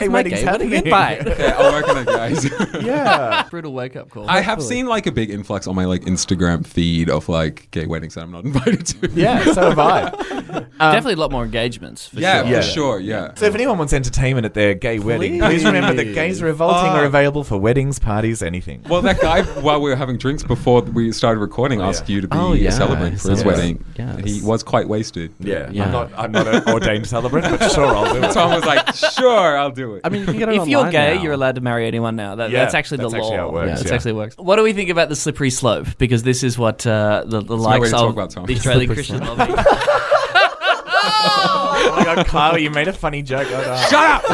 Hey, 0.00 0.08
my 0.08 0.14
weddings 0.14 0.40
gay 0.40 0.46
wedding 0.46 0.70
happening. 0.70 0.84
invite. 0.86 1.38
Yeah, 1.38 1.56
I'll 1.58 1.72
work 1.72 1.88
on 1.88 1.98
it, 1.98 2.06
guys. 2.06 2.44
yeah. 2.82 3.46
Brutal 3.50 3.72
wake 3.72 3.96
up 3.96 4.10
call. 4.10 4.28
I 4.28 4.40
have 4.40 4.62
seen 4.62 4.86
like 4.86 5.06
a 5.06 5.12
big 5.12 5.30
influx 5.30 5.66
on 5.66 5.74
my 5.74 5.84
like 5.84 6.02
Instagram 6.02 6.66
feed 6.66 7.10
of 7.10 7.28
like 7.28 7.70
gay 7.70 7.86
weddings 7.86 8.14
that 8.14 8.22
I'm 8.22 8.30
not 8.30 8.44
invited 8.50 8.86
to. 8.86 9.10
Yeah, 9.12 9.52
so 9.52 9.70
have 9.70 9.78
I. 9.78 10.40
Um, 10.80 10.94
Definitely 10.94 11.12
a 11.14 11.16
lot 11.18 11.30
more 11.30 11.44
engagements. 11.44 12.08
For 12.08 12.18
yeah, 12.20 12.40
sure. 12.42 12.50
Yeah. 12.50 12.56
for 12.60 12.66
sure. 12.66 13.00
Yeah. 13.00 13.34
So 13.34 13.44
if 13.44 13.54
anyone 13.54 13.76
wants 13.76 13.92
entertainment 13.92 14.46
at 14.46 14.54
their 14.54 14.72
gay 14.72 14.98
wedding, 14.98 15.38
please 15.38 15.62
remember 15.62 15.92
that 15.92 16.14
Gays 16.14 16.42
Revolting 16.42 16.88
are 16.90 17.04
uh, 17.04 17.06
available 17.06 17.44
for 17.44 17.58
weddings, 17.58 17.98
parties, 17.98 18.42
anything. 18.42 18.82
Well, 18.88 19.02
that 19.02 19.20
guy, 19.20 19.42
while 19.60 19.80
we 19.82 19.90
were 19.90 19.96
having 19.96 20.16
drinks 20.16 20.42
before 20.42 20.80
we 20.80 21.12
started 21.12 21.38
recording, 21.40 21.82
oh, 21.82 21.84
asked 21.90 22.08
you 22.08 22.22
to 22.22 22.28
be 22.28 22.36
Oh, 22.36 22.54
a 22.54 22.70
celebrant 22.70 23.20
for 23.20 23.28
his 23.30 23.40
yes. 23.40 23.46
wedding. 23.46 23.84
Yes. 23.98 24.20
He 24.24 24.40
was 24.40 24.62
quite 24.62 24.88
wasted. 24.88 25.34
yeah, 25.38 25.70
Yeah. 25.70 25.84
I'm 25.84 25.92
not. 25.92 26.10
I'm 26.16 26.32
not 26.32 26.46
an 26.48 26.62
ordained 26.72 27.06
celebrant, 27.06 27.46
but 27.58 27.70
sure, 27.70 27.84
I'll 27.94 28.14
do 28.14 28.22
it. 28.24 28.32
Tom 28.32 28.50
was 28.52 28.64
like, 28.64 28.94
"Sure, 28.94 29.58
I'll 29.58 29.70
do 29.70 29.80
do 29.80 29.89
it. 29.89 29.89
I 30.04 30.08
mean, 30.08 30.20
you 30.20 30.26
can 30.26 30.38
get 30.38 30.48
it 30.48 30.54
if 30.56 30.68
you're 30.68 30.78
online 30.80 30.92
gay, 30.92 31.14
now. 31.16 31.22
you're 31.22 31.32
allowed 31.32 31.56
to 31.56 31.60
marry 31.60 31.86
anyone 31.86 32.16
now. 32.16 32.36
That, 32.36 32.50
Yeah, 32.50 32.60
that's 32.60 32.74
actually 32.74 32.98
that's 32.98 33.12
the 33.12 33.18
actually 33.18 33.36
law. 33.36 33.42
how 33.42 33.48
it 33.48 33.52
works, 33.52 33.68
Yeah, 33.68 33.74
that's 33.76 33.88
yeah. 33.88 33.94
actually 33.94 34.12
works. 34.12 34.36
What 34.36 34.56
do 34.56 34.62
we 34.62 34.72
think 34.72 34.90
about 34.90 35.08
the 35.08 35.16
slippery 35.16 35.50
slope? 35.50 35.86
Because 35.98 36.22
this 36.22 36.42
is 36.42 36.58
what 36.58 36.86
uh, 36.86 37.24
the, 37.26 37.40
the 37.40 37.56
no 37.56 37.62
way 37.62 37.78
likes 37.78 37.90
to 37.90 37.96
talk 37.96 38.08
of 38.10 38.14
about, 38.14 38.30
Tom. 38.30 38.46
the 38.46 38.54
Australian 38.56 38.92
Christian 38.94 39.20
lobby. 39.20 39.52
Oh 41.22 41.94
my 41.96 42.04
god, 42.04 42.26
Kyle, 42.26 42.58
you 42.58 42.70
made 42.70 42.88
a 42.88 42.92
funny 42.92 43.22
joke. 43.22 43.48
Shut 43.48 44.24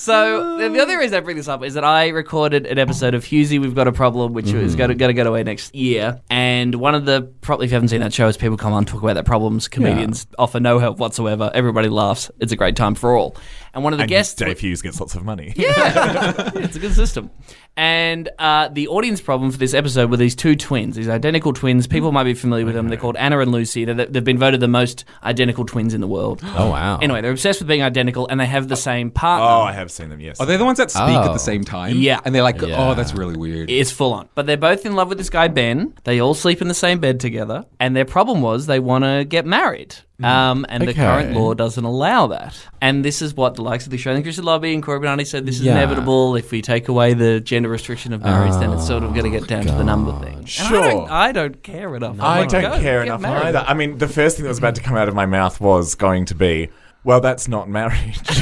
So 0.00 0.56
the- 0.56 0.70
the 0.70 0.80
other 0.80 0.98
reason 0.98 1.18
I 1.18 1.20
bring 1.20 1.36
this 1.36 1.46
up 1.46 1.62
is 1.62 1.74
that 1.74 1.84
I 1.84 2.08
recorded 2.08 2.66
an 2.66 2.78
episode 2.78 3.14
of 3.14 3.22
Hughesy, 3.22 3.60
We've 3.60 3.74
Got 3.74 3.86
a 3.86 3.92
Problem, 3.92 4.32
which 4.32 4.50
is 4.50 4.74
going 4.74 4.88
to, 4.88 4.94
going 4.94 5.14
to 5.14 5.22
go 5.22 5.28
away 5.28 5.42
next 5.42 5.74
year. 5.74 6.18
And 6.30 6.74
one 6.76 6.94
of 6.94 7.04
the 7.04 7.22
probably 7.42 7.66
if 7.66 7.70
you 7.70 7.74
haven't 7.74 7.88
seen 7.88 8.00
that 8.00 8.14
show, 8.14 8.26
is 8.26 8.38
people 8.38 8.56
come 8.56 8.72
on 8.72 8.86
talk 8.86 9.02
about 9.02 9.12
their 9.12 9.22
problems. 9.22 9.68
Comedians 9.68 10.26
offer 10.38 10.58
no 10.58 10.78
help 10.78 10.98
whatsoever. 10.98 11.50
Everybody 11.52 11.90
laughs. 11.90 12.30
It's 12.40 12.50
a 12.50 12.56
great 12.56 12.76
time 12.76 12.94
for 12.94 13.14
all. 13.14 13.36
And 13.72 13.84
one 13.84 13.92
of 13.92 13.98
the 13.98 14.02
And 14.04 14.08
guests, 14.10 14.34
Dave 14.34 14.58
Hughes 14.58 14.82
gets 14.82 14.98
lots 15.00 15.14
of 15.14 15.24
money. 15.24 15.52
yeah, 15.56 16.50
it's 16.56 16.76
a 16.76 16.78
good 16.80 16.94
system. 16.94 17.30
And 17.76 18.28
uh, 18.38 18.68
the 18.68 18.88
audience 18.88 19.20
problem 19.20 19.50
for 19.52 19.56
this 19.58 19.74
episode 19.74 20.10
were 20.10 20.16
these 20.16 20.34
two 20.34 20.56
twins, 20.56 20.96
these 20.96 21.08
identical 21.08 21.52
twins. 21.52 21.86
People 21.86 22.10
might 22.12 22.24
be 22.24 22.34
familiar 22.34 22.66
with 22.66 22.74
them. 22.74 22.88
They're 22.88 22.98
called 22.98 23.16
Anna 23.16 23.38
and 23.38 23.52
Lucy. 23.52 23.84
They're, 23.84 23.94
they've 24.06 24.24
been 24.24 24.38
voted 24.38 24.60
the 24.60 24.68
most 24.68 25.04
identical 25.22 25.64
twins 25.64 25.94
in 25.94 26.00
the 26.00 26.08
world. 26.08 26.42
Oh 26.60 26.68
wow. 26.68 26.98
Anyway, 27.00 27.20
they're 27.22 27.30
obsessed 27.30 27.60
with 27.60 27.68
being 27.68 27.82
identical, 27.82 28.26
and 28.28 28.38
they 28.38 28.44
have 28.44 28.68
the 28.68 28.76
same 28.76 29.10
partner. 29.10 29.46
Oh, 29.46 29.60
I 29.62 29.72
have 29.72 29.90
seen 29.90 30.10
them. 30.10 30.20
Yes. 30.20 30.40
Are 30.40 30.46
they 30.46 30.56
the 30.58 30.64
ones 30.64 30.76
that 30.78 30.90
speak 30.90 31.00
at 31.02 31.28
Oh. 31.30 31.32
the 31.32 31.38
same 31.38 31.64
time? 31.64 31.96
Yeah. 31.96 32.20
And 32.24 32.34
they're 32.34 32.42
like, 32.42 32.60
Yeah. 32.60 32.90
oh, 32.90 32.94
that's 32.94 33.14
really 33.14 33.36
weird. 33.36 33.70
It's 33.70 33.90
full 33.92 34.12
on. 34.12 34.28
But 34.34 34.46
they're 34.46 34.56
both 34.58 34.84
in 34.84 34.94
love 34.94 35.08
with 35.08 35.16
this 35.18 35.30
guy, 35.30 35.48
Ben. 35.48 35.94
They 36.04 36.20
all 36.20 36.34
sleep 36.34 36.60
in 36.60 36.68
the 36.68 36.74
same 36.74 36.98
bed 36.98 37.18
together. 37.20 37.64
And 37.78 37.94
their 37.96 38.04
problem 38.04 38.42
was 38.42 38.66
they 38.66 38.80
want 38.80 39.04
to 39.04 39.24
get 39.24 39.46
married. 39.46 39.94
Um, 40.22 40.66
and 40.68 40.82
the 40.82 40.90
Okay. 40.90 41.00
current 41.02 41.34
law 41.34 41.54
doesn't 41.54 41.84
allow 41.84 42.26
that. 42.28 42.54
And 42.80 43.04
this 43.04 43.22
is 43.22 43.34
what 43.34 43.54
the 43.54 43.62
likes 43.62 43.84
of 43.84 43.90
the 43.90 43.96
Australian 43.96 44.22
Christian 44.22 44.44
Lobby 44.44 44.74
and 44.74 44.82
Cory 44.82 44.98
Bernardi 44.98 45.24
said 45.24 45.46
this 45.46 45.56
is 45.56 45.62
Yeah. 45.62 45.72
inevitable. 45.72 46.36
If 46.36 46.50
we 46.50 46.60
take 46.62 46.88
away 46.88 47.14
the 47.14 47.40
gender 47.40 47.68
restriction 47.68 48.12
of 48.12 48.22
marriage, 48.22 48.52
then 48.60 48.72
it's 48.72 48.86
sort 48.86 49.02
of 49.04 49.12
going 49.14 49.24
to 49.24 49.38
get 49.38 49.48
down 49.48 49.64
to 49.66 49.72
the 49.72 49.84
number 49.84 50.12
thing. 50.20 50.38
And 50.38 50.46
I 50.46 50.68
Sure. 50.68 50.82
don't, 50.90 51.10
I 51.10 51.32
don't 51.32 51.62
care 51.62 51.94
enough. 51.96 52.16
I'm 52.18 52.20
I 52.20 52.40
like, 52.40 52.48
don't 52.50 52.62
go, 52.62 52.80
care 52.80 52.98
get 53.00 53.06
enough 53.08 53.20
married. 53.20 53.46
either. 53.46 53.64
I 53.66 53.74
mean, 53.74 53.98
the 53.98 54.08
first 54.08 54.36
thing 54.36 54.44
that 54.44 54.50
was 54.50 54.58
about 54.58 54.74
to 54.76 54.82
come 54.82 54.96
out 54.96 55.08
of 55.08 55.14
my 55.14 55.26
mouth 55.26 55.60
was 55.60 55.94
going 55.94 56.24
to 56.26 56.34
be, 56.34 56.68
well, 57.02 57.20
that's 57.20 57.48
not 57.48 57.68
marriage. 57.68 58.18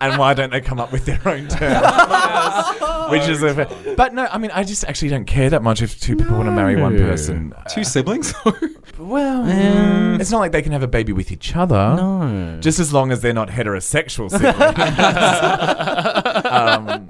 and 0.00 0.18
why 0.18 0.34
don't 0.34 0.50
they 0.50 0.60
come 0.60 0.80
up 0.80 0.90
with 0.92 1.04
their 1.06 1.20
own 1.26 1.46
term? 1.48 1.82
Which 3.10 3.28
is 3.28 3.42
a, 3.42 3.94
but 3.96 4.14
no, 4.14 4.26
I 4.30 4.38
mean, 4.38 4.50
I 4.52 4.64
just 4.64 4.84
actually 4.84 5.10
don't 5.10 5.24
care 5.26 5.50
that 5.50 5.62
much 5.62 5.82
if 5.82 6.00
two 6.00 6.16
people 6.16 6.36
want 6.36 6.48
to 6.48 6.52
marry 6.52 6.80
one 6.80 6.96
person. 6.96 7.52
Two 7.72 7.84
siblings? 7.84 8.34
Well, 8.98 10.20
it's 10.20 10.30
not 10.30 10.38
like 10.38 10.52
they 10.52 10.62
can 10.62 10.72
have 10.72 10.82
a 10.82 10.88
baby 10.88 11.12
with 11.12 11.32
each 11.32 11.56
other. 11.56 11.94
No. 11.96 12.58
Just 12.60 12.78
as 12.78 12.92
long 12.92 13.10
as 13.10 13.20
they're 13.20 13.32
not 13.32 13.48
heterosexual 13.48 14.30
siblings. 14.30 14.56
um, 16.46 17.08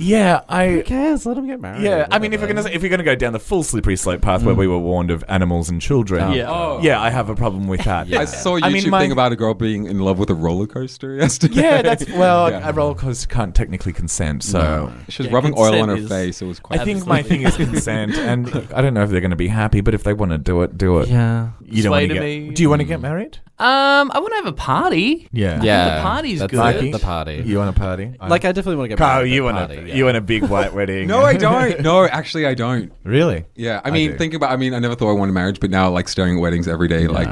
yeah, 0.00 0.42
I. 0.48 0.68
Who 0.68 0.82
cares? 0.82 1.26
Let 1.26 1.36
them 1.36 1.46
get 1.46 1.60
married. 1.60 1.82
Yeah, 1.82 2.06
I 2.10 2.18
mean, 2.18 2.32
if 2.32 2.40
we're 2.40 2.52
gonna 2.52 2.68
if 2.68 2.82
you're 2.82 2.90
gonna 2.90 3.02
go 3.02 3.14
down 3.14 3.32
the 3.32 3.40
full 3.40 3.62
slippery 3.62 3.96
slope 3.96 4.22
path 4.22 4.42
where 4.42 4.54
hmm. 4.54 4.60
we 4.60 4.66
were 4.66 4.78
warned 4.78 5.10
of 5.10 5.24
animals 5.28 5.68
and 5.68 5.80
children, 5.80 6.32
Yeah. 6.32 6.50
Oh. 6.50 6.80
yeah, 6.82 7.00
I 7.00 7.10
have 7.10 7.28
a 7.28 7.34
problem 7.34 7.68
with 7.68 7.84
that. 7.84 8.12
I 8.12 8.24
saw 8.24 8.56
a 8.56 8.60
YouTube 8.60 8.64
I 8.64 8.70
mean, 8.70 8.90
my- 8.90 9.00
thing 9.00 9.12
about 9.12 9.32
a 9.32 9.36
girl 9.36 9.54
being 9.54 9.86
in 9.86 10.00
love 10.00 10.18
with 10.18 10.30
a 10.30 10.34
roller 10.34 10.66
coaster 10.66 11.14
yesterday. 11.16 11.62
Yeah, 11.62 11.82
that's 11.82 12.08
well, 12.10 12.50
Yeah. 12.50 12.68
a 12.68 12.72
roller 12.72 12.94
coaster 12.94 13.28
can't 13.28 13.54
technically 13.54 13.92
consent, 13.92 14.42
so. 14.42 14.92
She 15.08 15.22
was 15.22 15.28
Yeah, 15.28 15.34
rubbing 15.34 15.54
oil 15.56 15.82
on 15.82 15.88
her 15.88 15.96
is- 15.96 16.08
face. 16.08 16.42
It 16.42 16.46
was 16.46 16.60
quite. 16.60 16.80
I 16.80 16.84
think 16.84 17.06
my 17.06 17.22
thing 17.22 17.42
is 17.42 17.56
consent, 17.56 18.14
and 18.16 18.48
I 18.74 18.80
don't 18.80 18.94
know 18.94 19.02
if 19.02 19.10
they're 19.10 19.20
going 19.20 19.30
to 19.30 19.36
be 19.36 19.48
happy, 19.48 19.80
but 19.80 19.94
if 19.94 20.02
they 20.02 20.12
want 20.12 20.32
to 20.32 20.38
do 20.38 20.62
it, 20.62 20.78
do 20.78 20.98
it. 21.00 21.08
Yeah. 21.08 21.50
You 21.70 21.82
don't 21.82 21.90
want 21.92 22.02
to 22.02 22.08
to 22.08 22.14
get. 22.14 22.20
me. 22.22 22.50
Do 22.50 22.62
you 22.62 22.68
want 22.70 22.80
to 22.80 22.84
get 22.86 23.00
married? 23.00 23.38
Um, 23.58 24.10
I 24.14 24.18
want 24.20 24.30
to 24.32 24.36
have 24.36 24.46
a 24.46 24.52
party. 24.52 25.28
Yeah. 25.32 25.62
Yeah. 25.62 25.96
the 25.96 26.02
party's 26.02 26.38
that's 26.40 26.50
good. 26.50 26.84
it, 26.84 26.92
The 26.92 26.98
party. 26.98 27.42
You 27.44 27.58
want 27.58 27.76
a 27.76 27.78
party? 27.78 28.14
like, 28.20 28.44
I 28.46 28.52
definitely 28.52 28.76
want 28.76 28.86
to 28.86 28.88
get 28.88 28.98
Carl, 28.98 29.16
married. 29.18 29.32
you 29.34 29.44
want 29.44 29.56
party, 29.58 29.76
a 29.76 29.86
yeah. 29.86 29.94
you 29.94 30.04
want 30.06 30.16
a 30.16 30.20
big 30.22 30.44
white 30.44 30.72
wedding? 30.72 31.06
No, 31.08 31.20
I 31.20 31.36
don't. 31.48 31.80
No, 31.82 32.04
actually, 32.06 32.46
I 32.46 32.54
don't. 32.54 32.90
really. 33.04 33.44
Yeah, 33.56 33.82
I 33.84 33.88
I 33.88 33.90
mean, 33.92 34.12
do. 34.12 34.16
think 34.18 34.32
about. 34.34 34.50
I 34.50 34.56
mean, 34.56 34.72
I 34.72 34.78
never 34.78 34.94
thought 34.94 35.10
I 35.10 35.12
wanted 35.12 35.32
marriage, 35.32 35.60
but 35.60 35.68
now, 35.70 35.90
like, 35.90 36.08
staring 36.08 36.36
at 36.36 36.40
weddings 36.40 36.68
every 36.68 36.88
day, 36.88 37.06
like, 37.06 37.28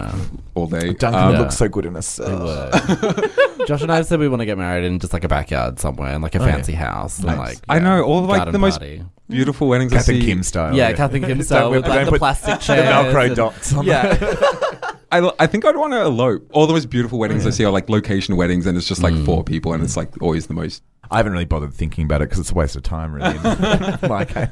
all 0.55 0.66
day. 0.66 0.92
Duncan 0.92 1.14
Um, 1.14 1.33
looks 1.37 1.57
so 1.57 1.68
good 1.68 1.87
in 1.87 1.96
a 1.96 2.03
suit. 2.03 2.27
Josh 3.66 3.83
and 3.83 3.90
I 3.92 4.03
said 4.03 4.18
we 4.20 4.29
want 4.29 4.40
to 4.40 4.46
get 4.46 4.59
married 4.59 4.85
in 4.85 4.98
just 4.98 5.12
like 5.12 5.24
a 5.24 5.29
backyard 5.29 5.79
somewhere, 5.81 6.14
in 6.14 6.22
like 6.22 6.35
a 6.35 6.38
Oh, 6.42 6.46
yeah. 6.46 6.53
fancy 6.53 6.72
house, 6.74 7.18
and 7.18 7.27
Nice. 7.27 7.38
like 7.38 7.59
I 7.68 7.79
know 7.79 8.03
all 8.03 8.18
of, 8.20 8.27
like 8.27 8.38
garden 8.38 8.53
the 8.53 8.59
most 8.59 8.79
party. 8.79 9.03
Beautiful 9.29 9.69
weddings 9.69 9.93
I 9.93 9.97
Kath 9.97 10.09
and 10.09 10.21
see. 10.21 10.27
Kim 10.27 10.43
style. 10.43 10.75
Yeah, 10.75 10.93
Kath 10.93 11.14
and 11.14 11.25
Kim 11.25 11.43
style 11.43 11.71
Don't 11.71 11.73
with 11.73 11.83
put- 11.85 11.91
like 11.91 11.97
don't 11.99 12.05
the 12.07 12.11
put 12.12 12.19
plastic 12.19 12.61
the. 12.61 12.83
Velcro 12.83 13.27
and- 13.27 13.37
dots. 13.37 13.75
On 13.75 13.85
Yeah. 13.85 14.95
I, 15.11 15.31
I 15.38 15.47
think 15.47 15.64
I'd 15.64 15.75
want 15.77 15.95
to 15.95 16.03
uh, 16.03 16.07
elope. 16.07 16.47
All 16.53 16.67
the 16.67 16.75
most 16.75 16.91
beautiful 16.91 17.19
weddings 17.19 17.47
I 17.47 17.51
see 17.51 17.64
are 17.64 17.73
like 17.73 17.88
location 17.88 18.37
weddings, 18.37 18.67
and 18.67 18.77
it's 18.77 18.87
just 18.87 19.03
like 19.03 19.14
four 19.25 19.43
mm. 19.43 19.47
people, 19.47 19.73
and 19.73 19.83
it's 19.83 19.97
like 19.97 20.21
always 20.21 20.49
the 20.49 20.55
most. 20.55 20.83
I 21.11 21.16
haven't 21.18 21.33
really 21.33 21.44
bothered 21.44 21.73
thinking 21.75 22.05
about 22.05 22.21
it 22.23 22.27
because 22.27 22.38
it's 22.38 22.51
a 22.51 22.55
waste 22.55 22.77
of 22.77 22.83
time, 22.83 23.12
really. 23.12 23.37
In 23.37 23.42
my 24.09 24.25
case. 24.25 24.49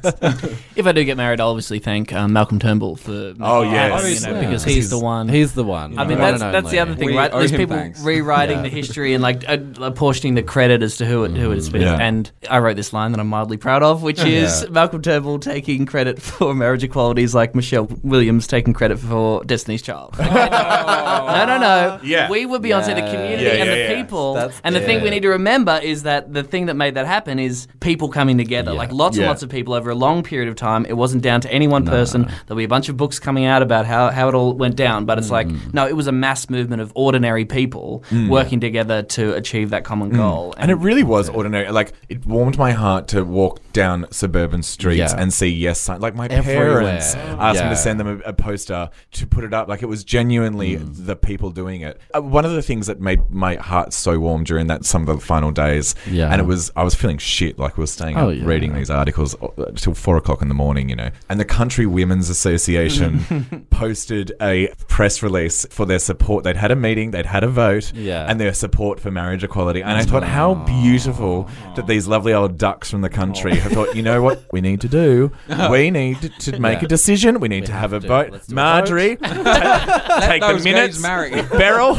If 0.74 0.86
I 0.86 0.92
do 0.92 1.04
get 1.04 1.16
married, 1.16 1.40
I'll 1.40 1.50
obviously 1.50 1.78
thank 1.78 2.12
um, 2.12 2.32
Malcolm 2.32 2.58
Turnbull 2.58 2.96
for. 2.96 3.34
Oh, 3.40 3.60
making 3.60 3.72
yes. 3.74 3.84
you 3.84 3.88
know, 3.88 3.94
Obviously. 3.96 4.40
because 4.40 4.66
Yeah. 4.66 4.72
he's 4.74 4.90
the 4.90 4.98
one. 4.98 5.28
He's 5.28 5.52
the 5.54 5.64
one. 5.64 5.98
I 5.98 6.04
mean, 6.06 6.18
that's 6.18 6.40
that's 6.40 6.70
the 6.70 6.78
other 6.80 6.94
thing, 6.94 7.06
We 7.06 7.16
right? 7.16 7.32
owe 7.32 7.38
There's 7.38 7.50
him 7.50 7.58
people 7.58 7.76
thanks. 7.76 8.00
rewriting 8.02 8.56
Yeah. 8.58 8.62
the 8.62 8.68
history 8.70 9.14
and 9.14 9.22
like 9.22 9.48
uh, 9.48 9.58
apportioning 9.80 10.34
the 10.34 10.42
credit 10.42 10.82
as 10.82 10.96
to 10.98 11.06
who 11.06 11.24
it 11.24 11.32
who 11.32 11.50
it's 11.52 11.68
been. 11.68 11.82
Yeah. 11.82 11.96
And 12.00 12.30
I 12.50 12.58
wrote 12.58 12.76
this 12.76 12.92
line 12.92 13.12
that 13.12 13.20
I'm 13.20 13.28
mildly 13.28 13.56
proud 13.56 13.82
of, 13.82 14.02
which 14.02 14.22
is 14.24 14.68
Malcolm 14.70 15.02
Turnbull 15.02 15.38
taking 15.38 15.86
credit 15.86 16.20
for 16.22 16.54
marriage 16.54 16.82
equality 16.84 17.22
is 17.22 17.34
like 17.34 17.54
Michelle 17.54 17.88
Williams 18.02 18.46
taking 18.46 18.72
credit 18.72 18.98
for 18.98 19.44
Destiny's 19.44 19.82
Child. 19.82 20.14
no, 20.18 21.44
no, 21.46 21.58
no. 21.58 22.00
Yeah. 22.02 22.30
we 22.30 22.46
were 22.46 22.58
Beyonce, 22.58 22.94
the 22.94 23.02
community, 23.02 23.44
Yeah, 23.44 23.50
and 23.50 23.58
yeah, 23.58 23.74
the 23.74 23.80
yeah. 23.94 24.02
people. 24.02 24.34
That's 24.34 24.60
and 24.64 24.74
the 24.74 24.80
thing 24.80 24.98
we 24.98 25.04
good. 25.04 25.10
need 25.10 25.22
to 25.22 25.28
remember 25.30 25.78
is 25.82 26.02
that 26.04 26.32
the 26.32 26.42
thing 26.46 26.66
that 26.66 26.74
made 26.74 26.94
that 26.94 27.06
happen 27.06 27.38
is 27.38 27.66
people 27.80 28.08
coming 28.08 28.38
together. 28.38 28.72
Yeah. 28.72 28.78
Like 28.78 28.92
lots 28.92 29.16
and 29.18 29.26
lots 29.26 29.42
of 29.42 29.48
people 29.50 29.74
over 29.74 29.90
a 29.90 29.94
long 29.94 30.22
period 30.22 30.48
of 30.48 30.56
time. 30.56 30.86
It 30.86 30.94
wasn't 30.96 31.22
down 31.22 31.40
to 31.42 31.52
any 31.52 31.68
one 31.68 31.84
person. 31.84 32.30
There'll 32.46 32.56
be 32.58 32.64
a 32.64 32.68
bunch 32.68 32.88
of 32.88 32.96
books 32.96 33.18
coming 33.18 33.44
out 33.44 33.62
about 33.62 33.86
how, 33.86 34.10
how 34.10 34.28
it 34.28 34.34
all 34.34 34.52
went 34.54 34.76
down, 34.76 35.04
but 35.04 35.18
it's 35.18 35.30
like, 35.30 35.46
Mm. 35.46 35.74
no, 35.74 35.86
it 35.86 35.94
was 35.94 36.06
a 36.06 36.12
mass 36.12 36.48
movement 36.50 36.82
of 36.82 36.92
ordinary 36.94 37.44
people 37.44 38.02
working 38.28 38.60
together 38.60 39.02
to 39.02 39.34
achieve 39.34 39.70
that 39.70 39.84
common 39.84 40.10
goal. 40.10 40.54
And 40.58 40.70
it 40.70 40.76
really 40.76 41.02
was 41.02 41.28
ordinary. 41.28 41.70
Like 41.70 41.92
it 42.08 42.24
warmed 42.26 42.58
my 42.58 42.72
heart 42.72 43.08
to 43.08 43.24
walk 43.24 43.60
down 43.72 44.06
suburban 44.10 44.62
streets 44.62 44.98
Yeah. 45.12 45.20
and 45.20 45.32
see 45.32 45.48
yes 45.48 45.80
signs. 45.80 46.00
Like 46.02 46.14
my 46.14 46.26
Everywhere. 46.26 46.80
parents 46.80 47.14
asked 47.14 47.62
me 47.62 47.68
to 47.70 47.76
send 47.76 48.00
them 48.00 48.08
a, 48.24 48.30
a 48.30 48.32
poster 48.32 48.90
to 49.12 49.26
put 49.26 49.44
it 49.44 49.52
up. 49.52 49.68
Like 49.68 49.82
it 49.82 49.86
was 49.86 50.02
genuinely 50.04 50.76
Mm. 50.76 51.06
the 51.06 51.16
people 51.16 51.50
doing 51.50 51.82
it. 51.82 52.00
Uh, 52.14 52.22
one 52.22 52.44
of 52.44 52.52
the 52.52 52.62
things 52.62 52.86
that 52.86 53.00
made 53.00 53.20
my 53.30 53.54
heart 53.56 53.92
so 53.92 54.18
warm 54.18 54.44
during 54.44 54.66
that 54.68 54.84
some 54.84 55.02
of 55.02 55.08
the 55.08 55.24
final 55.24 55.50
days, 55.50 55.94
Yeah. 56.10 56.32
And 56.38 56.42
it 56.44 56.48
was 56.48 56.70
I 56.76 56.82
was 56.82 56.94
feeling 56.94 57.18
shit. 57.18 57.58
Like 57.58 57.76
we 57.76 57.82
were 57.82 57.86
staying 57.86 58.16
Oh, 58.16 58.30
up 58.30 58.36
yeah. 58.36 58.44
reading 58.44 58.74
these 58.74 58.90
articles 58.90 59.34
uh, 59.42 59.48
till 59.74 59.94
four 59.94 60.16
o'clock 60.16 60.42
in 60.42 60.48
the 60.48 60.54
morning. 60.54 60.88
You 60.88 60.96
know, 60.96 61.10
and 61.28 61.40
the 61.40 61.44
Country 61.44 61.86
Women's 61.86 62.28
Association 62.30 63.66
posted 63.70 64.32
a 64.40 64.68
press 64.88 65.22
release 65.22 65.66
for 65.70 65.86
their 65.86 65.98
support. 65.98 66.44
They'd 66.44 66.56
had 66.56 66.70
a 66.70 66.76
meeting. 66.76 67.10
They'd 67.12 67.26
had 67.26 67.44
a 67.44 67.48
vote. 67.48 67.92
Yeah. 67.94 68.26
and 68.28 68.38
their 68.40 68.52
support 68.54 69.00
for 69.00 69.10
marriage 69.10 69.42
equality. 69.44 69.82
And 69.82 69.92
I 69.92 70.02
thought, 70.02 70.22
how 70.22 70.54
beautiful 70.54 71.48
that 71.76 71.86
these 71.86 72.06
lovely 72.06 72.32
old 72.34 72.58
ducks 72.58 72.90
from 72.90 73.00
the 73.00 73.08
country 73.08 73.56
have 73.56 73.72
thought, 73.72 73.94
you 73.96 74.02
know 74.02 74.22
what 74.22 74.44
we 74.52 74.60
need 74.60 74.80
to 74.82 74.88
do? 74.88 75.32
We 75.70 75.90
need 75.90 76.20
to 76.40 76.58
make 76.60 76.82
a 76.82 76.86
decision. 76.88 77.40
We 77.40 77.48
need 77.48 77.66
to 77.66 77.72
have, 77.72 77.92
a 77.92 78.00
to. 78.00 78.06
vote. 78.06 78.30
Let's 78.32 78.46
do 78.46 78.52
a 78.52 78.56
Marjorie, 78.56 79.16
ta- 79.22 80.22
take 80.26 80.42
the 80.42 80.60
minutes. 80.62 80.96
gays 80.96 81.02
marry. 81.02 81.30
Beryl, 81.42 81.94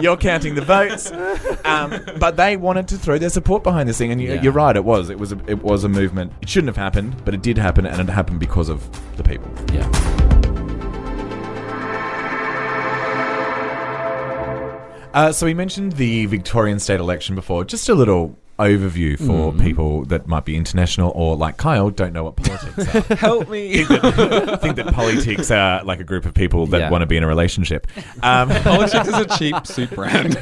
you're 0.00 0.16
counting 0.16 0.54
the 0.54 0.62
votes. 0.62 1.10
Um, 1.64 2.00
but 2.18 2.36
they 2.36 2.56
wanted 2.56 2.88
to 2.88 2.96
throw 2.98 3.18
their 3.18 3.25
support 3.30 3.62
behind 3.62 3.88
this 3.88 3.98
thing, 3.98 4.10
and 4.12 4.20
you, 4.20 4.34
Yeah. 4.34 4.42
you're 4.42 4.52
right. 4.52 4.76
It 4.76 4.84
was. 4.84 5.10
It 5.10 5.18
was. 5.18 5.32
A, 5.32 5.38
it 5.46 5.62
was 5.62 5.84
a 5.84 5.88
movement. 5.88 6.32
It 6.42 6.48
shouldn't 6.48 6.68
have 6.68 6.76
happened, 6.76 7.16
but 7.24 7.34
it 7.34 7.42
did 7.42 7.58
happen, 7.58 7.86
and 7.86 8.00
it 8.00 8.12
happened 8.12 8.40
because 8.40 8.68
of 8.68 8.88
the 9.16 9.22
people. 9.22 9.50
Yeah. 9.72 9.86
Uh, 15.14 15.32
so 15.32 15.46
we 15.46 15.54
mentioned 15.54 15.92
the 15.92 16.26
Victorian 16.26 16.78
state 16.78 17.00
election 17.00 17.34
before. 17.34 17.64
Just 17.64 17.88
a 17.88 17.94
little 17.94 18.36
overview 18.58 19.18
for 19.18 19.52
people 19.62 20.04
that 20.06 20.26
might 20.26 20.44
be 20.44 20.56
international 20.56 21.12
or, 21.14 21.36
like 21.36 21.56
Kyle, 21.58 21.90
don't 21.90 22.12
know 22.12 22.24
what 22.24 22.36
politics 22.36 22.94
are. 23.10 23.14
Help 23.16 23.48
me. 23.50 23.84
think, 23.84 23.88
that, 24.02 24.58
think 24.62 24.76
that 24.76 24.94
politics 24.94 25.50
are 25.50 25.84
like 25.84 26.00
a 26.00 26.04
group 26.04 26.24
of 26.24 26.32
people 26.34 26.66
that 26.68 26.78
Yeah. 26.80 26.90
want 26.90 27.02
to 27.02 27.06
be 27.06 27.16
in 27.16 27.22
a 27.22 27.26
relationship. 27.26 27.86
Um, 28.22 28.48
Politics 28.66 29.08
is 29.08 29.14
a 29.14 29.38
cheap 29.38 29.66
suit 29.66 29.90
brand. 29.90 30.36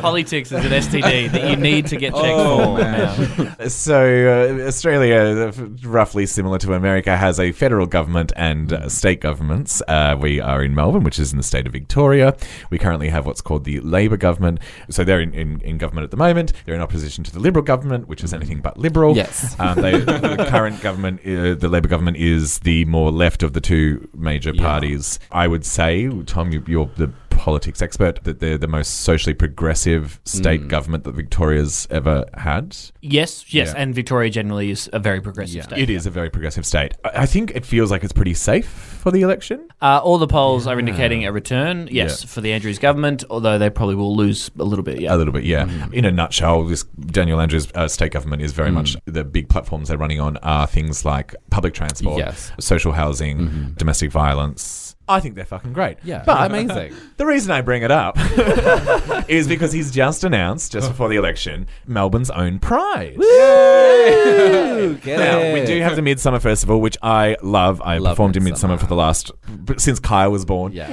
Politics 0.00 0.52
is 0.52 0.64
an 0.64 0.70
STD 0.72 1.30
that 1.32 1.50
you 1.50 1.56
need 1.56 1.86
to 1.86 1.96
get 1.96 2.12
checked 2.14 2.26
Oh, 2.26 2.76
for. 2.76 2.82
man. 2.82 3.68
so 3.70 4.58
uh, 4.60 4.66
Australia, 4.66 5.52
roughly 5.84 6.26
similar 6.26 6.58
to 6.58 6.74
America, 6.74 7.16
has 7.16 7.40
a 7.40 7.52
federal 7.52 7.86
government 7.86 8.32
and 8.36 8.72
uh, 8.72 8.88
state 8.88 9.20
governments. 9.20 9.82
Uh, 9.88 10.16
we 10.20 10.40
are 10.40 10.62
in 10.62 10.74
Melbourne, 10.74 11.04
which 11.04 11.18
is 11.18 11.32
in 11.32 11.38
the 11.38 11.42
state 11.44 11.66
of 11.66 11.72
Victoria. 11.72 12.36
We 12.70 12.78
currently 12.78 13.08
have 13.08 13.26
what's 13.26 13.40
called 13.40 13.64
the 13.64 13.80
Labor 13.80 14.16
government. 14.16 14.60
So 14.90 15.04
they're 15.04 15.20
in, 15.20 15.32
in, 15.34 15.60
in 15.62 15.78
government 15.78 16.04
at 16.04 16.10
the 16.10 16.16
moment. 16.16 16.52
They're 16.66 16.74
in 16.74 16.81
opposition 16.82 17.24
to 17.24 17.32
the 17.32 17.40
Liberal 17.40 17.64
government, 17.64 18.08
which 18.08 18.22
is 18.24 18.34
anything 18.34 18.60
but 18.60 18.78
liberal. 18.78 19.16
Yes. 19.16 19.58
Um, 19.58 19.80
they, 19.80 19.92
the 20.00 20.46
current 20.48 20.80
government, 20.80 21.20
uh, 21.20 21.54
the 21.54 21.68
Labor 21.68 21.88
government, 21.88 22.16
is 22.16 22.58
the 22.60 22.84
more 22.86 23.10
left 23.10 23.42
of 23.42 23.52
the 23.52 23.60
two 23.60 24.08
major 24.14 24.52
parties. 24.52 25.18
I 25.30 25.46
would 25.46 25.64
say, 25.64 26.08
Tom, 26.24 26.52
you, 26.52 26.62
you're 26.66 26.90
the 26.96 27.12
politics 27.36 27.80
expert, 27.82 28.22
that 28.24 28.40
they're 28.40 28.58
the 28.58 28.68
most 28.68 29.00
socially 29.00 29.34
progressive 29.34 30.20
state 30.24 30.68
government 30.68 31.04
that 31.04 31.12
Victoria's 31.14 31.86
ever 31.90 32.24
had. 32.34 32.76
Yes, 33.00 33.44
yes, 33.52 33.68
Yeah. 33.68 33.74
and 33.82 33.94
Victoria 33.94 34.30
generally 34.30 34.70
is 34.70 34.88
a 34.92 34.98
very 34.98 35.20
progressive 35.20 35.64
state. 35.64 35.78
It 35.78 35.90
is 35.90 36.06
a 36.06 36.10
very 36.10 36.30
progressive 36.30 36.66
state. 36.66 36.94
I 37.04 37.22
I 37.22 37.26
think 37.26 37.52
it 37.54 37.64
feels 37.64 37.90
like 37.92 38.02
it's 38.04 38.12
pretty 38.12 38.34
safe 38.34 38.66
for 38.68 39.10
the 39.12 39.22
election. 39.22 39.68
Uh, 39.80 40.00
all 40.02 40.18
the 40.18 40.26
polls 40.26 40.66
are 40.66 40.78
indicating 40.78 41.24
a 41.24 41.32
return, 41.32 41.88
yes, 41.90 42.22
Yeah. 42.22 42.28
for 42.28 42.40
the 42.40 42.52
Andrews 42.52 42.78
government, 42.78 43.22
although 43.30 43.58
they 43.58 43.70
probably 43.70 43.94
will 43.94 44.14
lose 44.16 44.50
a 44.58 44.64
little 44.64 44.82
bit. 44.82 45.00
Yeah, 45.00 45.14
A 45.14 45.16
little 45.16 45.32
bit, 45.32 45.44
yeah. 45.44 45.68
In 45.92 46.04
a 46.04 46.10
nutshell, 46.10 46.64
this 46.64 46.82
Daniel 46.84 47.40
Andrews 47.40 47.68
uh, 47.74 47.86
state 47.88 48.12
government 48.12 48.42
is 48.42 48.52
very 48.52 48.70
much 48.72 48.96
the 49.06 49.24
big 49.24 49.48
platforms 49.48 49.88
they're 49.88 49.98
running 49.98 50.20
on 50.20 50.36
are 50.38 50.66
things 50.66 51.04
like 51.04 51.34
public 51.50 51.74
transport, 51.74 52.18
Yes. 52.18 52.50
social 52.60 52.92
housing, 52.92 53.74
domestic 53.78 54.10
violence. 54.10 54.81
I 55.12 55.20
think 55.20 55.34
they're 55.34 55.44
fucking 55.44 55.72
great. 55.72 55.98
Yeah, 56.04 56.22
but 56.26 56.46
amazing. 56.50 56.94
The 57.16 57.26
reason 57.26 57.50
I 57.52 57.60
bring 57.60 57.82
it 57.82 57.90
up 57.90 58.16
is 59.28 59.46
because 59.48 59.72
he's 59.72 59.90
just 59.90 60.24
announced, 60.24 60.72
just 60.72 60.88
before 60.88 61.08
the 61.08 61.16
election, 61.16 61.66
Melbourne's 61.86 62.30
own 62.30 62.58
Pride. 62.58 63.16
Get 65.02 65.18
Now, 65.18 65.38
it. 65.38 65.54
we 65.54 65.64
do 65.64 65.80
have 65.80 65.96
the 65.96 66.02
Midsumma 66.02 66.40
Festival, 66.40 66.80
which 66.80 66.96
I 67.02 67.36
love. 67.42 67.80
I 67.82 67.98
Love 67.98 68.12
performed 68.16 68.36
in 68.36 68.42
Midsumma. 68.44 68.76
Midsumma 68.76 68.80
for 68.80 68.86
the 68.86 68.96
last, 68.96 69.30
since 69.78 69.98
Kyle 70.00 70.30
was 70.30 70.44
born. 70.44 70.72
Yeah. 70.72 70.86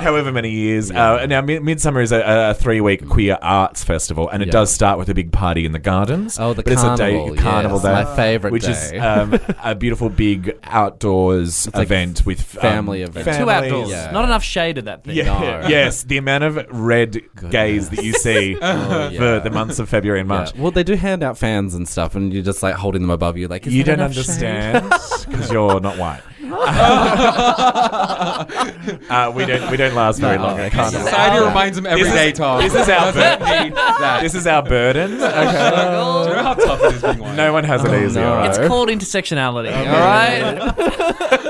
however 0.00 0.32
many 0.32 0.50
years. 0.50 0.90
Uh, 0.90 1.26
now, 1.26 1.40
Mid- 1.40 1.62
Midsumma 1.62 2.02
is 2.02 2.12
a, 2.12 2.50
a 2.50 2.54
three-week 2.54 3.08
queer 3.08 3.38
arts 3.40 3.84
festival, 3.84 4.28
and 4.28 4.42
it 4.42 4.46
Yeah. 4.46 4.52
does 4.52 4.72
start 4.72 4.98
with 4.98 5.08
a 5.08 5.14
big 5.14 5.32
party 5.32 5.64
in 5.64 5.72
the 5.72 5.78
gardens. 5.78 6.38
Oh, 6.38 6.54
the 6.54 6.62
but 6.62 6.74
carnival, 6.76 6.92
It's 6.92 7.32
a 7.32 7.34
day, 7.36 7.42
carnival 7.42 7.78
day, 7.80 7.92
my 7.92 8.16
favourite 8.16 8.52
which 8.52 8.64
day. 8.64 8.70
is 8.72 8.92
um, 9.02 9.38
a 9.62 9.74
beautiful 9.74 10.08
big 10.08 10.58
outdoors 10.64 11.68
event 11.74 12.24
with 12.26 12.37
um, 12.56 12.60
family 12.60 13.02
event. 13.02 13.24
two 13.26 13.32
families. 13.32 13.72
outdoors. 13.72 13.90
Yeah. 13.90 14.10
Not 14.10 14.24
enough 14.24 14.42
shade 14.44 14.78
of 14.78 14.84
that 14.86 15.04
thing. 15.04 15.16
Yeah, 15.16 15.24
No. 15.62 15.68
yes, 15.68 16.02
the 16.04 16.16
amount 16.18 16.44
of 16.44 16.66
red 16.70 17.18
gays 17.50 17.90
that 17.90 18.04
you 18.04 18.12
see 18.14 18.56
Oh, 18.62 19.08
for 19.08 19.14
yeah. 19.14 19.38
the 19.40 19.50
months 19.50 19.78
of 19.78 19.88
February 19.88 20.20
and 20.20 20.28
Yeah. 20.28 20.36
March. 20.36 20.54
Well, 20.54 20.70
they 20.70 20.82
do 20.84 20.94
hand 20.94 21.22
out 21.22 21.36
fans 21.38 21.74
and 21.74 21.88
stuff, 21.88 22.14
and 22.14 22.32
you're 22.32 22.42
just 22.42 22.62
like 22.62 22.74
holding 22.74 23.02
them 23.02 23.10
above 23.10 23.36
you, 23.36 23.48
like 23.48 23.66
is 23.66 23.74
You 23.74 23.84
that 23.84 23.96
don't 23.96 24.10
enough 24.10 24.12
shade? 24.14 24.76
understand 24.76 24.90
because 25.28 25.50
you're 25.52 25.80
not 25.80 25.98
white. 25.98 26.20
uh, 29.10 29.32
we 29.34 29.44
don't. 29.46 29.70
We 29.70 29.76
don't 29.76 29.94
last 29.94 30.18
very 30.20 30.36
No, 30.38 30.44
long. 30.44 30.58
at 30.58 30.66
okay. 30.66 30.76
carnival. 30.76 31.00
Society 31.04 31.44
reminds 31.44 31.76
him 31.78 31.86
every 31.86 32.02
This 32.02 32.12
is- 32.12 32.18
day, 32.18 32.32
Tom. 32.32 32.60
This 32.62 32.74
is 32.74 32.88
our 32.88 33.12
burden. 33.12 33.74
This 34.22 34.34
is 34.34 34.46
our 34.46 34.62
burden. 34.62 35.10
Do 35.10 35.16
you 35.16 35.20
know 35.20 36.40
how 36.42 36.54
tough 36.54 36.82
it 36.82 36.94
is 36.94 37.02
being 37.02 37.18
white? 37.18 37.36
No 37.36 37.52
one 37.52 37.64
has 37.64 37.84
it 37.84 37.92
easy. 38.04 38.20
no. 38.20 38.30
all 38.32 38.36
right? 38.38 38.48
It's 38.48 38.58
called 38.68 38.88
intersectionality. 38.88 39.76
All 39.76 39.84
right. 39.84 41.34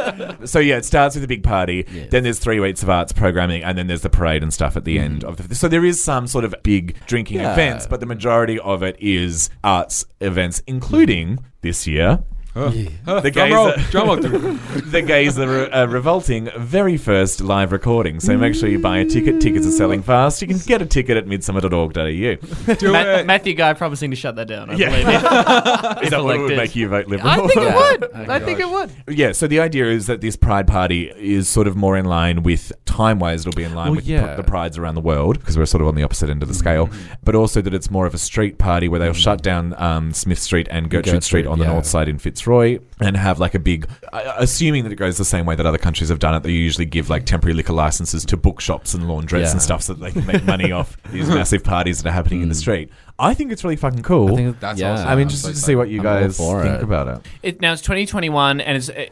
So 0.45 0.59
yeah, 0.61 0.77
it 0.79 0.85
starts 0.85 1.15
with 1.15 1.25
a 1.25 1.29
big 1.29 1.43
party. 1.43 1.83
Then 1.83 2.23
there's 2.23 2.39
three 2.39 2.59
weeks 2.61 2.83
of 2.83 2.89
arts 2.89 3.13
programming, 3.13 3.63
and 3.63 3.77
then 3.77 3.87
there's 3.87 4.01
the 4.01 4.09
parade 4.09 4.43
and 4.43 4.53
stuff 4.53 4.77
at 4.77 4.85
the 4.85 4.99
end 4.99 5.23
of 5.23 5.49
the. 5.49 5.55
So 5.55 5.69
there 5.69 5.85
is 5.85 6.03
some 6.03 6.27
sort 6.27 6.45
of 6.45 6.55
big 6.63 6.97
drinking 7.07 7.41
Yeah. 7.41 7.53
events, 7.53 7.87
but 7.87 8.01
the 8.01 8.07
majority 8.07 8.59
of 8.61 8.83
it 8.83 8.97
is 8.99 9.51
arts 9.63 10.07
events, 10.21 10.63
including 10.67 11.41
this 11.61 11.87
year. 11.87 12.21
The 12.55 12.91
Drum 13.05 13.23
gays, 13.33 13.53
roll, 13.55 13.69
are, 13.69 13.77
drum 13.91 14.07
roll. 14.09 14.17
the 14.87 15.03
gays 15.03 15.39
are 15.39 15.73
uh, 15.73 15.87
revolting. 15.87 16.49
Very 16.57 16.97
first 16.97 17.41
live 17.41 17.71
recording. 17.73 18.19
So 18.21 18.37
make 18.37 18.55
sure 18.55 18.69
you 18.69 18.81
buy 18.81 18.99
a 18.99 19.05
ticket. 19.05 19.41
Tickets 19.41 19.67
are 19.67 19.71
selling 19.71 20.03
fast. 20.03 20.43
You 20.43 20.49
can 20.49 20.59
get 20.59 20.83
a 20.83 20.87
ticket 20.87 21.17
at 21.17 21.27
midsumma.org.au. 21.27 22.75
Do 22.75 22.93
Ma- 22.93 23.01
it. 23.01 23.27
Matthew 23.27 23.55
Guy 23.55 23.75
promising 23.75 24.11
to 24.11 24.17
shut 24.17 24.35
that 24.37 24.49
down. 24.49 24.71
I 24.71 24.75
Yeah. 24.75 24.91
believe 24.91 25.07
it. 25.09 26.03
Is 26.05 26.11
that 26.11 26.25
what 26.25 26.39
would 26.41 26.57
make 26.57 26.75
you 26.75 26.89
vote 26.89 27.07
Liberal? 27.07 27.29
I 27.31 27.37
think 27.37 27.57
it 27.57 27.63
Yeah. 27.63 27.77
would. 27.77 28.05
Oh, 28.15 28.33
I 28.33 28.41
think 28.41 28.61
it 28.61 28.69
would. 28.69 28.91
Yeah, 29.09 29.33
so 29.33 29.47
the 29.47 29.61
idea 29.61 29.87
is 29.87 30.07
that 30.07 30.21
this 30.21 30.35
Pride 30.35 30.67
Party 30.67 31.13
is 31.17 31.49
sort 31.49 31.69
of 31.69 31.77
more 31.77 31.97
in 31.97 32.07
line 32.07 32.43
with 32.43 32.73
time 32.87 33.21
wise, 33.21 33.47
it'll 33.47 33.57
be 33.57 33.63
in 33.65 33.75
line 33.75 33.87
Well, 33.89 33.97
with 33.97 34.07
yeah. 34.07 34.35
the 34.35 34.43
Prides 34.43 34.79
around 34.79 34.97
the 34.97 35.01
world 35.01 35.39
because 35.39 35.57
we're 35.57 35.67
sort 35.67 35.83
of 35.83 35.87
on 35.89 35.95
the 35.95 36.03
opposite 36.03 36.29
end 36.29 36.43
of 36.43 36.49
the 36.49 36.55
scale, 36.55 36.89
Mm-hmm. 36.89 37.13
but 37.23 37.35
also 37.37 37.61
that 37.61 37.73
it's 37.75 37.91
more 37.91 38.07
of 38.07 38.15
a 38.15 38.19
street 38.19 38.59
party 38.59 38.89
where 38.89 38.99
they'll 38.99 39.13
shut 39.13 39.43
down 39.43 39.75
um, 39.81 40.13
Smith 40.13 40.39
Street 40.41 40.67
and 40.71 40.87
Gertrude, 40.91 41.05
Gertrude, 41.05 41.25
Street 41.25 41.47
on 41.47 41.59
the 41.59 41.65
yeah. 41.65 41.73
north 41.73 41.87
side 41.87 42.09
in 42.09 42.19
Fitzroy 42.19 42.38
Fitzroy 42.39 42.79
and 43.01 43.17
have 43.17 43.39
like 43.39 43.55
a 43.55 43.59
big, 43.59 43.89
uh, 44.13 44.35
assuming 44.39 44.85
that 44.85 44.93
it 44.93 44.97
goes 44.97 45.17
the 45.19 45.25
same 45.25 45.47
way 45.47 45.55
that 45.55 45.67
other 45.67 45.79
countries 45.79 46.09
have 46.09 46.19
done 46.19 46.35
it, 46.35 46.43
they 46.43 46.51
usually 46.51 46.87
give 46.87 47.09
like 47.11 47.25
temporary 47.27 47.55
liquor 47.55 47.73
licenses 47.73 48.25
to 48.27 48.37
bookshops 48.37 48.95
and 48.95 49.05
laundrettes 49.05 49.41
Yeah. 49.47 49.51
and 49.53 49.63
stuff 49.63 49.83
so 49.83 49.95
that 49.95 50.01
they 50.01 50.13
can 50.13 50.27
make 50.27 50.45
money 50.45 50.73
off 50.79 50.97
these 51.13 51.29
massive 51.29 51.63
parties 51.65 52.03
that 52.03 52.09
are 52.09 52.13
happening 52.13 52.43
in 52.43 52.49
the 52.49 52.55
street. 52.55 52.91
I 53.21 53.35
think 53.35 53.51
it's 53.51 53.65
really 53.65 53.75
fucking 53.75 54.03
cool. 54.05 54.29
Mm. 54.29 54.33
I 54.33 54.37
think 54.37 54.61
That's 54.61 54.79
yeah. 54.81 54.93
awesome. 54.93 55.07
I'm 55.09 55.13
I'm 55.15 55.19
interested 55.19 55.49
so 55.49 55.53
to 55.55 55.59
see 55.59 55.75
what 55.75 55.89
you 55.89 56.01
I'm 56.01 56.07
all 56.07 56.21
guys 56.21 56.37
for 56.37 56.63
think 56.63 56.77
it. 56.77 56.83
about 56.85 57.09
it. 57.09 57.27
It, 57.43 57.61
now 57.61 57.73
it's 57.73 57.83
2021, 57.83 58.61
and 58.61 58.77
it's 58.77 58.89
uh, 58.89 59.07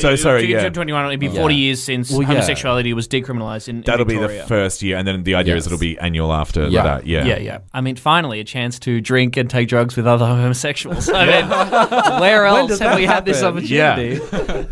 So 0.00 0.16
sorry, 0.16 0.42
yeah. 0.42 0.56
2021. 0.68 1.06
It'll 1.06 1.16
be 1.18 1.26
Yeah. 1.28 1.40
40 1.40 1.54
years 1.54 1.80
since 1.80 2.10
Well, 2.10 2.22
yeah. 2.22 2.26
homosexuality 2.28 2.92
was 2.94 3.06
decriminalized 3.06 3.68
in, 3.68 3.76
in 3.76 3.82
That'll 3.82 4.06
be 4.06 4.18
the 4.18 4.28
first 4.48 4.82
year, 4.82 4.96
and 4.96 5.06
then 5.06 5.22
the 5.22 5.36
idea 5.36 5.54
is 5.54 5.66
it'll 5.66 5.78
be 5.78 5.96
annual 6.00 6.32
after 6.32 6.66
Yeah. 6.66 6.82
that. 6.82 7.06
Yeah, 7.06 7.26
Yeah, 7.26 7.38
yeah. 7.38 7.58
I 7.72 7.80
mean, 7.80 7.94
finally, 7.94 8.40
a 8.40 8.44
chance 8.44 8.80
to 8.80 9.00
drink 9.00 9.36
and 9.36 9.48
take 9.48 9.68
drugs 9.68 9.94
with 9.94 10.08
other 10.08 10.26
homosexuals. 10.26 11.08
I 11.14 11.24
mean, 11.24 12.20
where 12.20 12.46
else 12.46 12.80
have 12.80 12.96
we 12.98 13.04
had 13.06 13.23
this 13.24 13.40
happen? 13.40 13.58
opportunity? 13.58 14.20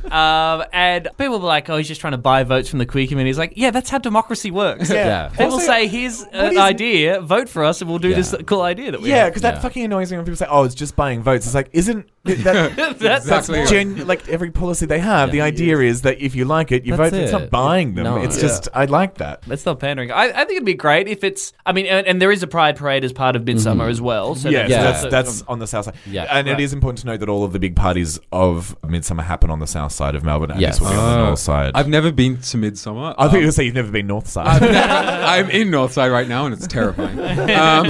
um, 0.11 0.65
and 0.73 1.09
people 1.19 1.39
were 1.41 1.47
like, 1.47 1.69
"Oh, 1.71 1.77
he's 1.77 1.89
just 1.89 2.01
trying 2.01 2.13
to 2.13 2.19
buy 2.19 2.45
votes 2.45 2.69
from 2.69 2.79
the 2.79 2.87
queer 2.87 3.07
community." 3.07 3.31
He's 3.31 3.39
like, 3.39 3.53
"Yeah, 3.57 3.71
that's 3.71 3.91
how 3.91 3.99
democracy 3.99 4.51
works." 4.51 4.91
Yeah. 4.91 5.29
People 5.29 5.53
Also, 5.55 5.67
say, 5.67 5.87
"Here's 5.87 6.23
an 6.33 6.53
is- 6.53 6.59
idea. 6.59 7.21
Vote 7.21 7.49
for 7.49 7.65
us, 7.65 7.81
and 7.81 7.89
we'll 7.91 7.99
do 7.99 8.11
Yeah. 8.11 8.17
this 8.17 8.35
cool 8.47 8.63
idea 8.63 8.91
that 8.93 9.01
we 9.01 9.09
Yeah, 9.11 9.29
because 9.29 9.43
that 9.43 9.55
Yeah. 9.55 9.61
fucking 9.61 9.85
annoys 9.85 10.11
me 10.11 10.19
when 10.19 10.25
people 10.27 10.37
say, 10.37 10.47
"Oh, 10.49 10.65
it's 10.65 10.75
just 10.75 10.97
buying 10.97 11.23
votes." 11.23 11.47
It's 11.47 11.55
like, 11.55 11.71
isn't 11.73 12.07
that, 12.25 12.77
That's 13.01 13.25
Exactly. 13.25 13.59
that's 13.59 13.71
gen- 13.71 14.07
like 14.07 14.29
every 14.29 14.51
policy 14.53 14.87
they 14.87 15.01
have? 15.01 15.33
The 15.33 15.41
idea 15.41 15.79
is 15.81 16.03
that 16.03 16.21
if 16.21 16.35
you 16.37 16.45
like 16.45 16.71
it, 16.71 16.85
you 16.85 16.97
That's 16.97 17.11
vote. 17.11 17.21
It's 17.21 17.33
not 17.33 17.51
buying 17.51 17.95
them. 17.95 18.05
No. 18.05 18.17
It's 18.19 18.37
Yeah. 18.37 18.43
just 18.43 18.69
I 18.73 18.85
like 18.85 19.19
that. 19.19 19.43
That's 19.43 19.67
not 19.67 19.81
pandering. 19.81 20.13
I, 20.13 20.27
I 20.27 20.33
think 20.45 20.53
it'd 20.53 20.65
be 20.65 20.75
great 20.75 21.09
if 21.09 21.25
it's. 21.25 21.53
I 21.67 21.73
mean, 21.73 21.87
and, 21.87 22.07
and 22.07 22.23
there 22.23 22.31
is 22.31 22.43
a 22.43 22.47
pride 22.47 22.77
parade 22.77 23.03
as 23.05 23.13
part 23.13 23.35
of 23.35 23.43
Midsumma 23.43 23.89
as 23.91 24.01
well. 24.01 24.35
So 24.37 24.49
yeah, 24.51 24.69
that's, 24.69 25.03
so 25.03 25.11
that's 25.11 25.39
that's 25.39 25.43
on 25.49 25.59
the 25.59 25.67
south 25.67 25.87
side. 25.87 25.95
Yeah. 26.07 26.27
and 26.31 26.47
Right. 26.47 26.61
it 26.61 26.63
is 26.63 26.73
important 26.73 27.01
to 27.01 27.07
note 27.07 27.21
that 27.21 27.29
all 27.29 27.45
of 27.45 27.53
the 27.53 27.59
big 27.59 27.75
parties 27.75 28.21
of 28.31 28.77
Midsumma 28.83 29.23
happen 29.25 29.51
on 29.51 29.59
the 29.59 29.67
south 29.67 29.93
side 29.93 30.15
of 30.15 30.23
Melbourne, 30.23 30.53
and 30.53 30.61
Yes. 30.61 30.79
this 30.79 30.81
will 30.89 30.91
be 30.95 30.99
on 31.01 31.11
the 31.15 31.21
Oh. 31.23 31.27
north 31.27 31.39
side. 31.41 31.73
I've 31.75 31.89
never 31.89 32.13
been 32.13 32.37
to 32.37 32.57
Midsumma. 32.57 33.15
I 33.19 33.25
think 33.25 33.35
Um, 33.35 33.41
you 33.41 33.47
would 33.47 33.55
say 33.55 33.65
you've 33.65 33.75
never 33.75 33.91
been 33.91 34.07
north 34.07 34.29
side. 34.29 34.63
I'm 34.63 35.51
in 35.51 35.71
Northside 35.71 36.13
right 36.13 36.29
now, 36.29 36.47
and 36.47 36.55
it's 36.55 36.67
terrifying. 36.67 37.19
Um, 37.53 37.87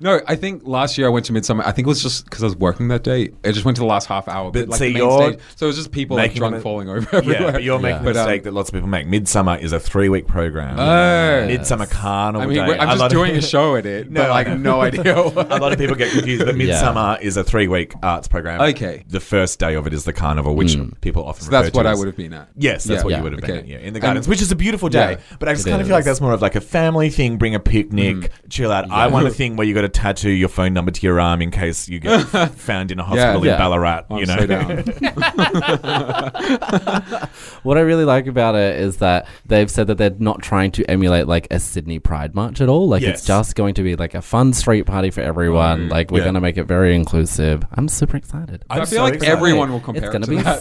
no, 0.00 0.20
I 0.26 0.36
think 0.36 0.62
last 0.64 0.98
year 0.98 1.06
I 1.06 1.10
went 1.10 1.26
to 1.26 1.32
Midsumma. 1.32 1.62
I 1.64 1.72
think 1.72 1.86
it 1.86 1.88
was 1.88 2.02
just 2.02 2.24
because 2.24 2.42
I 2.42 2.46
was 2.46 2.56
working 2.56 2.88
that 2.88 3.02
day. 3.04 3.30
I 3.44 3.52
just 3.52 3.64
went 3.64 3.76
to 3.76 3.80
the 3.80 3.86
last 3.86 4.06
half 4.06 4.26
hour, 4.28 4.50
But 4.50 4.68
like 4.68 4.78
see, 4.78 4.88
the 4.88 4.94
main 4.94 5.02
you're 5.08 5.28
stage. 5.32 5.40
So 5.56 5.66
it 5.66 5.68
was 5.68 5.76
just 5.76 5.92
people 5.92 6.16
like 6.16 6.30
making 6.30 6.38
drunk 6.40 6.56
a- 6.56 6.60
falling 6.60 6.88
over 6.88 6.98
everywhere. 7.16 7.40
Yeah, 7.42 7.50
but 7.52 7.62
you're 7.62 7.78
making 7.78 7.96
Yeah. 7.96 7.98
the 7.98 8.04
But, 8.12 8.16
um, 8.16 8.26
mistake 8.26 8.42
that 8.44 8.52
lots 8.54 8.68
of 8.68 8.74
people 8.74 8.88
make. 8.88 9.06
Midsumma 9.06 9.60
is 9.60 9.72
a 9.72 9.80
three 9.80 10.08
week 10.08 10.26
program. 10.26 10.78
Oh. 10.78 11.46
Midsumma 11.48 11.88
Carnival 11.90 12.42
I 12.42 12.46
mean, 12.46 12.58
Day. 12.58 12.66
we're- 12.66 12.78
I'm 12.78 12.88
A 12.88 12.92
just 12.92 13.04
of- 13.04 13.10
doing 13.10 13.36
a 13.36 13.40
show 13.54 13.76
at 13.76 13.86
it, 13.86 14.10
No, 14.10 14.22
but 14.22 14.30
like 14.30 14.48
I- 14.48 14.54
no 14.56 14.80
idea. 14.80 15.14
What. 15.14 15.52
A 15.58 15.58
lot 15.58 15.72
of 15.72 15.78
people 15.78 15.94
get 15.96 16.10
confused, 16.12 16.44
but 16.44 16.56
Yeah. 16.58 16.74
Midsumma 16.82 17.20
is 17.20 17.36
a 17.36 17.44
three 17.44 17.68
week 17.68 17.94
arts 18.02 18.28
program. 18.28 18.60
Okay. 18.60 19.04
The 19.08 19.20
first 19.20 19.58
day 19.58 19.74
of 19.74 19.86
it 19.86 19.92
is 19.94 20.04
the 20.04 20.12
carnival, 20.12 20.54
which 20.54 20.76
people 21.00 21.24
often 21.24 21.44
So 21.44 21.50
that's 21.50 21.66
refer 21.66 21.70
to 21.72 21.76
what 21.78 21.86
I 21.86 21.94
would 21.94 22.06
have 22.06 22.16
been 22.16 22.32
at. 22.32 22.48
Yes, 22.56 22.84
that's 22.84 22.98
Yeah. 23.00 23.04
what 23.04 23.10
Yeah. 23.10 23.16
you 23.18 23.22
would 23.24 23.32
have 23.32 23.40
been 23.40 23.50
Okay. 23.50 23.58
at, 23.60 23.68
yeah, 23.68 23.76
in 23.78 23.92
the 23.92 23.98
And- 23.98 24.02
gardens, 24.02 24.28
which 24.28 24.42
is 24.42 24.50
a 24.52 24.56
beautiful 24.56 24.88
day. 24.88 25.18
But 25.38 25.48
I 25.48 25.54
just 25.54 25.66
kind 25.66 25.80
of 25.80 25.86
feel 25.86 25.96
like 25.96 26.04
that's 26.04 26.20
more 26.20 26.32
of 26.32 26.42
like 26.42 26.56
a 26.56 26.60
family 26.60 27.10
thing. 27.10 27.36
Bring 27.36 27.54
a 27.54 27.60
picnic, 27.60 28.16
Mm. 28.16 28.28
chill 28.50 28.72
out. 28.72 28.90
I 28.90 29.06
want 29.06 29.26
a 29.26 29.30
thing 29.30 29.56
where 29.56 29.66
you 29.66 29.74
got 29.74 29.82
to 29.82 29.88
tattoo 29.88 30.30
your 30.30 30.48
phone 30.48 30.72
number 30.72 30.90
to 30.90 31.06
your 31.06 31.20
arm 31.20 31.42
in 31.42 31.50
case 31.50 31.88
you 31.88 31.98
get 32.00 32.20
found 32.56 32.90
in 32.90 32.98
a 32.98 33.02
hospital 33.04 33.27
Yeah. 33.36 33.52
in 33.52 33.58
Ballarat. 33.58 34.04
I'm 34.10 34.18
you 34.18 34.26
know, 34.26 34.36
so 34.38 34.46
down. 34.46 34.78
What 37.64 37.76
I 37.76 37.80
really 37.80 38.04
like 38.04 38.26
about 38.28 38.54
it 38.54 38.78
is 38.80 38.98
that 38.98 39.26
they've 39.46 39.70
said 39.70 39.88
that 39.88 39.98
they're 39.98 40.14
not 40.18 40.42
trying 40.42 40.70
to 40.72 40.84
emulate 40.84 41.26
like 41.26 41.48
a 41.50 41.58
Sydney 41.58 41.98
Pride 41.98 42.34
March 42.34 42.60
at 42.60 42.68
all. 42.68 42.88
Like 42.88 43.02
Yes. 43.02 43.18
it's 43.18 43.26
just 43.26 43.56
going 43.56 43.74
to 43.74 43.82
be 43.82 43.96
like 43.96 44.14
a 44.14 44.22
fun 44.22 44.52
street 44.52 44.86
party 44.86 45.10
for 45.10 45.20
everyone. 45.22 45.88
Mm, 45.88 45.90
like 45.90 46.10
we're 46.10 46.18
yeah. 46.18 46.24
going 46.24 46.34
to 46.34 46.40
make 46.40 46.56
it 46.56 46.64
very 46.64 46.94
inclusive. 46.94 47.64
I'm 47.74 47.88
super 47.88 48.16
excited. 48.16 48.64
I'm 48.70 48.82
I 48.82 48.84
feel 48.84 48.98
so 48.98 49.02
like 49.04 49.14
excited. 49.14 49.32
everyone 49.32 49.72
will 49.72 49.80
compare 49.80 50.04
it's 50.04 50.12
going 50.12 50.22
it 50.22 50.26
to 50.26 50.32
to 50.32 50.36
be 50.36 50.42
that. 50.42 50.60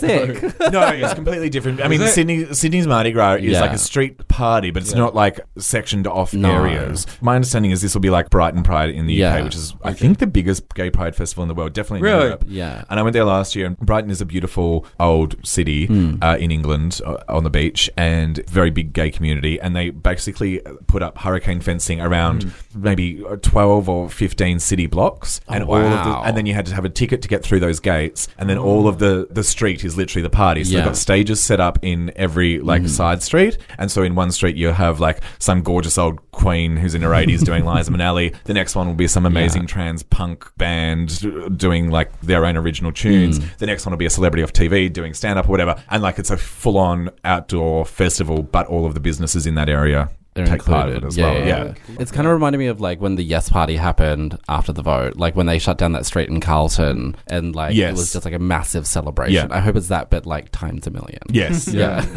sick. 0.60 0.60
no, 0.74 0.88
it's 0.88 1.14
completely 1.14 1.50
different. 1.50 1.82
I 1.82 1.88
mean, 1.88 2.02
it? 2.02 2.10
Sydney 2.10 2.54
Sydney's 2.54 2.88
Mardi 2.88 3.12
Gras 3.12 3.36
is 3.36 3.44
Yeah. 3.46 3.62
like 3.62 3.72
a 3.74 3.78
street 3.78 4.28
party, 4.28 4.72
but 4.72 4.82
it's 4.84 4.96
not 4.96 5.16
like 5.16 5.40
sectioned 5.58 6.08
off 6.08 6.34
No. 6.34 6.52
areas. 6.66 7.06
My 7.22 7.36
understanding 7.36 7.72
is 7.72 7.82
this 7.82 7.94
will 7.94 8.02
be 8.02 8.10
like 8.10 8.30
Brighton 8.30 8.64
Pride 8.64 8.90
in 8.90 9.06
the 9.06 9.14
Yeah. 9.14 9.38
UK, 9.38 9.44
which 9.46 9.56
is 9.56 9.76
I 9.84 9.94
think 9.94 10.18
the 10.18 10.28
biggest 10.28 10.74
gay 10.74 10.90
pride 10.90 11.16
festival 11.16 11.44
in 11.44 11.48
the 11.48 11.56
world, 11.56 11.74
definitely 11.74 12.08
in 12.10 12.14
Really? 12.16 12.26
Europe. 12.26 12.44
Yeah. 12.58 12.84
And 12.90 13.00
I 13.00 13.04
went 13.04 13.14
there 13.14 13.24
last 13.26 13.56
year, 13.56 13.66
and 13.68 13.78
Brighton 13.78 14.10
is 14.12 14.22
a 14.22 14.26
beautiful 14.26 14.86
old 15.00 15.36
city 15.46 15.86
Hmm. 15.88 16.16
uh, 16.22 16.38
in 16.40 16.52
England 16.52 17.02
uh, 17.06 17.18
on 17.30 17.44
the 17.44 17.50
beach, 17.50 17.90
and 17.98 18.34
very 18.50 18.72
big 18.72 18.94
gay 18.94 19.10
community. 19.12 19.60
And 19.62 19.76
they 19.76 19.90
basically 19.92 20.62
put 20.88 21.02
up 21.04 21.20
hurricane 21.20 21.60
fencing 21.62 22.00
around 22.02 22.44
Hmm. 22.44 22.50
maybe 22.90 23.08
uh, 23.30 23.36
twelve 23.42 23.88
or 23.90 24.10
fifteen 24.10 24.60
city 24.60 24.88
blocks, 24.88 25.40
and 25.48 25.64
all 25.64 25.76
of 25.76 26.04
the, 26.06 26.14
Oh, 26.18 26.22
and 26.26 26.36
then 26.38 26.46
you 26.46 26.54
had 26.54 26.66
to 26.68 26.76
have 26.76 26.86
a 26.86 26.90
ticket 26.90 27.22
to 27.24 27.28
get 27.28 27.44
through 27.44 27.60
those 27.60 27.80
gates, 27.80 28.28
and 28.38 28.50
then 28.50 28.58
all 28.58 28.88
of 28.88 28.98
the 29.00 29.28
the 29.30 29.44
street 29.44 29.84
is 29.84 29.96
literally 29.98 30.24
the 30.24 30.30
party. 30.30 30.64
So 30.64 30.72
Yeah. 30.72 30.78
they've 30.80 30.86
got 30.92 30.98
stages 30.98 31.40
set 31.40 31.60
up 31.60 31.78
in 31.82 32.12
every 32.16 32.60
like 32.60 32.88
side 32.88 33.22
street, 33.24 33.58
and 33.78 33.92
so 33.92 34.04
in 34.04 34.16
one 34.16 34.32
street 34.32 34.56
you 34.56 34.70
have 34.70 35.00
like 35.00 35.20
some 35.40 35.62
gorgeous 35.62 35.98
old 35.98 36.20
queen 36.32 36.78
who's 36.78 36.96
in 36.96 37.02
her 37.02 37.14
eighties 37.14 37.44
doing 37.44 37.66
Liza 37.66 37.92
Minnelli. 37.96 38.34
The 38.46 38.54
next 38.54 38.76
one 38.76 38.88
will 38.88 38.94
be 39.06 39.08
some 39.08 39.26
amazing 39.26 39.64
Yeah. 39.64 39.68
trans 39.68 40.04
punk 40.04 40.46
band 40.58 41.58
doing 41.58 41.90
like 41.92 42.10
their 42.22 42.46
own 42.48 42.58
original 42.58 42.92
tunes. 42.92 43.40
Mm. 43.40 43.58
The 43.58 43.66
next 43.66 43.86
one 43.86 43.92
will 43.92 43.98
be 43.98 44.06
a 44.06 44.10
celebrity 44.10 44.44
off 44.44 44.54
TV 44.54 44.92
doing 44.92 45.14
stand 45.14 45.40
up 45.40 45.48
or 45.48 45.52
whatever. 45.52 45.82
And 45.90 46.02
like 46.04 46.20
it's 46.20 46.32
a 46.32 46.38
full 46.38 46.78
on 46.78 47.10
outdoor 47.24 47.86
festival, 47.86 48.44
but 48.44 48.68
all 48.68 48.86
of 48.86 48.94
the 48.94 49.00
businesses 49.00 49.46
in 49.48 49.56
that 49.56 49.70
area 49.70 50.10
They're 50.46 50.58
take 50.58 50.66
part 50.66 50.90
in 50.90 50.98
it 50.98 51.04
as 51.04 51.18
yeah, 51.18 51.26
well. 51.32 51.40
yeah, 51.48 51.64
yeah. 51.88 51.96
It's 52.00 52.12
kind 52.12 52.28
of 52.28 52.34
reminding 52.34 52.60
me 52.60 52.68
of 52.68 52.80
like 52.82 53.02
when 53.02 53.16
the 53.16 53.24
Yes 53.24 53.50
Party 53.50 53.76
happened 53.76 54.38
after 54.48 54.72
the 54.72 54.82
vote, 54.82 55.16
like 55.18 55.36
when 55.36 55.46
they 55.46 55.60
shut 55.60 55.78
down 55.78 55.94
that 55.94 56.06
street 56.06 56.30
in 56.30 56.40
Carlton, 56.40 57.16
and 57.28 57.56
like 57.56 57.76
Yes. 57.76 57.90
it 57.90 57.98
was 57.98 58.14
just 58.14 58.26
like 58.26 58.34
a 58.34 58.40
massive 58.40 58.86
celebration. 58.88 59.50
Yeah. 59.50 59.56
I 59.56 59.60
hope 59.60 59.76
it's 59.76 59.88
that, 59.90 60.10
but 60.10 60.26
like 60.26 60.50
times 60.52 60.88
a 60.88 60.92
million. 60.92 61.20
Yes. 61.30 61.68
Yeah. 61.74 62.06